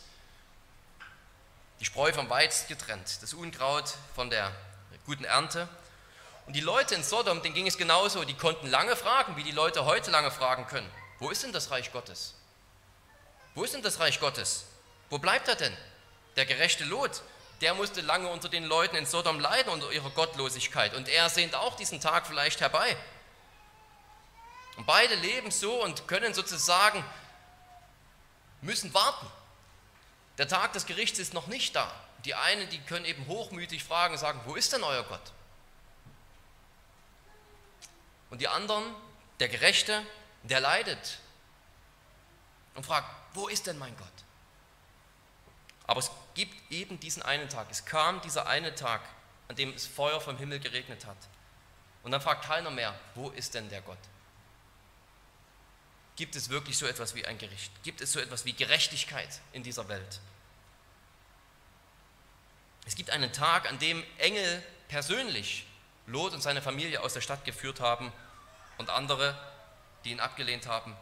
die 1.79 1.85
Spreu 1.85 2.12
vom 2.12 2.29
Weizen 2.29 2.66
getrennt, 2.66 3.23
das 3.23 3.35
Unkraut 3.35 3.95
von 4.16 4.31
der 4.31 4.53
guten 5.07 5.23
Ernte. 5.23 5.68
Und 6.47 6.57
die 6.57 6.61
Leute 6.61 6.97
in 6.97 7.05
Sodom, 7.05 7.40
denen 7.40 7.55
ging 7.55 7.68
es 7.68 7.79
genauso. 7.79 8.25
Die 8.25 8.35
konnten 8.35 8.66
lange 8.66 8.97
fragen, 8.97 9.37
wie 9.37 9.45
die 9.45 9.53
Leute 9.53 9.85
heute 9.85 10.11
lange 10.11 10.33
fragen 10.33 10.66
können. 10.66 10.90
Wo 11.21 11.31
ist 11.31 11.45
denn 11.45 11.53
das 11.53 11.71
Reich 11.71 11.92
Gottes? 11.92 12.35
Wo 13.55 13.62
ist 13.62 13.75
denn 13.75 13.83
das 13.83 14.01
Reich 14.01 14.18
Gottes? 14.18 14.64
Wo 15.12 15.18
bleibt 15.18 15.46
er 15.46 15.57
denn? 15.57 15.77
Der 16.37 16.46
gerechte 16.46 16.85
Lot, 16.85 17.20
der 17.61 17.75
musste 17.75 18.01
lange 18.01 18.29
unter 18.29 18.48
den 18.48 18.64
Leuten 18.64 18.96
in 18.96 19.05
Sodom 19.05 19.38
leiden, 19.40 19.70
unter 19.70 19.92
ihrer 19.92 20.09
Gottlosigkeit. 20.09 20.94
Und 20.94 21.07
er 21.07 21.29
sehnt 21.29 21.55
auch 21.55 21.77
diesen 21.77 22.01
Tag 22.01 22.27
vielleicht 22.27 22.62
herbei. 22.62 22.96
Und 24.79 24.87
beide 24.87 25.14
leben 25.16 25.51
so 25.51 25.85
und 25.85 26.09
können 26.09 26.33
sozusagen, 26.33 27.05
müssen 28.62 28.94
warten. 28.94 29.27
Der 30.38 30.48
Tag 30.48 30.72
des 30.72 30.87
Gerichts 30.87 31.18
ist 31.18 31.35
noch 31.35 31.46
nicht 31.46 31.77
da. 31.77 31.92
Die 32.25 32.35
einen, 32.35 32.70
die 32.70 32.81
können 32.81 33.05
eben 33.05 33.27
hochmütig 33.27 33.85
fragen, 33.85 34.16
sagen, 34.16 34.40
wo 34.46 34.55
ist 34.55 34.72
denn 34.72 34.83
euer 34.83 35.03
Gott? 35.03 35.33
Und 38.31 38.40
die 38.40 38.48
anderen, 38.48 38.94
der 39.40 39.51
Gerechte, 39.51 40.07
der 40.44 40.61
leidet 40.61 41.18
und 42.75 42.87
fragt, 42.87 43.14
wo 43.35 43.48
ist 43.48 43.66
denn 43.66 43.77
mein 43.77 43.94
Gott? 43.98 44.12
Aber 45.87 46.01
es 46.01 46.11
gibt 46.35 46.71
eben 46.71 47.01
diesen 47.01 47.23
einen 47.23 47.49
Tag. 47.49 47.66
Es 47.71 47.85
kam 47.85 48.21
dieser 48.21 48.47
eine 48.47 48.75
Tag, 48.75 49.01
an 49.49 49.57
dem 49.57 49.73
es 49.75 49.87
Feuer 49.87 50.21
vom 50.21 50.37
Himmel 50.37 50.61
geregnet 50.61 51.07
hat. 51.07 51.16
Und 52.03 52.12
dann 52.12 52.21
fragt 52.21 52.45
keiner 52.45 52.71
mehr, 52.71 52.99
wo 53.14 53.31
ist 53.31 53.55
denn 53.55 53.68
der 53.68 53.83
Gott? 53.83 53.99
Gibt 56.16 56.37
es 56.37 56.49
wirklich 56.51 56.77
so 56.79 56.87
etwas 56.87 57.14
wie 57.14 57.25
ein 57.25 57.38
Gericht? 57.38 57.73
Gibt 57.83 58.01
es 58.01 58.12
so 58.12 58.21
etwas 58.21 58.45
wie 58.45 58.53
Gerechtigkeit 58.53 59.40
in 59.53 59.62
dieser 59.62 59.88
Welt? 59.88 60.21
Es 62.85 62.97
gibt 62.97 63.11
einen 63.11 63.33
Tag, 63.33 63.68
an 63.68 63.79
dem 63.79 64.05
Engel 64.18 64.62
persönlich 64.88 65.66
Lot 66.07 66.33
und 66.33 66.40
seine 66.40 66.61
Familie 66.61 67.01
aus 67.01 67.14
der 67.14 67.21
Stadt 67.21 67.45
geführt 67.45 67.81
haben 67.81 68.12
und 68.79 68.90
andere, 68.90 69.38
die 70.05 70.11
ihn 70.11 70.21
abgelehnt 70.21 70.66
haben, 70.66 70.97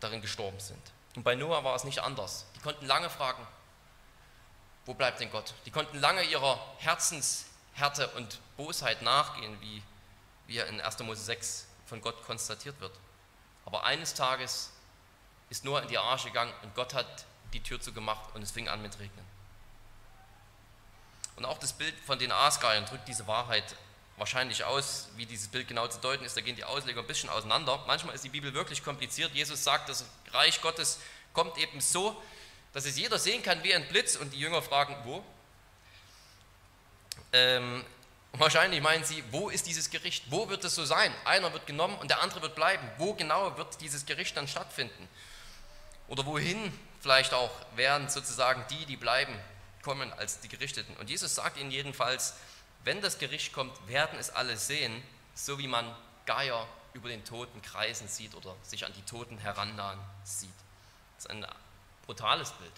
darin 0.00 0.20
gestorben 0.20 0.60
sind. 0.60 0.92
Und 1.16 1.22
bei 1.22 1.34
Noah 1.34 1.64
war 1.64 1.74
es 1.74 1.84
nicht 1.84 2.00
anders. 2.00 2.46
Die 2.56 2.60
konnten 2.60 2.86
lange 2.86 3.10
fragen, 3.10 3.46
wo 4.86 4.94
bleibt 4.94 5.20
denn 5.20 5.30
Gott? 5.30 5.54
Die 5.66 5.70
konnten 5.70 5.98
lange 5.98 6.22
ihrer 6.24 6.58
Herzenshärte 6.78 8.08
und 8.16 8.40
Bosheit 8.56 9.02
nachgehen, 9.02 9.60
wie, 9.60 9.82
wie 10.46 10.58
in 10.58 10.80
1. 10.80 10.98
Mose 11.00 11.22
6 11.22 11.66
von 11.86 12.00
Gott 12.00 12.24
konstatiert 12.24 12.80
wird. 12.80 12.92
Aber 13.64 13.84
eines 13.84 14.14
Tages 14.14 14.70
ist 15.48 15.64
Noah 15.64 15.82
in 15.82 15.88
die 15.88 15.98
Arche 15.98 16.28
gegangen 16.28 16.52
und 16.62 16.74
Gott 16.74 16.94
hat 16.94 17.26
die 17.52 17.62
Tür 17.62 17.80
zugemacht 17.80 18.34
und 18.34 18.42
es 18.42 18.52
fing 18.52 18.68
an 18.68 18.80
mit 18.80 18.98
Regnen. 18.98 19.26
Und 21.36 21.44
auch 21.44 21.58
das 21.58 21.72
Bild 21.72 21.98
von 22.00 22.18
den 22.18 22.32
Aasgeiern 22.32 22.84
drückt 22.86 23.08
diese 23.08 23.26
Wahrheit 23.26 23.76
wahrscheinlich 24.20 24.64
aus, 24.64 25.08
wie 25.16 25.24
dieses 25.24 25.48
Bild 25.48 25.66
genau 25.66 25.88
zu 25.88 25.98
deuten 25.98 26.24
ist. 26.24 26.36
Da 26.36 26.42
gehen 26.42 26.54
die 26.54 26.64
Ausleger 26.64 27.00
ein 27.00 27.06
bisschen 27.06 27.30
auseinander. 27.30 27.82
Manchmal 27.86 28.14
ist 28.14 28.22
die 28.22 28.28
Bibel 28.28 28.52
wirklich 28.52 28.84
kompliziert. 28.84 29.32
Jesus 29.32 29.64
sagt, 29.64 29.88
das 29.88 30.04
Reich 30.32 30.60
Gottes 30.60 31.00
kommt 31.32 31.56
eben 31.56 31.80
so, 31.80 32.20
dass 32.74 32.84
es 32.84 32.98
jeder 32.98 33.18
sehen 33.18 33.42
kann 33.42 33.64
wie 33.64 33.74
ein 33.74 33.88
Blitz 33.88 34.16
und 34.16 34.32
die 34.32 34.38
Jünger 34.38 34.60
fragen, 34.60 34.94
wo? 35.04 35.24
Ähm, 37.32 37.82
wahrscheinlich 38.32 38.82
meinen 38.82 39.04
sie, 39.04 39.24
wo 39.30 39.48
ist 39.48 39.66
dieses 39.66 39.88
Gericht? 39.88 40.24
Wo 40.28 40.50
wird 40.50 40.64
es 40.64 40.74
so 40.74 40.84
sein? 40.84 41.12
Einer 41.24 41.52
wird 41.54 41.66
genommen 41.66 41.96
und 41.96 42.10
der 42.10 42.20
andere 42.20 42.42
wird 42.42 42.54
bleiben. 42.54 42.86
Wo 42.98 43.14
genau 43.14 43.56
wird 43.56 43.80
dieses 43.80 44.04
Gericht 44.04 44.36
dann 44.36 44.46
stattfinden? 44.46 45.08
Oder 46.08 46.26
wohin 46.26 46.78
vielleicht 47.00 47.32
auch 47.32 47.50
werden 47.74 48.10
sozusagen 48.10 48.66
die, 48.68 48.84
die 48.84 48.96
bleiben, 48.96 49.34
kommen 49.82 50.12
als 50.12 50.40
die 50.40 50.48
Gerichteten? 50.48 50.94
Und 50.98 51.08
Jesus 51.08 51.34
sagt 51.34 51.56
ihnen 51.56 51.70
jedenfalls, 51.70 52.34
wenn 52.84 53.00
das 53.00 53.18
Gericht 53.18 53.52
kommt, 53.52 53.88
werden 53.88 54.18
es 54.18 54.30
alle 54.30 54.56
sehen, 54.56 55.02
so 55.34 55.58
wie 55.58 55.68
man 55.68 55.94
Geier 56.26 56.66
über 56.92 57.08
den 57.08 57.24
Toten 57.24 57.62
kreisen 57.62 58.08
sieht 58.08 58.34
oder 58.34 58.56
sich 58.62 58.84
an 58.84 58.92
die 58.94 59.02
Toten 59.02 59.38
herannahen 59.38 59.98
sieht. 60.24 60.50
Das 61.16 61.26
ist 61.26 61.30
ein 61.30 61.46
brutales 62.06 62.50
Bild. 62.52 62.72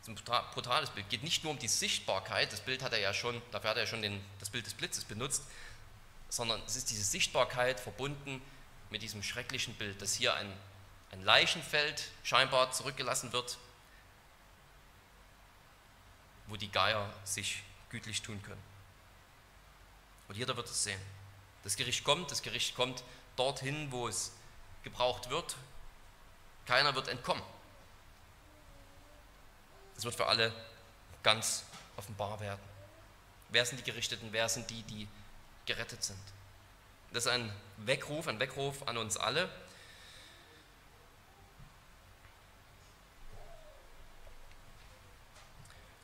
Das 0.00 0.08
ist 0.08 0.28
ein 0.28 0.44
brutales 0.52 0.90
Bild. 0.90 1.06
Es 1.06 1.10
geht 1.10 1.22
nicht 1.22 1.44
nur 1.44 1.52
um 1.52 1.58
die 1.58 1.68
Sichtbarkeit, 1.68 2.52
das 2.52 2.60
Bild 2.60 2.82
hat 2.82 2.92
er 2.92 2.98
ja 2.98 3.14
schon, 3.14 3.40
dafür 3.52 3.70
hat 3.70 3.76
er 3.76 3.84
ja 3.84 3.88
schon 3.88 4.02
den, 4.02 4.24
das 4.40 4.50
Bild 4.50 4.66
des 4.66 4.74
Blitzes 4.74 5.04
benutzt, 5.04 5.44
sondern 6.28 6.60
es 6.66 6.76
ist 6.76 6.90
diese 6.90 7.04
Sichtbarkeit 7.04 7.80
verbunden 7.80 8.42
mit 8.90 9.02
diesem 9.02 9.22
schrecklichen 9.22 9.74
Bild, 9.74 10.00
dass 10.02 10.14
hier 10.14 10.34
ein, 10.34 10.52
ein 11.12 11.22
Leichenfeld 11.22 12.10
scheinbar 12.22 12.72
zurückgelassen 12.72 13.32
wird, 13.32 13.58
wo 16.48 16.56
die 16.56 16.70
Geier 16.70 17.12
sich 17.24 17.62
gütlich 17.90 18.22
tun 18.22 18.42
können. 18.42 18.62
Und 20.28 20.36
jeder 20.36 20.56
wird 20.56 20.68
es 20.68 20.84
sehen. 20.84 21.00
Das 21.64 21.76
Gericht 21.76 22.04
kommt, 22.04 22.30
das 22.30 22.42
Gericht 22.42 22.76
kommt 22.76 23.02
dorthin, 23.36 23.90
wo 23.90 24.08
es 24.08 24.32
gebraucht 24.82 25.30
wird. 25.30 25.56
Keiner 26.66 26.94
wird 26.94 27.08
entkommen. 27.08 27.42
Es 29.96 30.04
wird 30.04 30.14
für 30.14 30.26
alle 30.26 30.52
ganz 31.22 31.64
offenbar 31.96 32.38
werden. 32.40 32.60
Wer 33.48 33.64
sind 33.64 33.78
die 33.78 33.84
Gerichteten? 33.84 34.28
Wer 34.30 34.48
sind 34.48 34.68
die, 34.70 34.82
die 34.82 35.08
gerettet 35.66 36.04
sind? 36.04 36.20
Das 37.12 37.24
ist 37.24 37.32
ein 37.32 37.52
Weckruf, 37.78 38.28
ein 38.28 38.38
Weckruf 38.38 38.86
an 38.86 38.98
uns 38.98 39.16
alle. 39.16 39.48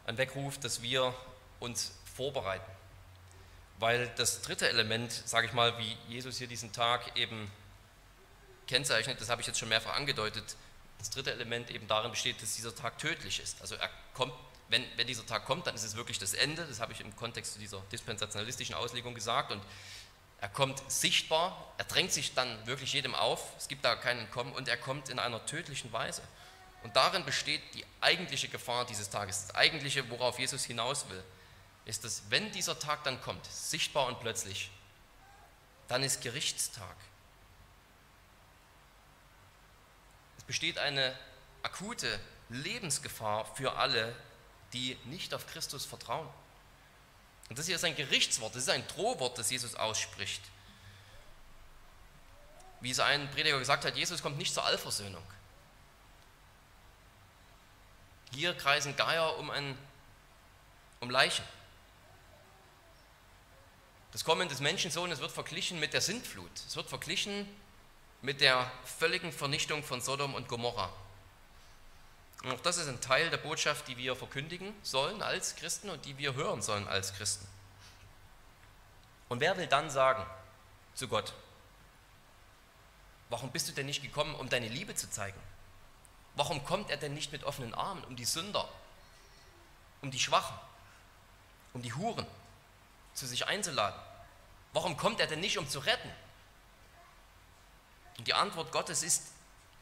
Ein 0.06 0.16
Weckruf, 0.18 0.58
dass 0.58 0.82
wir 0.82 1.14
uns 1.60 1.92
vorbereiten. 2.16 2.70
Weil 3.78 4.08
das 4.16 4.42
dritte 4.42 4.68
Element, 4.68 5.12
sage 5.12 5.46
ich 5.46 5.52
mal, 5.52 5.76
wie 5.78 5.96
Jesus 6.08 6.38
hier 6.38 6.46
diesen 6.46 6.72
Tag 6.72 7.16
eben 7.16 7.50
kennzeichnet, 8.66 9.20
das 9.20 9.28
habe 9.28 9.40
ich 9.40 9.46
jetzt 9.46 9.58
schon 9.58 9.68
mehrfach 9.68 9.96
angedeutet, 9.96 10.56
das 10.98 11.10
dritte 11.10 11.32
Element 11.32 11.70
eben 11.70 11.86
darin 11.86 12.10
besteht, 12.10 12.40
dass 12.40 12.54
dieser 12.54 12.74
Tag 12.74 12.98
tödlich 12.98 13.40
ist. 13.40 13.60
Also 13.60 13.74
er 13.74 13.90
kommt, 14.14 14.32
wenn, 14.68 14.84
wenn 14.96 15.06
dieser 15.06 15.26
Tag 15.26 15.44
kommt, 15.44 15.66
dann 15.66 15.74
ist 15.74 15.84
es 15.84 15.96
wirklich 15.96 16.18
das 16.18 16.32
Ende. 16.32 16.64
Das 16.64 16.80
habe 16.80 16.92
ich 16.92 17.00
im 17.00 17.14
Kontext 17.16 17.60
dieser 17.60 17.80
dispensationalistischen 17.92 18.74
Auslegung 18.74 19.14
gesagt. 19.14 19.52
Und 19.52 19.62
er 20.40 20.48
kommt 20.48 20.82
sichtbar, 20.90 21.74
er 21.78 21.84
drängt 21.84 22.12
sich 22.12 22.34
dann 22.34 22.66
wirklich 22.66 22.92
jedem 22.92 23.14
auf. 23.14 23.52
Es 23.58 23.68
gibt 23.68 23.84
da 23.84 23.96
keinen 23.96 24.30
Kommen 24.30 24.52
und 24.52 24.68
er 24.68 24.76
kommt 24.76 25.08
in 25.08 25.18
einer 25.18 25.44
tödlichen 25.44 25.92
Weise. 25.92 26.22
Und 26.82 26.96
darin 26.96 27.24
besteht 27.24 27.62
die 27.74 27.84
eigentliche 28.00 28.48
Gefahr 28.48 28.84
dieses 28.84 29.10
Tages. 29.10 29.46
Das 29.46 29.56
eigentliche, 29.56 30.08
worauf 30.10 30.38
Jesus 30.38 30.64
hinaus 30.64 31.08
will, 31.08 31.22
ist, 31.84 32.04
dass 32.04 32.22
wenn 32.30 32.50
dieser 32.52 32.78
Tag 32.78 33.04
dann 33.04 33.20
kommt, 33.20 33.44
sichtbar 33.46 34.06
und 34.06 34.20
plötzlich, 34.20 34.70
dann 35.88 36.02
ist 36.02 36.22
Gerichtstag. 36.22 36.96
Es 40.38 40.44
besteht 40.44 40.78
eine 40.78 41.16
akute 41.62 42.18
Lebensgefahr 42.48 43.44
für 43.54 43.76
alle, 43.76 44.14
die 44.72 44.98
nicht 45.04 45.34
auf 45.34 45.46
Christus 45.46 45.84
vertrauen. 45.84 46.28
Und 47.48 47.58
das 47.58 47.66
hier 47.66 47.76
ist 47.76 47.84
ein 47.84 47.96
Gerichtswort, 47.96 48.54
das 48.54 48.62
ist 48.62 48.70
ein 48.70 48.86
Drohwort, 48.88 49.38
das 49.38 49.50
Jesus 49.50 49.74
ausspricht. 49.74 50.42
Wie 52.80 52.90
es 52.90 53.00
ein 53.00 53.30
Prediger 53.30 53.58
gesagt 53.58 53.84
hat, 53.84 53.96
Jesus 53.96 54.22
kommt 54.22 54.38
nicht 54.38 54.52
zur 54.52 54.64
Allversöhnung. 54.64 55.22
Hier 58.32 58.54
kreisen 58.54 58.96
Geier 58.96 59.36
um, 59.38 59.50
ein, 59.50 59.78
um 61.00 61.08
Leichen. 61.08 61.44
Das 64.14 64.24
Kommen 64.24 64.48
des 64.48 64.60
Menschensohnes 64.60 65.18
wird 65.18 65.32
verglichen 65.32 65.80
mit 65.80 65.92
der 65.92 66.00
Sintflut. 66.00 66.48
Es 66.68 66.76
wird 66.76 66.88
verglichen 66.88 67.48
mit 68.22 68.40
der 68.40 68.70
völligen 68.84 69.32
Vernichtung 69.32 69.82
von 69.82 70.00
Sodom 70.00 70.34
und 70.34 70.46
Gomorra. 70.46 70.88
Und 72.44 72.52
auch 72.52 72.60
das 72.60 72.76
ist 72.76 72.86
ein 72.86 73.00
Teil 73.00 73.28
der 73.30 73.38
Botschaft, 73.38 73.88
die 73.88 73.96
wir 73.96 74.14
verkündigen 74.14 74.72
sollen 74.84 75.20
als 75.20 75.56
Christen 75.56 75.90
und 75.90 76.04
die 76.04 76.16
wir 76.16 76.34
hören 76.34 76.62
sollen 76.62 76.86
als 76.86 77.12
Christen. 77.14 77.44
Und 79.28 79.40
wer 79.40 79.56
will 79.56 79.66
dann 79.66 79.90
sagen 79.90 80.24
zu 80.94 81.08
Gott, 81.08 81.34
warum 83.30 83.50
bist 83.50 83.68
du 83.68 83.72
denn 83.72 83.86
nicht 83.86 84.00
gekommen, 84.00 84.36
um 84.36 84.48
deine 84.48 84.68
Liebe 84.68 84.94
zu 84.94 85.10
zeigen? 85.10 85.40
Warum 86.36 86.64
kommt 86.64 86.88
er 86.88 86.98
denn 86.98 87.14
nicht 87.14 87.32
mit 87.32 87.42
offenen 87.42 87.74
Armen 87.74 88.04
um 88.04 88.14
die 88.14 88.26
Sünder, 88.26 88.68
um 90.02 90.12
die 90.12 90.20
Schwachen, 90.20 90.56
um 91.72 91.82
die 91.82 91.94
Huren 91.94 92.24
zu 93.14 93.26
sich 93.26 93.46
einzuladen? 93.46 93.98
Warum 94.72 94.96
kommt 94.96 95.20
er 95.20 95.26
denn 95.26 95.40
nicht, 95.40 95.58
um 95.58 95.68
zu 95.68 95.78
retten? 95.78 96.10
Und 98.18 98.26
die 98.26 98.34
Antwort 98.34 98.72
Gottes 98.72 99.02
ist, 99.02 99.22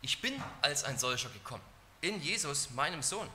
ich 0.01 0.21
bin 0.21 0.43
als 0.61 0.85
ein 0.85 0.99
solcher 0.99 1.31
gekommen, 1.31 1.63
in 2.01 2.21
Jesus, 2.21 2.71
meinem 2.71 3.03
Sohn. 3.03 3.29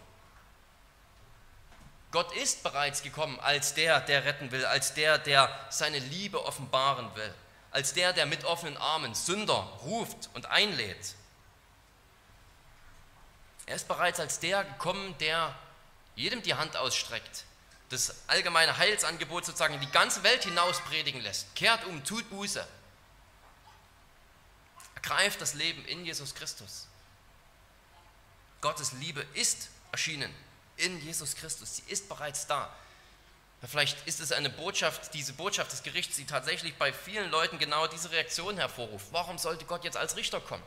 Gott 2.12 2.32
ist 2.36 2.64
bereits 2.64 3.04
gekommen 3.04 3.40
als 3.40 3.74
der, 3.74 4.00
der 4.02 4.26
retten 4.26 4.52
will, 4.52 4.66
als 4.66 4.94
der, 4.94 5.18
der 5.18 5.50
seine 5.70 6.00
Liebe 6.00 6.44
offenbaren 6.46 7.14
will, 7.16 7.34
als 7.72 7.94
der, 7.94 8.14
der 8.14 8.26
mit 8.26 8.46
offenen 8.46 8.78
Armen 8.78 9.14
Sünder 9.14 9.54
ruft 9.84 10.30
und 10.34 10.46
einlädt. 10.46 11.16
Er 13.66 13.76
ist 13.76 13.88
bereits 13.88 14.20
als 14.20 14.40
der 14.40 14.64
gekommen, 14.64 15.18
der 15.20 15.54
jedem 16.16 16.42
die 16.42 16.54
Hand 16.54 16.78
ausstreckt, 16.78 17.44
das 17.90 18.16
allgemeine 18.28 18.78
Heilsangebot 18.78 19.46
sozusagen 19.46 19.76
in 19.76 19.82
die 19.82 19.92
ganze 19.92 20.24
Welt 20.24 20.44
hinaus 20.44 20.80
predigen 20.82 21.22
lässt. 21.22 21.54
Kehrt 21.56 21.86
um, 21.86 22.04
tut 22.04 22.30
Buße. 22.30 22.66
Ergreift 24.96 25.40
das 25.40 25.54
Leben 25.54 25.86
in 25.86 26.06
Jesus 26.06 26.36
Christus. 26.36 26.88
Gottes 28.60 28.92
Liebe 28.94 29.22
ist 29.34 29.70
erschienen 29.92 30.34
in 30.76 31.00
Jesus 31.02 31.36
Christus. 31.36 31.78
Sie 31.78 31.84
ist 31.92 32.10
bereits 32.10 32.48
da. 32.48 32.70
Vielleicht 33.66 34.06
ist 34.06 34.20
es 34.20 34.32
eine 34.32 34.50
Botschaft, 34.50 35.14
diese 35.14 35.34
Botschaft 35.34 35.72
des 35.72 35.82
Gerichts, 35.82 36.18
die 36.18 36.26
tatsächlich 36.26 36.76
bei 36.76 36.94
vielen 36.94 37.32
Leuten 37.32 37.58
genau 37.58 37.88
diese 37.88 38.12
Reaktion 38.12 38.58
hervorruft. 38.58 39.08
Warum 39.12 39.38
sollte 39.38 39.66
Gott 39.66 39.84
jetzt 39.84 39.98
als 39.98 40.16
Richter 40.16 40.40
kommen? 40.40 40.64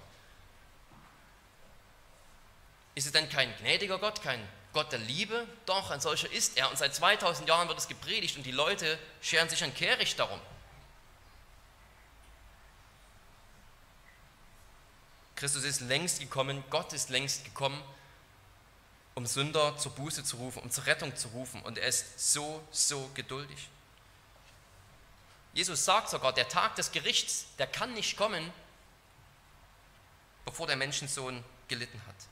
Ist 2.96 3.06
es 3.06 3.12
denn 3.12 3.28
kein 3.28 3.56
gnädiger 3.58 3.98
Gott, 3.98 4.22
kein 4.22 4.46
Gott 4.72 4.92
der 4.92 4.98
Liebe? 5.00 5.46
Doch, 5.66 5.90
ein 5.90 6.00
solcher 6.00 6.30
ist 6.30 6.56
er. 6.56 6.70
Und 6.70 6.78
seit 6.78 6.94
2000 6.94 7.48
Jahren 7.48 7.68
wird 7.68 7.78
es 7.78 7.88
gepredigt 7.88 8.36
und 8.36 8.44
die 8.44 8.52
Leute 8.52 8.98
scheren 9.20 9.48
sich 9.48 9.62
ein 9.64 9.74
Kehricht 9.74 10.18
darum. 10.18 10.40
Christus 15.34 15.64
ist 15.64 15.80
längst 15.80 16.20
gekommen, 16.20 16.62
Gott 16.68 16.92
ist 16.92 17.08
längst 17.08 17.44
gekommen, 17.44 17.82
um 19.14 19.26
Sünder 19.26 19.76
zur 19.78 19.92
Buße 19.92 20.22
zu 20.22 20.36
rufen, 20.36 20.62
um 20.62 20.70
zur 20.70 20.86
Rettung 20.86 21.16
zu 21.16 21.28
rufen. 21.28 21.62
Und 21.62 21.78
er 21.78 21.88
ist 21.88 22.32
so, 22.32 22.62
so 22.70 23.10
geduldig. 23.14 23.68
Jesus 25.52 25.84
sagt 25.84 26.10
sogar, 26.10 26.32
der 26.32 26.48
Tag 26.48 26.76
des 26.76 26.92
Gerichts, 26.92 27.46
der 27.58 27.66
kann 27.66 27.94
nicht 27.94 28.16
kommen, 28.16 28.52
bevor 30.44 30.66
der 30.66 30.76
Menschensohn 30.76 31.42
gelitten 31.68 32.00
hat. 32.06 32.29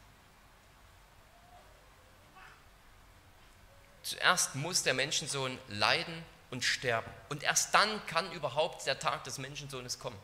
Zuerst 4.08 4.54
muss 4.54 4.82
der 4.82 4.94
Menschensohn 4.94 5.58
leiden 5.68 6.24
und 6.50 6.64
sterben. 6.64 7.10
Und 7.28 7.42
erst 7.42 7.74
dann 7.74 8.06
kann 8.06 8.32
überhaupt 8.32 8.86
der 8.86 8.98
Tag 8.98 9.24
des 9.24 9.36
Menschensohnes 9.36 9.98
kommen. 9.98 10.18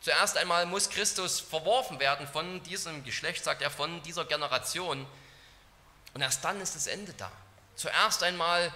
Zuerst 0.00 0.36
einmal 0.36 0.66
muss 0.66 0.90
Christus 0.90 1.38
verworfen 1.38 2.00
werden 2.00 2.26
von 2.26 2.60
diesem 2.64 3.04
Geschlecht, 3.04 3.44
sagt 3.44 3.62
er, 3.62 3.70
von 3.70 4.02
dieser 4.02 4.24
Generation. 4.24 5.06
Und 6.14 6.20
erst 6.20 6.44
dann 6.44 6.60
ist 6.60 6.74
das 6.74 6.88
Ende 6.88 7.12
da. 7.12 7.30
Zuerst 7.76 8.24
einmal 8.24 8.72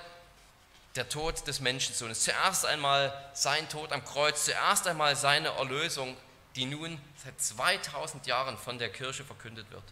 der 0.94 1.08
Tod 1.08 1.44
des 1.48 1.58
Menschensohnes, 1.58 2.22
zuerst 2.22 2.66
einmal 2.66 3.12
sein 3.34 3.68
Tod 3.68 3.90
am 3.90 4.04
Kreuz, 4.04 4.44
zuerst 4.44 4.86
einmal 4.86 5.16
seine 5.16 5.48
Erlösung, 5.48 6.16
die 6.54 6.66
nun 6.66 7.00
seit 7.16 7.40
2000 7.40 8.28
Jahren 8.28 8.56
von 8.56 8.78
der 8.78 8.92
Kirche 8.92 9.24
verkündet 9.24 9.68
wird. 9.72 9.82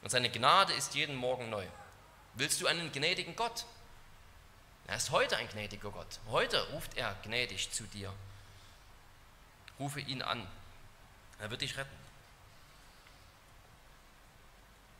Und 0.00 0.08
seine 0.08 0.30
Gnade 0.30 0.72
ist 0.72 0.94
jeden 0.94 1.16
Morgen 1.16 1.50
neu. 1.50 1.66
Willst 2.32 2.62
du 2.62 2.66
einen 2.66 2.90
gnädigen 2.90 3.36
Gott? 3.36 3.66
Er 4.86 4.96
ist 4.96 5.10
heute 5.10 5.36
ein 5.36 5.48
gnädiger 5.48 5.90
Gott. 5.90 6.20
Heute 6.28 6.62
ruft 6.72 6.96
er 6.96 7.16
gnädig 7.22 7.70
zu 7.70 7.84
dir. 7.84 8.12
Rufe 9.78 10.00
ihn 10.00 10.22
an. 10.22 10.46
Er 11.38 11.50
wird 11.50 11.62
dich 11.62 11.76
retten. 11.76 12.04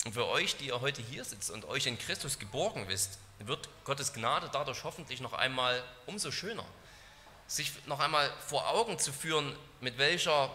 Und 0.05 0.13
für 0.13 0.27
euch, 0.27 0.57
die 0.57 0.67
ihr 0.67 0.81
heute 0.81 1.01
hier 1.01 1.25
sitzt 1.25 1.51
und 1.51 1.65
euch 1.65 1.87
in 1.87 1.99
Christus 1.99 2.39
geborgen 2.39 2.89
wisst, 2.89 3.19
wird 3.39 3.69
Gottes 3.85 4.13
Gnade 4.13 4.51
dadurch 4.53 4.85
hoffentlich 4.85 5.21
noch 5.21 5.33
einmal 5.33 5.83
umso 6.07 6.31
schöner. 6.31 6.65
Sich 7.47 7.73
noch 7.87 8.01
einmal 8.01 8.31
vor 8.47 8.69
Augen 8.69 8.99
zu 8.99 9.13
führen, 9.13 9.57
mit 9.81 9.99
welcher 9.99 10.51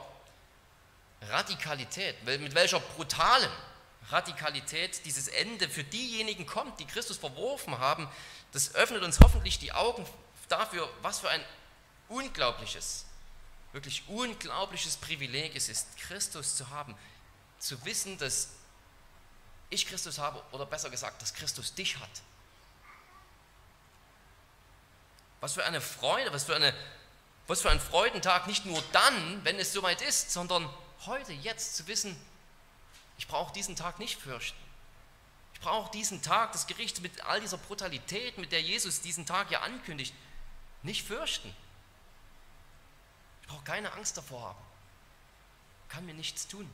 Radikalität, 1.22 2.24
mit 2.24 2.56
welcher 2.56 2.80
brutalen 2.80 3.52
Radikalität 4.12 5.06
dieses 5.06 5.28
Ende 5.28 5.70
für 5.70 5.84
diejenigen 5.84 6.46
kommt, 6.46 6.80
die 6.80 6.86
Christus 6.86 7.18
verworfen 7.18 7.78
haben, 7.78 8.10
das 8.52 8.76
öffnet 8.76 9.04
uns 9.04 9.20
hoffentlich 9.20 9.60
die 9.60 9.72
Augen 9.72 10.06
dafür, 10.48 10.90
was 11.02 11.20
für 11.20 11.30
ein 11.30 11.44
unglaubliches, 12.08 13.06
wirklich 13.72 14.08
unglaubliches 14.08 14.98
Privileg 14.98 15.56
es 15.56 15.70
ist, 15.70 15.98
Christus 15.98 16.56
zu 16.56 16.70
haben, 16.70 16.98
zu 17.60 17.84
wissen, 17.86 18.18
dass 18.18 18.50
ich 19.70 19.86
Christus 19.86 20.18
habe 20.18 20.42
oder 20.52 20.66
besser 20.66 20.90
gesagt, 20.90 21.22
dass 21.22 21.34
Christus 21.34 21.76
dich 21.76 22.00
hat. 22.00 22.10
Was 25.42 25.54
für 25.54 25.64
eine 25.64 25.80
Freude, 25.80 26.34
was 26.34 26.46
für, 26.46 26.56
eine, 26.56 26.74
was 27.48 27.62
für 27.62 27.70
ein 27.70 27.80
Freudentag, 27.80 28.48
nicht 28.48 28.66
nur 28.66 28.82
dann, 28.92 29.46
wenn 29.46 29.60
es 29.60 29.72
soweit 29.72 30.02
ist, 30.02 30.32
sondern 30.32 30.68
heute, 31.06 31.32
jetzt 31.32 31.78
zu 31.78 31.88
wissen, 31.88 32.20
ich 33.20 33.28
brauche 33.28 33.54
diesen 33.54 33.76
Tag 33.76 34.00
nicht 34.00 34.18
fürchten. 34.20 34.58
Ich 35.54 35.60
brauche 35.60 35.92
diesen 35.92 36.22
Tag 36.22 36.54
des 36.54 36.68
Gerichts 36.68 37.02
mit 37.02 37.26
all 37.26 37.42
dieser 37.42 37.58
Brutalität, 37.58 38.38
mit 38.38 38.54
der 38.54 38.62
Jesus 38.62 39.02
diesen 39.02 39.26
Tag 39.26 39.52
ja 39.52 39.60
ankündigt, 39.60 40.16
nicht 40.84 41.06
fürchten. 41.06 41.54
Ich 43.42 43.48
brauche 43.50 43.64
keine 43.66 43.92
Angst 43.92 44.16
davor 44.16 44.42
haben. 44.42 44.60
Kann 45.90 46.06
mir 46.06 46.14
nichts 46.14 46.48
tun. 46.48 46.70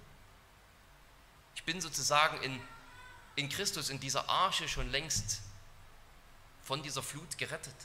Ich 1.56 1.64
bin 1.64 1.82
sozusagen 1.82 2.40
in, 2.44 2.62
in 3.36 3.50
Christus, 3.50 3.90
in 3.90 4.00
dieser 4.00 4.30
Arche 4.30 4.70
schon 4.70 4.92
längst 4.92 5.42
von 6.64 6.84
dieser 6.84 7.02
Flut 7.02 7.40
gerettet. 7.40 7.76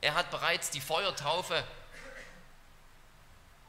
Er 0.00 0.14
hat 0.14 0.30
bereits 0.30 0.70
die 0.70 0.80
Feuertaufe 0.80 1.66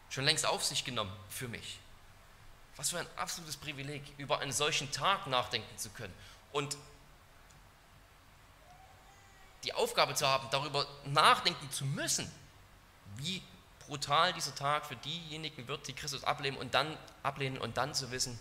schon 0.09 0.23
längst 0.23 0.45
auf 0.45 0.63
sich 0.63 0.85
genommen 0.85 1.13
für 1.29 1.49
mich. 1.49 1.79
Was 2.75 2.89
für 2.89 2.99
ein 2.99 3.07
absolutes 3.17 3.57
Privileg, 3.57 4.01
über 4.17 4.39
einen 4.39 4.51
solchen 4.51 4.91
Tag 4.91 5.27
nachdenken 5.27 5.77
zu 5.77 5.89
können 5.89 6.13
und 6.51 6.77
die 9.63 9.73
Aufgabe 9.73 10.15
zu 10.15 10.27
haben, 10.27 10.47
darüber 10.51 10.85
nachdenken 11.05 11.69
zu 11.71 11.85
müssen, 11.85 12.29
wie 13.15 13.41
brutal 13.79 14.33
dieser 14.33 14.55
Tag 14.55 14.85
für 14.85 14.95
diejenigen 14.95 15.67
wird, 15.67 15.87
die 15.87 15.93
Christus 15.93 16.23
ablehnen 16.23 16.57
und 16.57 16.73
dann 16.73 16.97
ablehnen 17.21 17.57
und 17.57 17.77
dann 17.77 17.93
zu 17.93 18.11
wissen, 18.11 18.39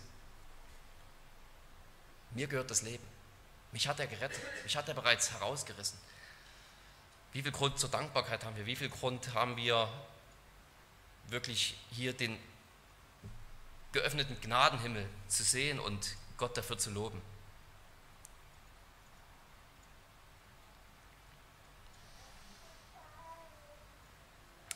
mir 2.31 2.47
gehört 2.47 2.71
das 2.71 2.81
Leben. 2.81 3.05
Mich 3.71 3.87
hat 3.87 3.99
er 3.99 4.07
gerettet, 4.07 4.41
mich 4.63 4.75
hat 4.75 4.87
er 4.87 4.93
bereits 4.93 5.31
herausgerissen. 5.31 5.97
Wie 7.31 7.41
viel 7.41 7.51
Grund 7.51 7.79
zur 7.79 7.89
Dankbarkeit 7.89 8.43
haben 8.45 8.55
wir? 8.55 8.65
Wie 8.65 8.75
viel 8.75 8.89
Grund 8.89 9.33
haben 9.33 9.57
wir 9.57 9.89
wirklich 11.27 11.75
hier 11.91 12.13
den 12.13 12.37
geöffneten 13.93 14.39
Gnadenhimmel 14.41 15.07
zu 15.27 15.43
sehen 15.43 15.79
und 15.79 16.15
Gott 16.37 16.57
dafür 16.57 16.77
zu 16.77 16.91
loben. 16.91 17.21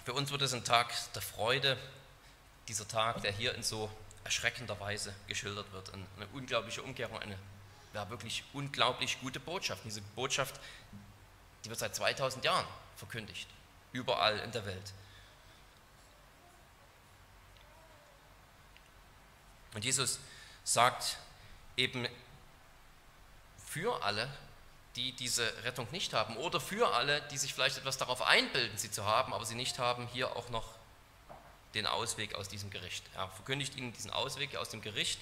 Für 0.05 0.13
uns 0.13 0.31
wird 0.31 0.41
es 0.43 0.53
ein 0.53 0.63
Tag 0.63 0.93
der 1.13 1.21
Freude, 1.21 1.77
dieser 2.69 2.87
Tag, 2.87 3.21
der 3.21 3.33
hier 3.33 3.53
in 3.55 3.63
so 3.63 3.89
erschreckender 4.23 4.79
Weise 4.79 5.13
geschildert 5.27 5.69
wird. 5.73 5.91
Eine 5.93 6.27
unglaubliche 6.33 6.81
Umkehrung, 6.81 7.19
eine 7.19 7.37
ja, 7.93 8.09
wirklich 8.09 8.43
unglaublich 8.53 9.19
gute 9.19 9.39
Botschaft. 9.39 9.83
Diese 9.83 10.01
Botschaft, 10.01 10.59
die 11.65 11.69
wird 11.69 11.79
seit 11.79 11.95
2000 11.95 12.45
Jahren 12.45 12.65
verkündigt, 12.95 13.49
überall 13.91 14.39
in 14.39 14.51
der 14.51 14.65
Welt. 14.65 14.93
Und 19.77 19.85
Jesus 19.85 20.17
sagt 20.63 21.17
eben 21.75 22.07
für 23.63 24.03
alle, 24.03 24.27
die 24.95 25.11
diese 25.11 25.45
Rettung 25.63 25.87
nicht 25.91 26.13
haben 26.13 26.35
oder 26.37 26.59
für 26.59 26.95
alle, 26.95 27.21
die 27.29 27.37
sich 27.37 27.53
vielleicht 27.53 27.77
etwas 27.77 27.99
darauf 27.99 28.23
einbilden, 28.23 28.75
sie 28.75 28.89
zu 28.89 29.05
haben, 29.05 29.35
aber 29.35 29.45
sie 29.45 29.53
nicht 29.53 29.77
haben, 29.77 30.07
hier 30.07 30.35
auch 30.35 30.49
noch 30.49 30.65
den 31.75 31.85
Ausweg 31.85 32.33
aus 32.33 32.47
diesem 32.47 32.71
Gericht. 32.71 33.05
Er 33.13 33.29
verkündigt 33.29 33.75
ihnen 33.75 33.93
diesen 33.93 34.09
Ausweg 34.09 34.55
aus 34.55 34.69
dem 34.69 34.81
Gericht 34.81 35.19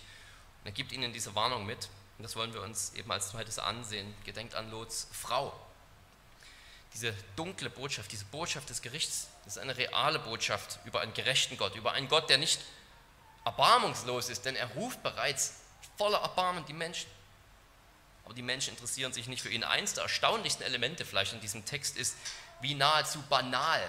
und 0.61 0.67
er 0.67 0.71
gibt 0.71 0.93
ihnen 0.93 1.11
diese 1.11 1.35
Warnung 1.35 1.65
mit. 1.65 1.89
Und 2.17 2.23
das 2.23 2.37
wollen 2.37 2.53
wir 2.53 2.61
uns 2.61 2.93
eben 2.93 3.11
als 3.11 3.31
zweites 3.31 3.59
ansehen. 3.59 4.15
Gedenkt 4.23 4.55
an 4.55 4.71
Lots 4.71 5.09
Frau. 5.11 5.51
Diese 6.93 7.13
dunkle 7.35 7.69
Botschaft, 7.69 8.09
diese 8.09 8.23
Botschaft 8.23 8.69
des 8.69 8.81
Gerichts, 8.81 9.27
das 9.43 9.57
ist 9.57 9.61
eine 9.61 9.75
reale 9.75 10.19
Botschaft 10.19 10.79
über 10.85 11.01
einen 11.01 11.13
gerechten 11.13 11.57
Gott, 11.57 11.75
über 11.75 11.91
einen 11.91 12.07
Gott, 12.07 12.29
der 12.29 12.37
nicht 12.37 12.61
erbarmungslos 13.45 14.29
ist, 14.29 14.45
denn 14.45 14.55
er 14.55 14.67
ruft 14.71 15.01
bereits 15.03 15.53
voller 15.97 16.19
Erbarmen 16.19 16.65
die 16.65 16.73
Menschen. 16.73 17.09
Aber 18.25 18.33
die 18.33 18.41
Menschen 18.41 18.71
interessieren 18.71 19.13
sich 19.13 19.27
nicht 19.27 19.41
für 19.41 19.49
ihn. 19.49 19.63
Eins 19.63 19.93
der 19.93 20.03
erstaunlichsten 20.03 20.65
Elemente 20.65 21.05
vielleicht 21.05 21.33
in 21.33 21.41
diesem 21.41 21.63
Text 21.63 21.95
ist, 21.95 22.15
wie 22.59 22.73
nahezu 22.73 23.21
banal 23.29 23.81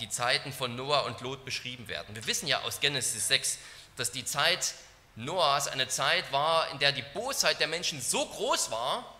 die 0.00 0.08
Zeiten 0.08 0.52
von 0.52 0.74
Noah 0.76 1.04
und 1.04 1.20
Lot 1.20 1.44
beschrieben 1.44 1.88
werden. 1.88 2.14
Wir 2.14 2.26
wissen 2.26 2.48
ja 2.48 2.60
aus 2.62 2.80
Genesis 2.80 3.28
6, 3.28 3.58
dass 3.96 4.10
die 4.10 4.24
Zeit 4.24 4.74
Noahs 5.14 5.68
eine 5.68 5.88
Zeit 5.88 6.30
war, 6.32 6.70
in 6.70 6.78
der 6.78 6.92
die 6.92 7.04
Bosheit 7.14 7.60
der 7.60 7.68
Menschen 7.68 8.02
so 8.02 8.26
groß 8.26 8.70
war, 8.70 9.16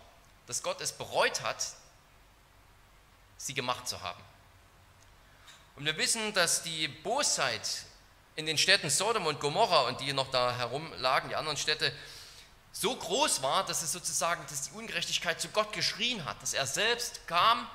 dass 0.47 0.63
Gott 0.63 0.81
es 0.81 0.93
bereut 0.93 1.41
hat, 1.41 1.65
sie 3.39 3.55
gemacht 3.55 3.89
zu 3.89 4.03
haben. 4.03 4.23
Und 5.77 5.85
wir 5.85 5.97
wissen, 5.97 6.35
dass 6.35 6.63
die 6.63 6.89
Bosheit 6.89 7.85
in 8.37 8.47
den 8.47 8.59
Städten 8.59 8.91
Sodom 8.91 9.27
und 9.27 9.41
Gomorra 9.41 9.83
und 9.89 10.01
die 10.01 10.13
noch 10.13 10.31
da 10.31 10.55
herum 10.57 10.93
lagen, 10.99 11.31
die 11.31 11.37
anderen 11.37 11.57
Städte, 11.57 11.93
so 12.73 12.95
groß 12.95 13.43
war, 13.43 13.65
dass 13.65 13.83
es 13.83 13.93
sozusagen, 13.93 14.45
dass 14.49 14.69
die 14.69 14.73
Ungerechtigkeit 14.73 15.41
zu 15.41 15.49
Gott 15.49 15.73
geschrien 15.73 16.25
hat, 16.27 16.41
dass 16.43 16.53
er 16.53 16.67
selbst 16.67 17.27
kam, 17.27 17.67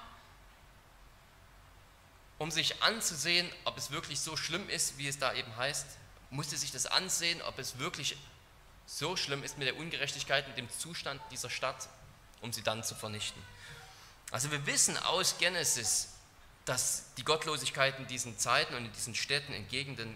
um 2.38 2.52
sich 2.52 2.84
anzusehen, 2.84 3.50
ob 3.66 3.78
es 3.78 3.90
wirklich 3.90 4.20
so 4.20 4.38
schlimm 4.38 4.70
ist, 4.70 5.00
wie 5.00 5.08
es 5.08 5.18
da 5.18 5.34
eben 5.34 5.56
heißt, 5.58 5.88
musste 6.30 6.56
sich 6.56 6.72
das 6.72 6.86
ansehen, 6.86 7.42
ob 7.42 7.58
es 7.58 7.80
wirklich 7.80 8.16
so 8.86 9.16
schlimm 9.16 9.44
ist 9.44 9.58
mit 9.58 9.68
der 9.68 9.78
Ungerechtigkeit, 9.78 10.48
mit 10.48 10.58
dem 10.58 10.70
Zustand 10.70 11.22
dieser 11.32 11.50
Stadt, 11.50 11.90
um 12.42 12.54
sie 12.54 12.62
dann 12.62 12.84
zu 12.84 12.94
vernichten. 12.94 13.42
Also 14.32 14.52
wir 14.52 14.66
wissen 14.66 14.98
aus 14.98 15.38
Genesis, 15.40 16.10
dass 16.66 17.06
die 17.18 17.24
Gottlosigkeit 17.24 17.98
in 18.00 18.08
diesen 18.08 18.38
Zeiten 18.38 18.76
und 18.76 18.86
in 18.86 18.92
diesen 18.94 19.16
Städten, 19.16 19.54
in 19.54 19.68
Gegenden 19.68 20.16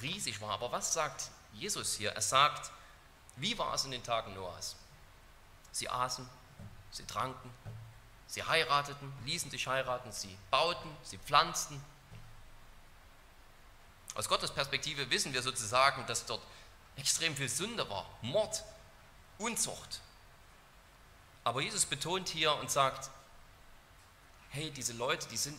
riesig 0.00 0.40
war. 0.40 0.50
Aber 0.50 0.72
was 0.72 0.92
sagt 0.92 1.30
Jesus 1.52 1.94
hier? 1.94 2.12
Er 2.12 2.22
sagt, 2.22 2.70
wie 3.36 3.56
war 3.58 3.74
es 3.74 3.84
in 3.84 3.90
den 3.90 4.02
Tagen 4.02 4.34
Noahs? 4.34 4.76
Sie 5.72 5.88
aßen, 5.88 6.28
sie 6.90 7.04
tranken, 7.04 7.50
sie 8.26 8.42
heirateten, 8.42 9.12
ließen 9.24 9.50
sich 9.50 9.66
heiraten, 9.66 10.12
sie 10.12 10.36
bauten, 10.50 10.90
sie 11.02 11.18
pflanzten. 11.18 11.82
Aus 14.14 14.28
Gottes 14.28 14.50
Perspektive 14.50 15.10
wissen 15.10 15.32
wir 15.32 15.42
sozusagen, 15.42 16.06
dass 16.06 16.26
dort 16.26 16.42
extrem 16.96 17.34
viel 17.34 17.48
Sünde 17.48 17.88
war, 17.88 18.06
Mord, 18.20 18.62
Unzucht. 19.38 20.00
Aber 21.44 21.60
Jesus 21.60 21.86
betont 21.86 22.28
hier 22.28 22.54
und 22.56 22.70
sagt, 22.70 23.10
hey, 24.50 24.70
diese 24.70 24.92
Leute, 24.92 25.26
die 25.28 25.36
sind 25.36 25.58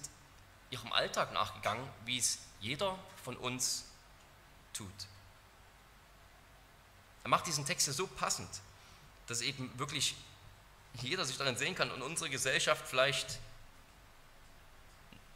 ihrem 0.69 0.93
Alltag 0.93 1.33
nachgegangen, 1.33 1.87
wie 2.05 2.17
es 2.17 2.39
jeder 2.59 2.97
von 3.23 3.35
uns 3.35 3.85
tut. 4.73 4.89
Er 7.23 7.29
macht 7.29 7.47
diesen 7.47 7.65
Text 7.65 7.88
ja 7.88 7.93
so 7.93 8.07
passend, 8.07 8.49
dass 9.27 9.41
eben 9.41 9.71
wirklich 9.79 10.15
jeder 11.01 11.25
sich 11.25 11.38
darin 11.38 11.57
sehen 11.57 11.75
kann 11.75 11.91
und 11.91 12.01
unsere 12.01 12.29
Gesellschaft 12.29 12.88
vielleicht 12.88 13.39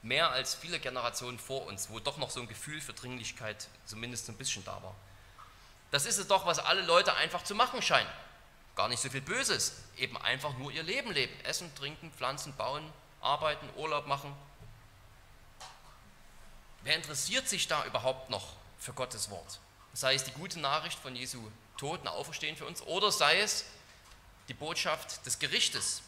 mehr 0.02 0.30
als 0.32 0.54
viele 0.54 0.80
Generationen 0.80 1.40
vor 1.40 1.66
uns, 1.66 1.90
wo 1.90 2.00
doch 2.00 2.18
noch 2.18 2.30
so 2.30 2.42
ein 2.42 2.48
Gefühl 2.48 2.82
für 2.82 2.94
Dringlichkeit 2.94 3.68
zumindest 3.86 4.30
ein 4.30 4.38
bisschen 4.38 4.64
da 4.64 4.82
war. 4.84 4.96
Das 5.92 6.06
ist 6.06 6.18
es 6.18 6.28
doch, 6.28 6.46
was 6.46 6.60
alle 6.60 6.82
Leute 6.82 7.16
einfach 7.16 7.44
zu 7.44 7.56
machen 7.56 7.82
scheinen. 7.82 8.10
gar 8.76 8.90
nicht 8.90 9.02
so 9.02 9.10
viel 9.10 9.22
Böses, 9.22 9.74
eben 9.96 10.18
einfach 10.18 10.56
nur 10.58 10.72
ihr 10.72 10.84
Leben 10.84 11.12
leben. 11.12 11.34
Essen, 11.44 11.74
trinken, 11.76 12.12
pflanzen, 12.12 12.56
bauen, 12.56 12.88
arbeiten, 13.22 13.68
Urlaub 13.76 14.06
machen. 14.06 14.36
Wer 16.84 16.96
interessiert 16.96 17.50
sich 17.50 17.68
da 17.68 17.86
überhaupt 17.86 18.30
noch 18.30 18.54
für 18.80 18.94
Gottes 18.94 19.30
Wort? 19.30 19.60
Sei 19.94 20.14
es 20.16 20.24
die 20.24 20.32
gute 20.32 20.60
Nachricht 20.60 21.00
von 21.00 21.16
Jesu 21.16 21.52
Toten 21.78 22.08
Auferstehen 22.08 22.56
für 22.56 22.66
uns 22.66 22.82
oder 22.84 23.12
sei 23.12 23.40
es 23.40 23.66
die 24.48 24.54
Botschaft 24.54 25.26
des 25.26 25.40
Gerichtes. 25.40 26.02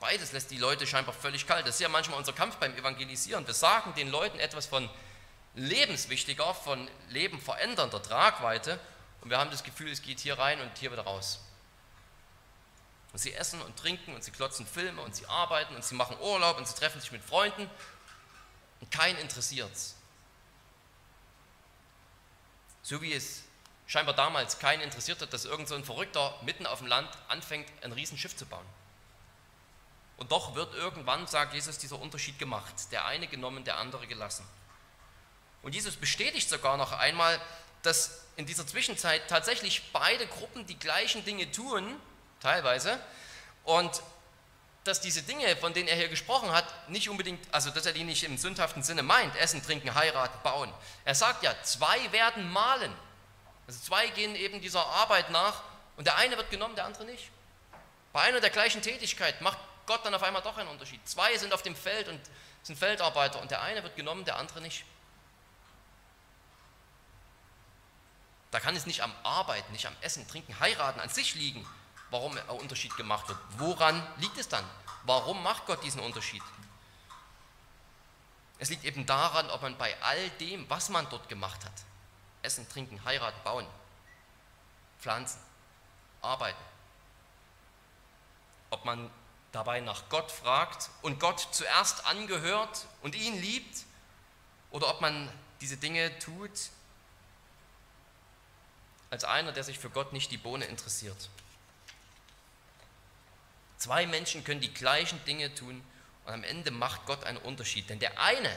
Beides 0.00 0.32
lässt 0.32 0.50
die 0.50 0.58
Leute 0.58 0.86
scheinbar 0.86 1.14
völlig 1.14 1.46
kalt. 1.46 1.66
Das 1.66 1.76
ist 1.76 1.80
ja 1.80 1.88
manchmal 1.88 2.18
unser 2.18 2.32
Kampf 2.32 2.56
beim 2.56 2.74
Evangelisieren. 2.76 3.46
Wir 3.46 3.54
sagen 3.54 3.94
den 3.94 4.10
Leuten 4.10 4.38
etwas 4.38 4.66
von 4.66 4.88
lebenswichtiger, 5.54 6.54
von 6.54 6.88
lebenverändernder 7.08 8.02
Tragweite 8.02 8.78
und 9.22 9.30
wir 9.30 9.38
haben 9.38 9.50
das 9.50 9.64
Gefühl, 9.64 9.90
es 9.90 10.02
geht 10.02 10.20
hier 10.20 10.38
rein 10.38 10.60
und 10.60 10.70
hier 10.78 10.92
wieder 10.92 11.02
raus. 11.02 11.40
Und 13.12 13.18
sie 13.18 13.32
essen 13.32 13.60
und 13.62 13.76
trinken 13.76 14.14
und 14.14 14.22
sie 14.22 14.30
klotzen 14.30 14.66
Filme 14.66 15.00
und 15.02 15.16
sie 15.16 15.26
arbeiten 15.26 15.74
und 15.74 15.84
sie 15.84 15.94
machen 15.94 16.16
Urlaub 16.20 16.58
und 16.58 16.68
sie 16.68 16.74
treffen 16.74 17.00
sich 17.00 17.10
mit 17.10 17.24
Freunden 17.24 17.68
und 18.80 18.90
keinen 18.90 19.18
interessiert 19.18 19.72
es. 19.72 19.95
So 22.86 23.02
wie 23.02 23.12
es 23.12 23.42
scheinbar 23.88 24.14
damals 24.14 24.60
keinen 24.60 24.80
interessiert 24.80 25.20
hat, 25.20 25.32
dass 25.32 25.44
irgend 25.44 25.66
so 25.66 25.74
ein 25.74 25.84
Verrückter 25.84 26.38
mitten 26.42 26.66
auf 26.66 26.78
dem 26.78 26.86
Land 26.86 27.10
anfängt, 27.26 27.68
ein 27.82 27.90
Riesenschiff 27.90 28.36
zu 28.36 28.46
bauen. 28.46 28.64
Und 30.18 30.30
doch 30.30 30.54
wird 30.54 30.72
irgendwann, 30.76 31.26
sagt 31.26 31.52
Jesus, 31.52 31.78
dieser 31.78 31.98
Unterschied 31.98 32.38
gemacht. 32.38 32.72
Der 32.92 33.04
eine 33.04 33.26
genommen, 33.26 33.64
der 33.64 33.78
andere 33.78 34.06
gelassen. 34.06 34.46
Und 35.62 35.74
Jesus 35.74 35.96
bestätigt 35.96 36.48
sogar 36.48 36.76
noch 36.76 36.92
einmal, 36.92 37.40
dass 37.82 38.24
in 38.36 38.46
dieser 38.46 38.64
Zwischenzeit 38.64 39.26
tatsächlich 39.26 39.90
beide 39.92 40.28
Gruppen 40.28 40.64
die 40.68 40.78
gleichen 40.78 41.24
Dinge 41.24 41.50
tun, 41.50 42.00
teilweise, 42.38 43.00
und 43.64 44.00
dass 44.86 45.00
diese 45.00 45.22
Dinge, 45.22 45.56
von 45.56 45.72
denen 45.74 45.88
er 45.88 45.96
hier 45.96 46.08
gesprochen 46.08 46.52
hat, 46.52 46.64
nicht 46.88 47.08
unbedingt, 47.08 47.42
also 47.52 47.70
dass 47.70 47.86
er 47.86 47.92
die 47.92 48.04
nicht 48.04 48.24
im 48.24 48.38
sündhaften 48.38 48.82
Sinne 48.82 49.02
meint, 49.02 49.34
essen, 49.36 49.62
trinken, 49.62 49.94
heiraten, 49.94 50.38
bauen. 50.42 50.72
Er 51.04 51.14
sagt 51.14 51.42
ja, 51.42 51.54
zwei 51.62 52.12
werden 52.12 52.50
malen. 52.50 52.92
Also 53.66 53.80
zwei 53.80 54.08
gehen 54.08 54.34
eben 54.36 54.60
dieser 54.60 54.84
Arbeit 54.86 55.30
nach 55.30 55.62
und 55.96 56.06
der 56.06 56.16
eine 56.16 56.36
wird 56.36 56.50
genommen, 56.50 56.76
der 56.76 56.84
andere 56.84 57.04
nicht. 57.04 57.30
Bei 58.12 58.22
einer 58.22 58.40
der 58.40 58.50
gleichen 58.50 58.82
Tätigkeit 58.82 59.40
macht 59.40 59.58
Gott 59.86 60.04
dann 60.04 60.14
auf 60.14 60.22
einmal 60.22 60.42
doch 60.42 60.56
einen 60.56 60.68
Unterschied. 60.68 61.06
Zwei 61.08 61.36
sind 61.36 61.52
auf 61.52 61.62
dem 61.62 61.76
Feld 61.76 62.08
und 62.08 62.20
sind 62.62 62.78
Feldarbeiter 62.78 63.40
und 63.40 63.50
der 63.50 63.62
eine 63.62 63.82
wird 63.82 63.96
genommen, 63.96 64.24
der 64.24 64.36
andere 64.36 64.60
nicht. 64.60 64.84
Da 68.50 68.60
kann 68.60 68.74
es 68.76 68.86
nicht 68.86 69.02
am 69.02 69.12
Arbeiten, 69.22 69.72
nicht 69.72 69.86
am 69.86 69.96
Essen, 70.00 70.26
Trinken, 70.28 70.58
Heiraten 70.60 71.00
an 71.00 71.08
sich 71.08 71.34
liegen, 71.34 71.66
warum 72.10 72.36
ein 72.36 72.48
Unterschied 72.48 72.96
gemacht 72.96 73.28
wird. 73.28 73.38
Woran 73.58 74.06
liegt 74.18 74.38
es 74.38 74.48
dann? 74.48 74.64
Warum 75.04 75.42
macht 75.42 75.66
Gott 75.66 75.82
diesen 75.82 76.00
Unterschied? 76.00 76.42
Es 78.58 78.70
liegt 78.70 78.84
eben 78.84 79.06
daran, 79.06 79.50
ob 79.50 79.62
man 79.62 79.76
bei 79.76 79.94
all 80.02 80.30
dem, 80.30 80.68
was 80.70 80.88
man 80.88 81.08
dort 81.10 81.28
gemacht 81.28 81.64
hat, 81.64 81.72
Essen, 82.42 82.68
Trinken, 82.68 83.04
Heiraten, 83.04 83.42
Bauen, 83.44 83.66
Pflanzen, 84.98 85.40
Arbeiten, 86.22 86.64
ob 88.70 88.84
man 88.84 89.10
dabei 89.52 89.80
nach 89.80 90.08
Gott 90.08 90.32
fragt 90.32 90.90
und 91.02 91.20
Gott 91.20 91.48
zuerst 91.52 92.06
angehört 92.06 92.86
und 93.02 93.14
ihn 93.14 93.40
liebt, 93.40 93.84
oder 94.70 94.88
ob 94.88 95.00
man 95.00 95.30
diese 95.60 95.76
Dinge 95.76 96.18
tut 96.18 96.50
als 99.10 99.24
einer, 99.24 99.52
der 99.52 99.64
sich 99.64 99.78
für 99.78 99.88
Gott 99.88 100.12
nicht 100.12 100.30
die 100.30 100.36
Bohne 100.36 100.64
interessiert. 100.64 101.30
Zwei 103.86 104.04
Menschen 104.04 104.42
können 104.42 104.60
die 104.60 104.74
gleichen 104.74 105.24
Dinge 105.26 105.54
tun 105.54 105.80
und 106.24 106.32
am 106.32 106.42
Ende 106.42 106.72
macht 106.72 107.06
Gott 107.06 107.22
einen 107.22 107.38
Unterschied. 107.38 107.88
Denn 107.88 108.00
der 108.00 108.20
eine 108.20 108.50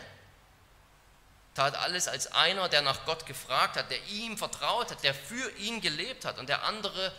tat 1.54 1.76
alles 1.76 2.08
als 2.08 2.32
einer, 2.32 2.68
der 2.68 2.82
nach 2.82 3.06
Gott 3.06 3.28
gefragt 3.28 3.78
hat, 3.78 3.92
der 3.92 4.04
ihm 4.08 4.40
vertraut 4.40 4.90
hat, 4.90 5.04
der 5.04 5.14
für 5.14 5.56
ihn 5.58 5.82
gelebt 5.82 6.26
hat. 6.26 6.40
Und 6.40 6.50
der 6.50 6.64
andere, 6.64 7.14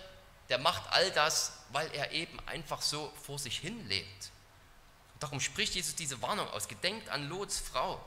der 0.48 0.58
macht 0.58 0.90
all 0.90 1.12
das, 1.12 1.52
weil 1.70 1.88
er 1.94 2.10
eben 2.10 2.36
einfach 2.48 2.82
so 2.82 3.12
vor 3.22 3.38
sich 3.38 3.58
hin 3.58 3.86
lebt. 3.86 4.30
Und 5.14 5.22
darum 5.22 5.38
spricht 5.38 5.76
Jesus 5.76 5.94
diese 5.94 6.20
Warnung 6.20 6.48
aus. 6.50 6.66
Gedenkt 6.66 7.10
an 7.10 7.28
Lots 7.28 7.60
Frau. 7.60 8.04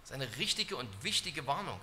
Das 0.00 0.08
ist 0.08 0.14
eine 0.14 0.38
richtige 0.38 0.76
und 0.76 1.04
wichtige 1.04 1.46
Warnung. 1.46 1.78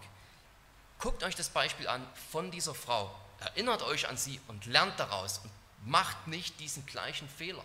Guckt 0.97 1.21
euch 1.21 1.35
das 1.35 1.49
Beispiel 1.49 1.87
an 1.87 2.03
von 2.31 2.49
dieser 2.49 2.73
Frau. 2.73 3.13
Erinnert 3.39 3.83
euch 3.83 4.07
an 4.09 4.17
sie 4.17 4.41
und 4.47 4.65
lernt 4.65 4.99
daraus 4.99 5.37
und 5.37 5.51
macht 5.85 6.27
nicht 6.27 6.59
diesen 6.59 6.85
gleichen 6.85 7.27
Fehler. 7.29 7.63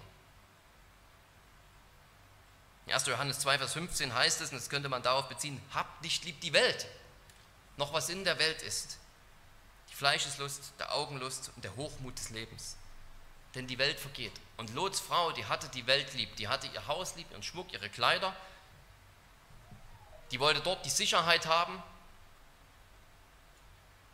In 2.87 2.95
1. 2.95 3.07
Johannes 3.07 3.39
2, 3.41 3.59
Vers 3.59 3.73
15 3.75 4.15
heißt 4.15 4.41
es, 4.41 4.51
und 4.51 4.57
das 4.57 4.71
könnte 4.71 4.89
man 4.89 5.03
darauf 5.03 5.29
beziehen, 5.29 5.61
habt 5.75 6.03
nicht 6.03 6.25
lieb 6.25 6.41
die 6.41 6.53
Welt, 6.53 6.87
noch 7.77 7.93
was 7.93 8.09
in 8.09 8.25
der 8.25 8.39
Welt 8.39 8.63
ist. 8.63 8.99
Die 9.91 9.95
Fleischeslust, 9.95 10.73
der 10.79 10.95
Augenlust 10.95 11.51
und 11.55 11.65
der 11.65 11.77
Hochmut 11.77 12.19
des 12.19 12.31
Lebens. 12.31 12.77
Denn 13.55 13.67
die 13.67 13.79
Welt 13.79 14.01
vergeht. 14.01 14.33
Und 14.57 14.75
Lots 14.75 15.01
Frau, 15.01 15.33
die 15.33 15.45
hatte 15.45 15.69
die 15.69 15.87
Welt 15.87 16.15
lieb, 16.15 16.35
die 16.37 16.49
hatte 16.49 16.67
ihr 16.69 16.87
Haus 16.87 17.15
lieb, 17.17 17.31
ihren 17.31 17.43
Schmuck, 17.43 17.73
ihre 17.73 17.91
Kleider. 17.91 18.35
Die 20.31 20.41
wollte 20.41 20.61
dort 20.61 20.85
die 20.85 20.91
Sicherheit 20.91 21.47
haben, 21.47 21.83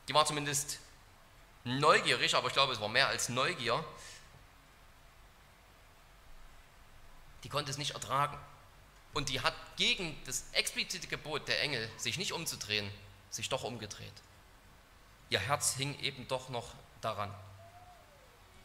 die 0.08 0.14
war 0.14 0.26
zumindest 0.26 0.78
neugierig, 1.64 2.34
aber 2.34 2.48
ich 2.48 2.52
glaube, 2.52 2.72
es 2.72 2.80
war 2.80 2.88
mehr 2.88 3.08
als 3.08 3.28
Neugier. 3.28 3.84
Die 7.42 7.48
konnte 7.48 7.70
es 7.70 7.78
nicht 7.78 7.92
ertragen. 7.92 8.38
Und 9.12 9.28
die 9.28 9.40
hat 9.40 9.54
gegen 9.76 10.20
das 10.24 10.44
explizite 10.52 11.06
Gebot 11.06 11.46
der 11.48 11.60
Engel, 11.62 11.90
sich 11.96 12.18
nicht 12.18 12.32
umzudrehen, 12.32 12.90
sich 13.30 13.48
doch 13.48 13.62
umgedreht. 13.62 14.12
Ihr 15.30 15.38
Herz 15.38 15.74
hing 15.74 15.98
eben 16.00 16.26
doch 16.28 16.48
noch 16.48 16.74
daran. 17.00 17.32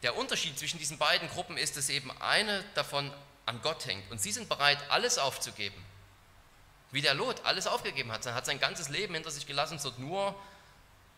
Der 0.02 0.16
Unterschied 0.16 0.58
zwischen 0.58 0.78
diesen 0.78 0.98
beiden 0.98 1.28
Gruppen 1.28 1.56
ist, 1.56 1.76
dass 1.76 1.88
eben 1.88 2.10
eine 2.20 2.64
davon 2.74 3.12
an 3.46 3.60
Gott 3.62 3.86
hängt 3.86 4.10
und 4.10 4.20
sie 4.20 4.32
sind 4.32 4.48
bereit, 4.48 4.78
alles 4.90 5.18
aufzugeben. 5.18 5.84
Wie 6.90 7.02
der 7.02 7.14
Lot 7.14 7.44
alles 7.44 7.66
aufgegeben 7.66 8.10
hat. 8.10 8.26
Er 8.26 8.34
hat 8.34 8.46
sein 8.46 8.58
ganzes 8.58 8.88
Leben 8.88 9.14
hinter 9.14 9.30
sich 9.30 9.46
gelassen, 9.46 9.78
und 9.78 9.98
nur 9.98 10.34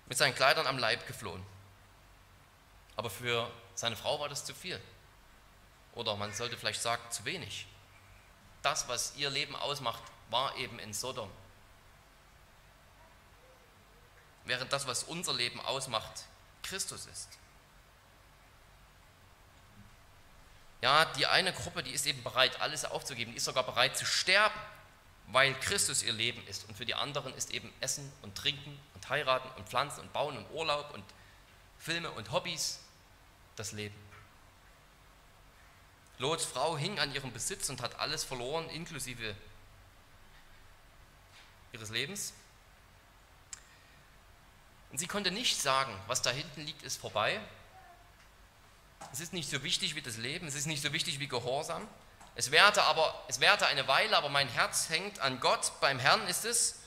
mit 0.07 0.19
seinen 0.19 0.35
Kleidern 0.35 0.67
am 0.67 0.79
Leib 0.79 1.07
geflohen. 1.07 1.43
Aber 2.97 3.11
für 3.11 3.51
seine 3.75 3.97
Frau 3.97 4.21
war 4.21 4.29
das 4.29 4.45
zu 4.45 4.55
viel. 4.55 4.81
Oder 5.95 6.17
man 6.17 6.33
sollte 6.33 6.57
vielleicht 6.57 6.83
sagen, 6.83 7.03
zu 7.11 7.25
wenig. 7.25 7.67
Das, 8.63 8.89
was 8.89 9.15
ihr 9.17 9.31
Leben 9.31 9.57
ausmacht, 9.57 10.03
war 10.31 10.57
eben 10.57 10.79
in 10.79 10.95
Sodom. 10.95 11.31
Während 14.45 14.73
das, 14.73 14.87
was 14.87 15.05
unser 15.05 15.35
Leben 15.35 15.61
ausmacht, 15.61 16.25
Christus 16.63 17.07
ist. 17.07 17.29
Ja, 20.81 21.05
die 21.05 21.27
eine 21.27 21.53
Gruppe, 21.53 21.83
die 21.83 21.93
ist 21.93 22.07
eben 22.07 22.23
bereit, 22.25 22.61
alles 22.61 22.85
aufzugeben, 22.85 23.33
die 23.33 23.37
ist 23.37 23.45
sogar 23.45 23.63
bereit 23.63 23.97
zu 23.97 24.05
sterben, 24.05 24.59
weil 25.29 25.55
Christus 25.61 26.03
ihr 26.03 26.13
Leben 26.13 26.45
ist. 26.49 26.69
Und 26.69 26.77
für 26.77 26.85
die 26.85 26.95
anderen 26.95 27.35
ist 27.35 27.53
eben 27.53 27.73
Essen 27.81 28.13
und 28.23 28.37
Trinken 28.37 28.79
und 28.95 29.09
heiraten 29.09 29.49
und 29.57 29.69
pflanzen 29.69 30.01
und 30.01 30.13
bauen 30.13 30.37
und 30.37 30.51
Urlaub 30.51 30.93
und 30.93 31.05
Filme 31.79 32.11
und 32.11 32.33
Hobbys 32.33 32.81
das 33.57 33.73
Leben. 33.73 33.97
Lots 36.19 36.45
Frau 36.45 36.77
hing 36.77 36.99
an 36.99 37.13
ihrem 37.15 37.33
Besitz 37.33 37.69
und 37.69 37.81
hat 37.81 37.99
alles 37.99 38.25
verloren, 38.25 38.69
inklusive 38.71 39.35
ihres 41.73 41.91
Lebens. 41.91 42.33
Und 44.91 44.99
sie 44.99 45.07
konnte 45.07 45.31
nicht 45.31 45.61
sagen, 45.61 45.95
was 46.07 46.23
da 46.23 46.31
hinten 46.31 46.63
liegt, 46.63 46.83
ist 46.83 47.01
vorbei. 47.01 47.41
Es 49.13 49.21
ist 49.21 49.33
nicht 49.33 49.51
so 49.51 49.63
wichtig 49.63 49.95
wie 49.95 50.03
das 50.03 50.17
Leben, 50.17 50.47
es 50.47 50.55
ist 50.55 50.67
nicht 50.67 50.83
so 50.83 50.93
wichtig 50.93 51.19
wie 51.19 51.29
Gehorsam. 51.29 51.89
Es 52.35 52.51
währte, 52.51 52.85
aber, 52.85 53.25
es 53.29 53.41
währte 53.41 53.67
eine 53.67 53.89
Weile, 53.89 54.17
aber 54.17 54.29
mein 54.29 54.49
Herz 54.49 54.89
hängt 54.89 55.19
an 55.19 55.41
Gott, 55.41 55.73
beim 55.81 55.99
Herrn 55.99 56.27
ist 56.29 56.45
es 56.45 56.83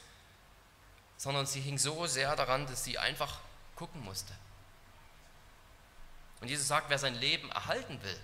sondern 1.17 1.45
sie 1.45 1.61
hing 1.61 1.77
so 1.77 2.05
sehr 2.07 2.35
daran, 2.35 2.67
dass 2.67 2.83
sie 2.83 2.97
einfach 2.97 3.39
gucken 3.75 4.01
musste. 4.03 4.33
Und 6.45 6.49
Jesus 6.49 6.67
sagt, 6.67 6.91
wer 6.91 6.99
sein 6.99 7.15
Leben 7.15 7.49
erhalten 7.49 7.99
will, 8.03 8.19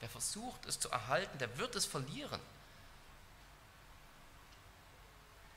wer 0.00 0.08
versucht 0.08 0.66
es 0.66 0.80
zu 0.80 0.90
erhalten, 0.90 1.38
der 1.38 1.56
wird 1.56 1.76
es 1.76 1.86
verlieren. 1.86 2.40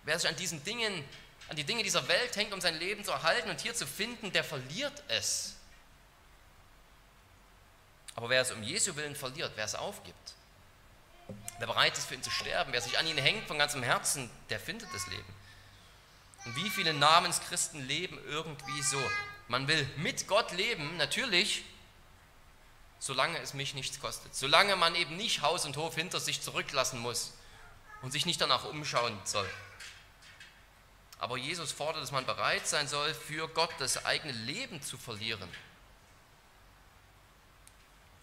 Wer 0.03 0.19
sich 0.19 0.29
an 0.29 0.35
diesen 0.35 0.63
Dingen, 0.63 1.03
an 1.49 1.55
die 1.55 1.63
Dinge 1.63 1.81
dieser 1.81 2.07
Welt 2.07 2.35
hängt, 2.35 2.53
um 2.53 2.61
sein 2.61 2.77
Leben 2.77 3.03
zu 3.03 3.09
erhalten 3.09 3.49
und 3.49 3.59
hier 3.61 3.73
zu 3.73 3.87
finden, 3.87 4.31
der 4.31 4.43
verliert 4.43 5.03
es. 5.07 5.55
Aber 8.13 8.29
wer 8.29 8.43
es 8.43 8.51
um 8.51 8.61
Jesu 8.61 8.95
Willen 8.95 9.15
verliert, 9.15 9.53
wer 9.55 9.65
es 9.65 9.73
aufgibt, 9.73 10.35
wer 11.57 11.65
bereit 11.65 11.97
ist 11.97 12.05
für 12.05 12.13
ihn 12.13 12.21
zu 12.21 12.29
sterben, 12.29 12.73
wer 12.73 12.81
sich 12.83 12.99
an 12.99 13.07
ihn 13.07 13.17
hängt 13.17 13.47
von 13.47 13.57
ganzem 13.57 13.81
Herzen, 13.81 14.29
der 14.51 14.59
findet 14.59 14.93
das 14.93 15.07
Leben. 15.07 15.33
Und 16.45 16.55
wie 16.57 16.69
viele 16.69 16.93
Namenschristen 16.93 17.87
leben 17.87 18.19
irgendwie 18.27 18.83
so? 18.83 19.01
Man 19.47 19.67
will 19.67 19.89
mit 19.97 20.27
Gott 20.27 20.51
leben, 20.51 20.95
natürlich, 20.97 21.65
solange 23.03 23.37
es 23.39 23.53
mich 23.53 23.73
nichts 23.73 23.99
kostet. 23.99 24.33
Solange 24.33 24.77
man 24.77 24.95
eben 24.95 25.17
nicht 25.17 25.41
Haus 25.41 25.65
und 25.65 25.75
Hof 25.75 25.95
hinter 25.95 26.21
sich 26.21 26.39
zurücklassen 26.41 26.99
muss 26.99 27.33
und 28.01 28.11
sich 28.11 28.25
nicht 28.25 28.39
danach 28.39 28.63
umschauen 28.63 29.19
soll. 29.25 29.49
Aber 31.19 31.35
Jesus 31.35 31.73
fordert, 31.73 32.01
dass 32.01 32.13
man 32.13 32.25
bereit 32.25 32.65
sein 32.65 32.87
soll, 32.87 33.13
für 33.13 33.49
Gott 33.49 33.71
das 33.79 34.05
eigene 34.05 34.31
Leben 34.31 34.81
zu 34.81 34.97
verlieren. 34.97 35.49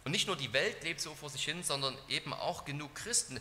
Und 0.05 0.13
nicht 0.13 0.27
nur 0.27 0.37
die 0.37 0.55
Welt 0.55 0.83
lebt 0.83 1.03
so 1.03 1.15
vor 1.15 1.29
sich 1.29 1.45
hin, 1.45 1.63
sondern 1.63 1.95
eben 2.09 2.33
auch 2.33 2.65
genug 2.65 2.95
Christen. 2.95 3.39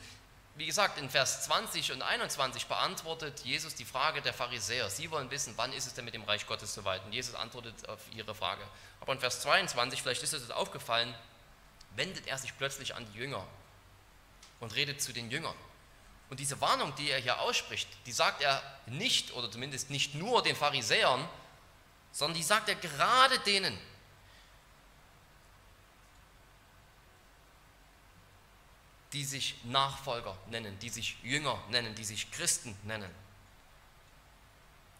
Wie 0.60 0.66
gesagt, 0.66 0.98
in 0.98 1.10
Vers 1.10 1.46
20 1.46 1.94
und 1.94 2.02
21 2.02 2.66
beantwortet 2.66 3.40
Jesus 3.46 3.76
die 3.76 3.86
Frage 3.86 4.22
der 4.22 4.34
Pharisäer. 4.34 4.90
Sie 4.90 5.10
wollen 5.10 5.32
wissen, 5.32 5.54
wann 5.56 5.72
ist 5.72 5.88
es 5.88 5.94
denn 5.94 6.04
mit 6.04 6.14
dem 6.14 6.24
Reich 6.24 6.46
Gottes 6.46 6.74
soweit? 6.74 7.02
Und 7.06 7.14
Jesus 7.14 7.34
antwortet 7.34 7.88
auf 7.88 8.02
ihre 8.12 8.36
Frage. 8.36 8.62
Aber 9.00 9.14
in 9.14 9.22
Vers 9.22 9.40
22, 9.40 10.02
vielleicht 10.02 10.22
ist 10.22 10.34
es 10.34 10.52
aufgefallen, 10.52 11.16
wendet 11.96 12.28
er 12.28 12.38
sich 12.38 12.58
plötzlich 12.58 12.94
an 12.94 13.08
die 13.14 13.20
Jünger 13.20 13.48
und 14.60 14.76
redet 14.76 15.02
zu 15.02 15.14
den 15.14 15.32
Jüngern. 15.32 15.56
Und 16.30 16.42
diese 16.42 16.60
Warnung, 16.60 16.94
die 16.96 17.10
er 17.10 17.20
hier 17.20 17.40
ausspricht, 17.40 17.88
die 18.06 18.12
sagt 18.12 18.42
er 18.42 18.62
nicht, 18.86 19.32
oder 19.32 19.50
zumindest 19.50 19.90
nicht 19.90 20.14
nur 20.14 20.44
den 20.44 20.58
Pharisäern, 20.58 21.26
sondern 22.12 22.36
die 22.36 22.44
sagt 22.44 22.68
er 22.68 22.76
gerade 22.76 23.40
denen, 23.40 23.80
die 29.14 29.26
sich 29.26 29.56
Nachfolger 29.64 30.38
nennen, 30.50 30.78
die 30.80 30.90
sich 30.90 31.18
Jünger 31.24 31.62
nennen, 31.70 31.96
die 31.96 32.06
sich 32.06 32.32
Christen 32.32 32.78
nennen. 32.84 33.10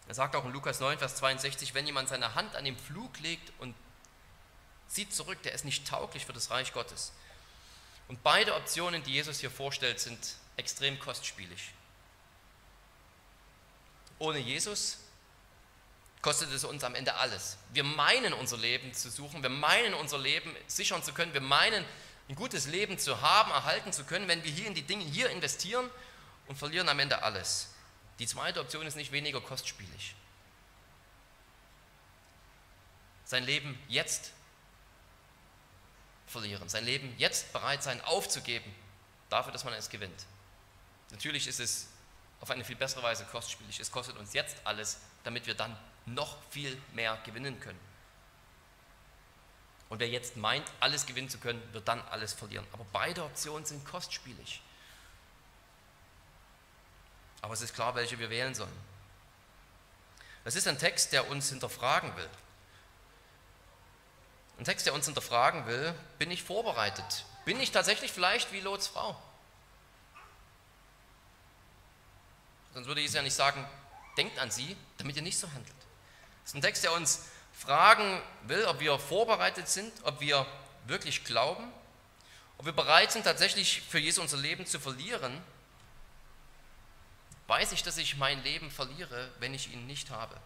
Er 0.08 0.14
sagt 0.14 0.34
auch 0.34 0.44
in 0.44 0.52
Lukas 0.52 0.80
9, 0.80 0.98
Vers 0.98 1.16
62, 1.16 1.74
wenn 1.74 1.86
jemand 1.86 2.08
seine 2.08 2.34
Hand 2.34 2.56
an 2.56 2.64
den 2.64 2.76
Flug 2.76 3.18
legt 3.20 3.52
und 3.60 3.74
zieht 4.88 5.14
zurück, 5.14 5.40
der 5.44 5.52
ist 5.52 5.64
nicht 5.64 5.86
tauglich 5.86 6.26
für 6.26 6.32
das 6.32 6.50
Reich 6.50 6.72
Gottes. 6.72 7.12
Und 8.08 8.22
beide 8.24 8.56
Optionen, 8.56 9.04
die 9.04 9.12
Jesus 9.12 9.38
hier 9.38 9.52
vorstellt, 9.52 10.00
sind 10.00 10.34
extrem 10.56 10.98
kostspielig. 10.98 11.70
Ohne 14.18 14.38
Jesus 14.40 14.98
kostet 16.22 16.52
es 16.52 16.64
uns 16.64 16.82
am 16.82 16.96
Ende 16.96 17.14
alles. 17.14 17.56
Wir 17.72 17.84
meinen 17.84 18.32
unser 18.32 18.56
Leben 18.56 18.92
zu 18.92 19.10
suchen, 19.10 19.42
wir 19.42 19.50
meinen 19.50 19.94
unser 19.94 20.18
Leben 20.18 20.54
sichern 20.66 21.02
zu 21.02 21.12
können, 21.14 21.32
wir 21.32 21.40
meinen 21.40 21.84
ein 22.30 22.36
gutes 22.36 22.68
Leben 22.68 22.96
zu 22.96 23.20
haben, 23.20 23.50
erhalten 23.50 23.92
zu 23.92 24.04
können, 24.04 24.28
wenn 24.28 24.44
wir 24.44 24.52
hier 24.52 24.68
in 24.68 24.74
die 24.74 24.82
Dinge 24.82 25.04
hier 25.04 25.30
investieren 25.30 25.90
und 26.46 26.56
verlieren 26.56 26.88
am 26.88 27.00
Ende 27.00 27.24
alles. 27.24 27.70
Die 28.20 28.26
zweite 28.26 28.60
Option 28.60 28.86
ist 28.86 28.94
nicht 28.94 29.10
weniger 29.10 29.40
kostspielig. 29.40 30.14
Sein 33.24 33.42
Leben 33.42 33.76
jetzt 33.88 34.30
verlieren, 36.28 36.68
sein 36.68 36.84
Leben 36.84 37.12
jetzt 37.18 37.52
bereit 37.52 37.82
sein 37.82 38.00
aufzugeben, 38.02 38.72
dafür, 39.28 39.52
dass 39.52 39.64
man 39.64 39.74
es 39.74 39.90
gewinnt. 39.90 40.26
Natürlich 41.10 41.48
ist 41.48 41.58
es 41.58 41.88
auf 42.40 42.50
eine 42.50 42.64
viel 42.64 42.76
bessere 42.76 43.02
Weise 43.02 43.24
kostspielig. 43.24 43.80
Es 43.80 43.90
kostet 43.90 44.16
uns 44.16 44.34
jetzt 44.34 44.56
alles, 44.62 45.00
damit 45.24 45.48
wir 45.48 45.54
dann 45.54 45.76
noch 46.06 46.38
viel 46.50 46.80
mehr 46.92 47.18
gewinnen 47.24 47.58
können. 47.58 47.89
Und 49.90 49.98
wer 49.98 50.08
jetzt 50.08 50.36
meint, 50.36 50.70
alles 50.78 51.04
gewinnen 51.04 51.28
zu 51.28 51.38
können, 51.38 51.60
wird 51.74 51.86
dann 51.88 52.00
alles 52.08 52.32
verlieren. 52.32 52.66
Aber 52.72 52.86
beide 52.92 53.24
Optionen 53.24 53.66
sind 53.66 53.84
kostspielig. 53.84 54.62
Aber 57.42 57.52
es 57.52 57.60
ist 57.60 57.74
klar, 57.74 57.94
welche 57.96 58.18
wir 58.18 58.30
wählen 58.30 58.54
sollen. 58.54 58.72
Das 60.44 60.54
ist 60.54 60.68
ein 60.68 60.78
Text, 60.78 61.12
der 61.12 61.28
uns 61.28 61.48
hinterfragen 61.50 62.16
will. 62.16 62.30
Ein 64.58 64.64
Text, 64.64 64.86
der 64.86 64.94
uns 64.94 65.06
hinterfragen 65.06 65.66
will, 65.66 65.94
bin 66.18 66.30
ich 66.30 66.44
vorbereitet? 66.44 67.24
Bin 67.44 67.58
ich 67.58 67.72
tatsächlich 67.72 68.12
vielleicht 68.12 68.52
wie 68.52 68.60
Lots 68.60 68.86
Frau? 68.86 69.20
Sonst 72.74 72.86
würde 72.86 73.00
Jesus 73.00 73.16
ja 73.16 73.22
nicht 73.22 73.34
sagen, 73.34 73.66
denkt 74.16 74.38
an 74.38 74.50
sie, 74.50 74.76
damit 74.98 75.16
ihr 75.16 75.22
nicht 75.22 75.38
so 75.38 75.50
handelt. 75.50 75.74
Das 76.42 76.50
ist 76.50 76.54
ein 76.54 76.62
Text, 76.62 76.84
der 76.84 76.92
uns 76.92 77.26
fragen 77.60 78.22
will, 78.44 78.64
ob 78.64 78.80
wir 78.80 78.98
vorbereitet 78.98 79.68
sind, 79.68 79.92
ob 80.04 80.20
wir 80.20 80.46
wirklich 80.86 81.24
glauben, 81.24 81.70
ob 82.56 82.64
wir 82.64 82.72
bereit 82.72 83.12
sind, 83.12 83.24
tatsächlich 83.24 83.82
für 83.82 83.98
Jesus 83.98 84.22
unser 84.22 84.38
Leben 84.38 84.64
zu 84.64 84.80
verlieren. 84.80 85.42
Weiß 87.48 87.72
ich, 87.72 87.82
dass 87.82 87.98
ich 87.98 88.16
mein 88.16 88.42
Leben 88.44 88.70
verliere, 88.70 89.30
wenn 89.40 89.52
ich 89.52 89.72
ihn 89.72 89.86
nicht 89.86 90.10
habe? 90.10 90.36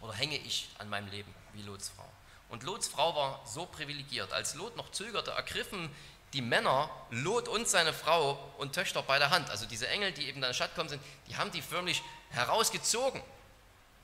Oder 0.00 0.12
hänge 0.12 0.36
ich 0.36 0.68
an 0.78 0.90
meinem 0.90 1.08
Leben 1.08 1.34
wie 1.54 1.62
Lots 1.62 1.88
Frau? 1.88 2.08
Und 2.50 2.64
Lots 2.64 2.88
Frau 2.88 3.16
war 3.16 3.40
so 3.46 3.64
privilegiert. 3.64 4.32
Als 4.32 4.54
Lot 4.54 4.76
noch 4.76 4.92
zögerte, 4.92 5.30
ergriffen 5.30 5.90
die 6.34 6.42
Männer 6.42 6.90
Lot 7.10 7.48
und 7.48 7.66
seine 7.66 7.94
Frau 7.94 8.52
und 8.58 8.74
Töchter 8.74 9.02
bei 9.02 9.18
der 9.18 9.30
Hand. 9.30 9.48
Also 9.48 9.64
diese 9.64 9.88
Engel, 9.88 10.12
die 10.12 10.26
eben 10.26 10.36
in 10.36 10.42
der 10.42 10.52
Stadt 10.52 10.74
kommen 10.74 10.90
sind, 10.90 11.02
die 11.26 11.36
haben 11.36 11.50
die 11.50 11.62
förmlich 11.62 12.02
herausgezogen 12.30 13.22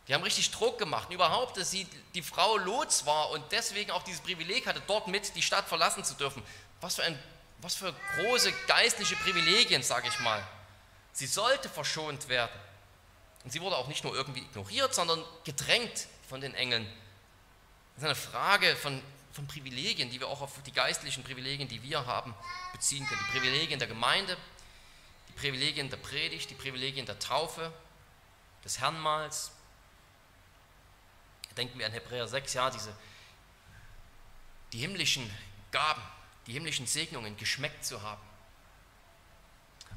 die 0.06 0.14
haben 0.14 0.22
richtig 0.22 0.50
Druck 0.50 0.78
gemacht. 0.78 1.08
Und 1.08 1.14
überhaupt, 1.14 1.56
dass 1.56 1.70
sie 1.70 1.86
die 2.14 2.22
Frau 2.22 2.56
Lots 2.58 3.06
war 3.06 3.30
und 3.30 3.44
deswegen 3.52 3.90
auch 3.90 4.02
dieses 4.02 4.20
Privileg 4.20 4.66
hatte, 4.66 4.82
dort 4.86 5.08
mit 5.08 5.34
die 5.34 5.42
Stadt 5.42 5.66
verlassen 5.66 6.04
zu 6.04 6.14
dürfen. 6.14 6.42
Was 6.80 6.96
für, 6.96 7.04
ein, 7.04 7.18
was 7.62 7.74
für 7.74 7.94
große 8.16 8.52
geistliche 8.66 9.16
Privilegien, 9.16 9.82
sage 9.82 10.08
ich 10.08 10.20
mal. 10.20 10.46
Sie 11.12 11.26
sollte 11.26 11.68
verschont 11.68 12.28
werden. 12.28 12.60
Und 13.44 13.52
sie 13.52 13.60
wurde 13.60 13.76
auch 13.76 13.88
nicht 13.88 14.04
nur 14.04 14.14
irgendwie 14.14 14.40
ignoriert, 14.40 14.94
sondern 14.94 15.22
gedrängt 15.44 16.08
von 16.28 16.40
den 16.40 16.54
Engeln. 16.54 16.84
Das 17.94 18.02
ist 18.02 18.04
eine 18.04 18.14
Frage 18.14 18.74
von, 18.76 19.02
von 19.32 19.46
Privilegien, 19.46 20.10
die 20.10 20.20
wir 20.20 20.28
auch 20.28 20.40
auf 20.40 20.62
die 20.66 20.72
geistlichen 20.72 21.22
Privilegien, 21.22 21.68
die 21.68 21.82
wir 21.82 22.04
haben, 22.06 22.34
beziehen 22.72 23.06
können. 23.06 23.20
Die 23.26 23.38
Privilegien 23.38 23.78
der 23.78 23.88
Gemeinde, 23.88 24.36
die 25.28 25.32
Privilegien 25.34 25.88
der 25.88 25.98
Predigt, 25.98 26.50
die 26.50 26.54
Privilegien 26.54 27.06
der 27.06 27.18
Taufe, 27.18 27.72
des 28.64 28.80
Herrnmahls, 28.80 29.52
Denken 31.56 31.78
wir 31.78 31.86
an 31.86 31.92
Hebräer 31.92 32.26
6, 32.26 32.54
ja, 32.54 32.70
diese, 32.70 32.94
die 34.72 34.78
himmlischen 34.78 35.28
Gaben, 35.70 36.02
die 36.46 36.52
himmlischen 36.52 36.86
Segnungen 36.86 37.36
geschmeckt 37.36 37.84
zu 37.84 38.02
haben. 38.02 38.22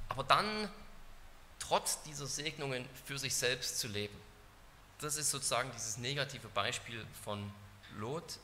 Aber 0.10 0.24
dann 0.24 0.70
trotz 1.60 2.02
dieser 2.04 2.28
Segnungen 2.28 2.88
für 3.06 3.18
sich 3.18 3.36
selbst 3.36 3.80
zu 3.80 3.88
leben. 3.88 4.16
Das 5.00 5.16
ist 5.16 5.32
sozusagen 5.32 5.72
dieses 5.72 5.98
negative 5.98 6.48
Beispiel 6.50 7.06
von 7.24 7.52
Lot, 7.98 8.40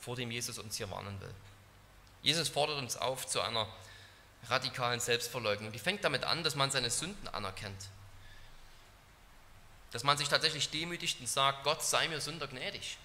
vor 0.00 0.16
dem 0.16 0.30
Jesus 0.30 0.58
uns 0.58 0.76
hier 0.76 0.90
warnen 0.90 1.20
will. 1.20 1.34
Jesus 2.22 2.48
fordert 2.48 2.78
uns 2.78 2.96
auf 2.96 3.26
zu 3.26 3.40
einer 3.40 3.68
radikalen 4.48 5.00
Selbstverleugnung. 5.00 5.72
Die 5.72 5.78
fängt 5.78 6.04
damit 6.04 6.24
an, 6.24 6.42
dass 6.42 6.54
man 6.54 6.70
seine 6.70 6.90
Sünden 6.90 7.28
anerkennt. 7.28 7.88
Dass 9.90 10.04
man 10.04 10.18
sich 10.18 10.28
tatsächlich 10.28 10.70
demütigt 10.70 11.20
und 11.20 11.28
sagt, 11.28 11.64
Gott 11.64 11.82
sei 11.82 12.08
mir 12.08 12.20
Sünder 12.20 12.46
gnädig. 12.46 12.98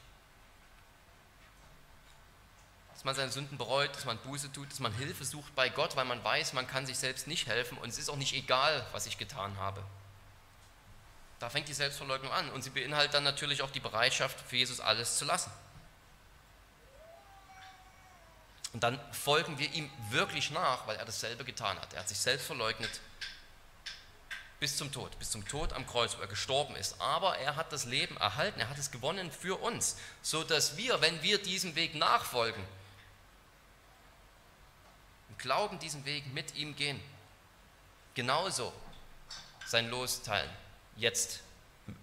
Dass 2.94 3.04
man 3.04 3.16
seine 3.16 3.32
Sünden 3.32 3.58
bereut, 3.58 3.96
dass 3.96 4.06
man 4.06 4.18
Buße 4.20 4.52
tut, 4.52 4.70
dass 4.70 4.80
man 4.80 4.94
Hilfe 4.94 5.26
sucht 5.26 5.56
bei 5.56 5.70
Gott, 5.70 5.96
weil 5.96 6.06
man 6.06 6.24
weiß, 6.24 6.54
man 6.54 6.68
kann 6.68 6.86
sich 6.86 6.98
selbst 6.98 7.28
nicht 7.28 7.48
helfen 7.48 7.78
und 7.78 7.90
es 7.90 7.98
ist 7.98 8.10
auch 8.10 8.18
nicht 8.18 8.34
egal, 8.34 8.86
was 8.92 9.06
ich 9.06 9.18
getan 9.18 9.58
habe. 9.58 9.84
Da 11.40 11.50
fängt 11.50 11.68
die 11.68 11.74
Selbstverleugnung 11.74 12.32
an 12.32 12.50
und 12.52 12.62
sie 12.62 12.70
beinhaltet 12.70 13.14
dann 13.14 13.24
natürlich 13.24 13.62
auch 13.62 13.72
die 13.72 13.82
Bereitschaft, 13.82 14.40
für 14.48 14.56
Jesus 14.56 14.80
alles 14.80 15.18
zu 15.18 15.26
lassen. 15.26 15.52
Und 18.74 18.82
dann 18.82 19.00
folgen 19.14 19.60
wir 19.60 19.72
ihm 19.74 19.90
wirklich 20.10 20.52
nach, 20.52 20.88
weil 20.88 20.96
er 20.96 21.06
dasselbe 21.06 21.44
getan 21.44 21.80
hat. 21.80 21.94
Er 21.94 22.00
hat 22.00 22.10
sich 22.10 22.18
selbst 22.18 22.48
verleugnet 22.48 23.02
bis 24.64 24.78
zum 24.78 24.94
Tod, 24.94 25.20
bis 25.20 25.30
zum 25.30 25.46
Tod 25.46 25.74
am 25.74 25.86
Kreuz, 25.86 26.16
wo 26.16 26.22
er 26.22 26.28
gestorben 26.28 26.78
ist. 26.78 26.96
Aber 27.02 27.38
er 27.38 27.58
hat 27.58 27.74
das 27.74 27.84
Leben 27.84 28.16
erhalten, 28.16 28.62
er 28.62 28.70
hat 28.70 28.78
es 28.78 28.92
gewonnen 28.92 29.30
für 29.30 29.62
uns, 29.62 29.98
so 30.22 30.46
dass 30.46 30.78
wir, 30.78 31.02
wenn 31.02 31.22
wir 31.22 31.38
diesem 31.44 31.76
Weg 31.76 31.96
nachfolgen, 31.96 32.64
im 35.28 35.38
Glauben 35.38 35.80
diesen 35.80 36.06
Weg 36.06 36.34
mit 36.34 36.56
ihm 36.56 36.78
gehen, 36.78 36.98
genauso 38.14 38.72
sein 39.66 39.90
Los 39.90 40.24
teilen. 40.24 40.50
Jetzt 40.96 41.42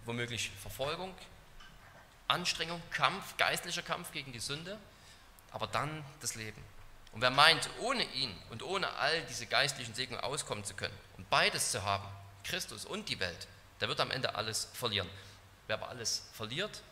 womöglich 0.05 0.51
Verfolgung, 0.61 1.15
Anstrengung, 2.29 2.83
Kampf, 2.91 3.39
geistlicher 3.39 3.81
Kampf 3.81 4.13
gegen 4.13 4.35
die 4.35 4.39
Sünde, 4.39 4.79
aber 5.51 5.67
dann 5.67 6.05
das 6.21 6.35
Leben. 6.35 6.63
Und 7.13 7.23
wer 7.23 7.31
meint, 7.31 7.71
ohne 7.81 8.05
ihn 8.13 8.37
und 8.51 8.63
ohne 8.63 8.87
all 8.97 9.23
diese 9.23 9.47
geistlichen 9.47 9.95
Segnungen 9.95 10.23
auskommen 10.23 10.63
zu 10.63 10.75
können 10.75 10.99
und 11.17 11.31
beides 11.31 11.71
zu 11.71 11.85
haben, 11.85 12.20
Christus 12.45 12.85
und 12.85 13.09
die 13.09 13.21
Welt, 13.21 13.47
der 13.81 13.89
wird 13.89 14.01
am 14.01 14.11
Ende 14.11 14.35
alles 14.35 14.69
verlieren. 14.73 15.09
Wer 15.67 15.77
aber 15.77 15.89
alles 15.89 16.25
verliert 16.33 16.83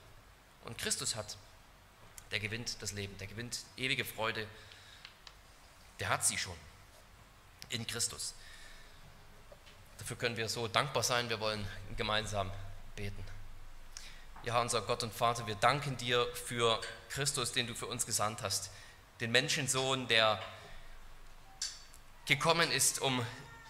und 0.64 0.78
Christus 0.78 1.16
hat, 1.16 1.36
der 2.30 2.40
gewinnt 2.40 2.76
das 2.80 2.92
Leben, 2.92 3.16
der 3.18 3.26
gewinnt 3.26 3.60
ewige 3.76 4.04
Freude, 4.04 4.46
der 6.00 6.08
hat 6.08 6.24
sie 6.24 6.38
schon 6.38 6.56
in 7.70 7.86
Christus. 7.86 8.34
Dafür 9.98 10.16
können 10.16 10.36
wir 10.36 10.48
so 10.48 10.68
dankbar 10.68 11.02
sein, 11.02 11.28
wir 11.28 11.40
wollen 11.40 11.66
gemeinsam 11.96 12.50
beten. 12.94 13.24
Ja, 14.44 14.60
unser 14.60 14.82
Gott 14.82 15.02
und 15.02 15.12
Vater, 15.12 15.46
wir 15.46 15.56
danken 15.56 15.96
dir 15.96 16.26
für 16.34 16.80
Christus, 17.10 17.52
den 17.52 17.66
du 17.66 17.74
für 17.74 17.86
uns 17.86 18.06
gesandt 18.06 18.42
hast, 18.42 18.70
den 19.20 19.32
Menschensohn, 19.32 20.06
der 20.06 20.40
gekommen 22.26 22.70
ist, 22.70 23.00
um 23.00 23.24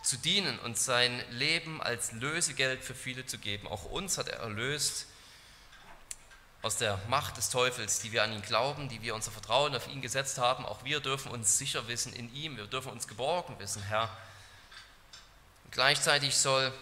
zu 0.08 0.16
dienen 0.16 0.58
und 0.60 0.78
sein 0.78 1.22
Leben 1.32 1.82
als 1.82 2.12
Lösegeld 2.12 2.82
für 2.82 2.94
viele 2.94 3.26
zu 3.26 3.36
geben. 3.36 3.68
Auch 3.68 3.84
uns 3.84 4.16
hat 4.16 4.28
er 4.28 4.38
erlöst 4.38 5.04
aus 6.62 6.78
der 6.78 6.98
Macht 7.08 7.36
des 7.36 7.50
Teufels, 7.50 8.00
die 8.00 8.10
wir 8.10 8.22
an 8.22 8.32
ihn 8.32 8.40
glauben, 8.40 8.88
die 8.88 9.02
wir 9.02 9.14
unser 9.14 9.30
Vertrauen 9.30 9.76
auf 9.76 9.86
ihn 9.86 10.00
gesetzt 10.00 10.38
haben. 10.38 10.64
Auch 10.64 10.82
wir 10.82 11.00
dürfen 11.00 11.30
uns 11.30 11.58
sicher 11.58 11.88
wissen 11.88 12.14
in 12.14 12.34
ihm, 12.34 12.56
wir 12.56 12.66
dürfen 12.66 12.90
uns 12.90 13.06
geborgen 13.06 13.58
wissen, 13.58 13.82
Herr. 13.82 14.08
Und 15.64 15.72
gleichzeitig 15.72 16.34
soll, 16.38 16.72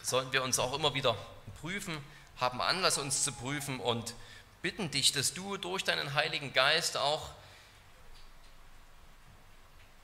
sollen 0.00 0.32
wir 0.32 0.44
uns 0.44 0.60
auch 0.60 0.74
immer 0.74 0.94
wieder 0.94 1.16
prüfen, 1.60 1.98
haben 2.36 2.60
Anlass 2.60 2.98
uns 2.98 3.24
zu 3.24 3.32
prüfen 3.32 3.80
und 3.80 4.14
bitten 4.62 4.92
dich, 4.92 5.10
dass 5.10 5.34
du 5.34 5.56
durch 5.56 5.82
deinen 5.82 6.14
Heiligen 6.14 6.52
Geist 6.52 6.96
auch 6.96 7.32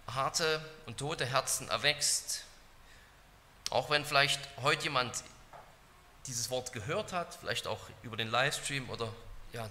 harte 0.07 0.64
und 0.86 0.98
tote 0.98 1.26
Herzen 1.26 1.68
erwächst. 1.68 2.44
Auch 3.70 3.90
wenn 3.90 4.05
vielleicht 4.05 4.40
heute 4.62 4.84
jemand 4.84 5.24
dieses 6.26 6.50
Wort 6.50 6.72
gehört 6.72 7.12
hat, 7.12 7.34
vielleicht 7.34 7.66
auch 7.66 7.80
über 8.03 8.16
den 8.16 8.28
Livestream 8.28 8.88
oder 8.90 9.12
ja, 9.53 9.68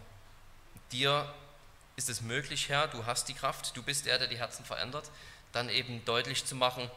dir 0.91 1.34
ist 1.95 2.09
es 2.09 2.21
möglich, 2.21 2.69
Herr, 2.69 2.88
du 2.88 3.05
hast 3.05 3.27
die 3.27 3.34
Kraft, 3.34 3.75
du 3.75 3.84
bist 3.84 4.05
der, 4.05 4.17
der 4.17 4.27
die 4.27 4.38
Herzen 4.38 4.65
verändert, 4.65 5.09
dann 5.51 5.69
eben 5.69 6.03
deutlich 6.05 6.45
zu 6.45 6.55
machen, 6.55 6.89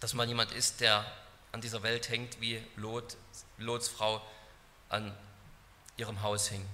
dass 0.00 0.14
man 0.14 0.28
jemand 0.28 0.52
ist, 0.52 0.80
der 0.80 1.04
an 1.52 1.60
dieser 1.60 1.82
Welt 1.82 2.08
hängt, 2.08 2.40
wie 2.40 2.62
Lot, 2.76 3.16
Lots 3.58 3.88
Frau 3.88 4.22
an 4.88 5.16
ihrem 5.96 6.22
Haus 6.22 6.48
hing. 6.48 6.66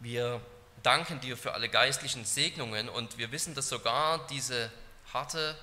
Wir 0.00 0.40
danken 0.82 1.20
dir 1.20 1.36
für 1.36 1.52
alle 1.54 1.68
geistlichen 1.68 2.24
Segnungen 2.24 2.88
und 2.88 3.18
wir 3.18 3.32
wissen, 3.32 3.54
dass 3.54 3.68
sogar 3.68 4.26
diese 4.28 4.70
harte 5.12 5.56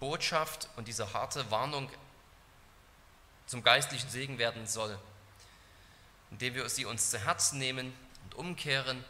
Botschaft 0.00 0.68
und 0.76 0.88
diese 0.88 1.12
harte 1.12 1.50
Warnung 1.50 1.90
zum 3.46 3.62
geistlichen 3.62 4.08
Segen 4.10 4.38
werden 4.38 4.66
soll, 4.66 4.98
indem 6.30 6.54
wir 6.54 6.68
sie 6.68 6.84
uns 6.84 7.10
zu 7.10 7.18
Herzen 7.18 7.58
nehmen 7.58 7.92
und 8.24 8.34
umkehren 8.34 9.04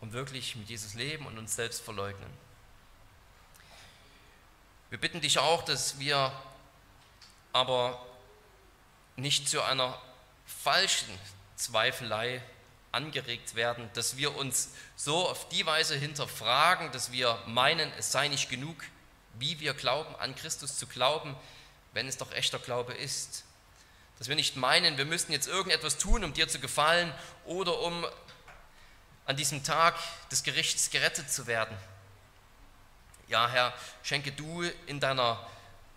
und 0.00 0.12
wirklich 0.12 0.56
mit 0.56 0.68
Jesus 0.68 0.94
leben 0.94 1.26
und 1.26 1.38
uns 1.38 1.56
selbst 1.56 1.82
verleugnen. 1.82 2.30
Wir 4.90 4.98
bitten 5.00 5.20
dich 5.20 5.38
auch, 5.38 5.64
dass 5.64 5.98
wir 5.98 6.32
aber 7.52 8.04
nicht 9.16 9.48
zu 9.48 9.62
einer 9.62 10.00
falschen 10.46 11.18
Zweifelei 11.56 12.42
angeregt 12.94 13.54
werden, 13.54 13.90
dass 13.94 14.16
wir 14.16 14.36
uns 14.36 14.70
so 14.96 15.28
auf 15.28 15.48
die 15.48 15.66
Weise 15.66 15.96
hinterfragen, 15.96 16.92
dass 16.92 17.12
wir 17.12 17.38
meinen, 17.46 17.92
es 17.98 18.12
sei 18.12 18.28
nicht 18.28 18.48
genug, 18.48 18.84
wie 19.38 19.60
wir 19.60 19.74
glauben, 19.74 20.14
an 20.16 20.34
Christus 20.34 20.78
zu 20.78 20.86
glauben, 20.86 21.36
wenn 21.92 22.08
es 22.08 22.16
doch 22.16 22.32
echter 22.32 22.58
Glaube 22.58 22.94
ist. 22.94 23.44
Dass 24.18 24.28
wir 24.28 24.36
nicht 24.36 24.56
meinen, 24.56 24.96
wir 24.96 25.04
müssten 25.04 25.32
jetzt 25.32 25.48
irgendetwas 25.48 25.98
tun, 25.98 26.24
um 26.24 26.32
dir 26.32 26.48
zu 26.48 26.60
gefallen 26.60 27.12
oder 27.44 27.80
um 27.80 28.06
an 29.26 29.36
diesem 29.36 29.64
Tag 29.64 29.96
des 30.30 30.42
Gerichts 30.42 30.90
gerettet 30.90 31.32
zu 31.32 31.46
werden. 31.46 31.76
Ja, 33.26 33.48
Herr, 33.48 33.72
schenke 34.02 34.30
du 34.32 34.62
in 34.86 35.00
deiner 35.00 35.44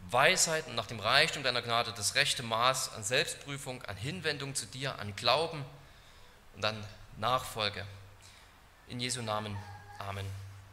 Weisheit 0.10 0.68
und 0.68 0.76
nach 0.76 0.88
dem 0.88 1.00
Reichtum 1.00 1.44
deiner 1.44 1.62
Gnade 1.62 1.94
das 1.94 2.16
rechte 2.16 2.42
Maß 2.42 2.94
an 2.94 3.04
Selbstprüfung, 3.04 3.84
an 3.84 3.98
Hinwendung 3.98 4.56
zu 4.56 4.66
dir, 4.66 4.98
an 5.00 5.16
Glauben 5.16 5.66
und 6.58 6.66
an 6.66 6.84
Nachfolge. 7.18 7.86
In 8.88 9.00
Jesu 9.00 9.22
Namen. 9.22 9.56
Amen. 10.00 10.26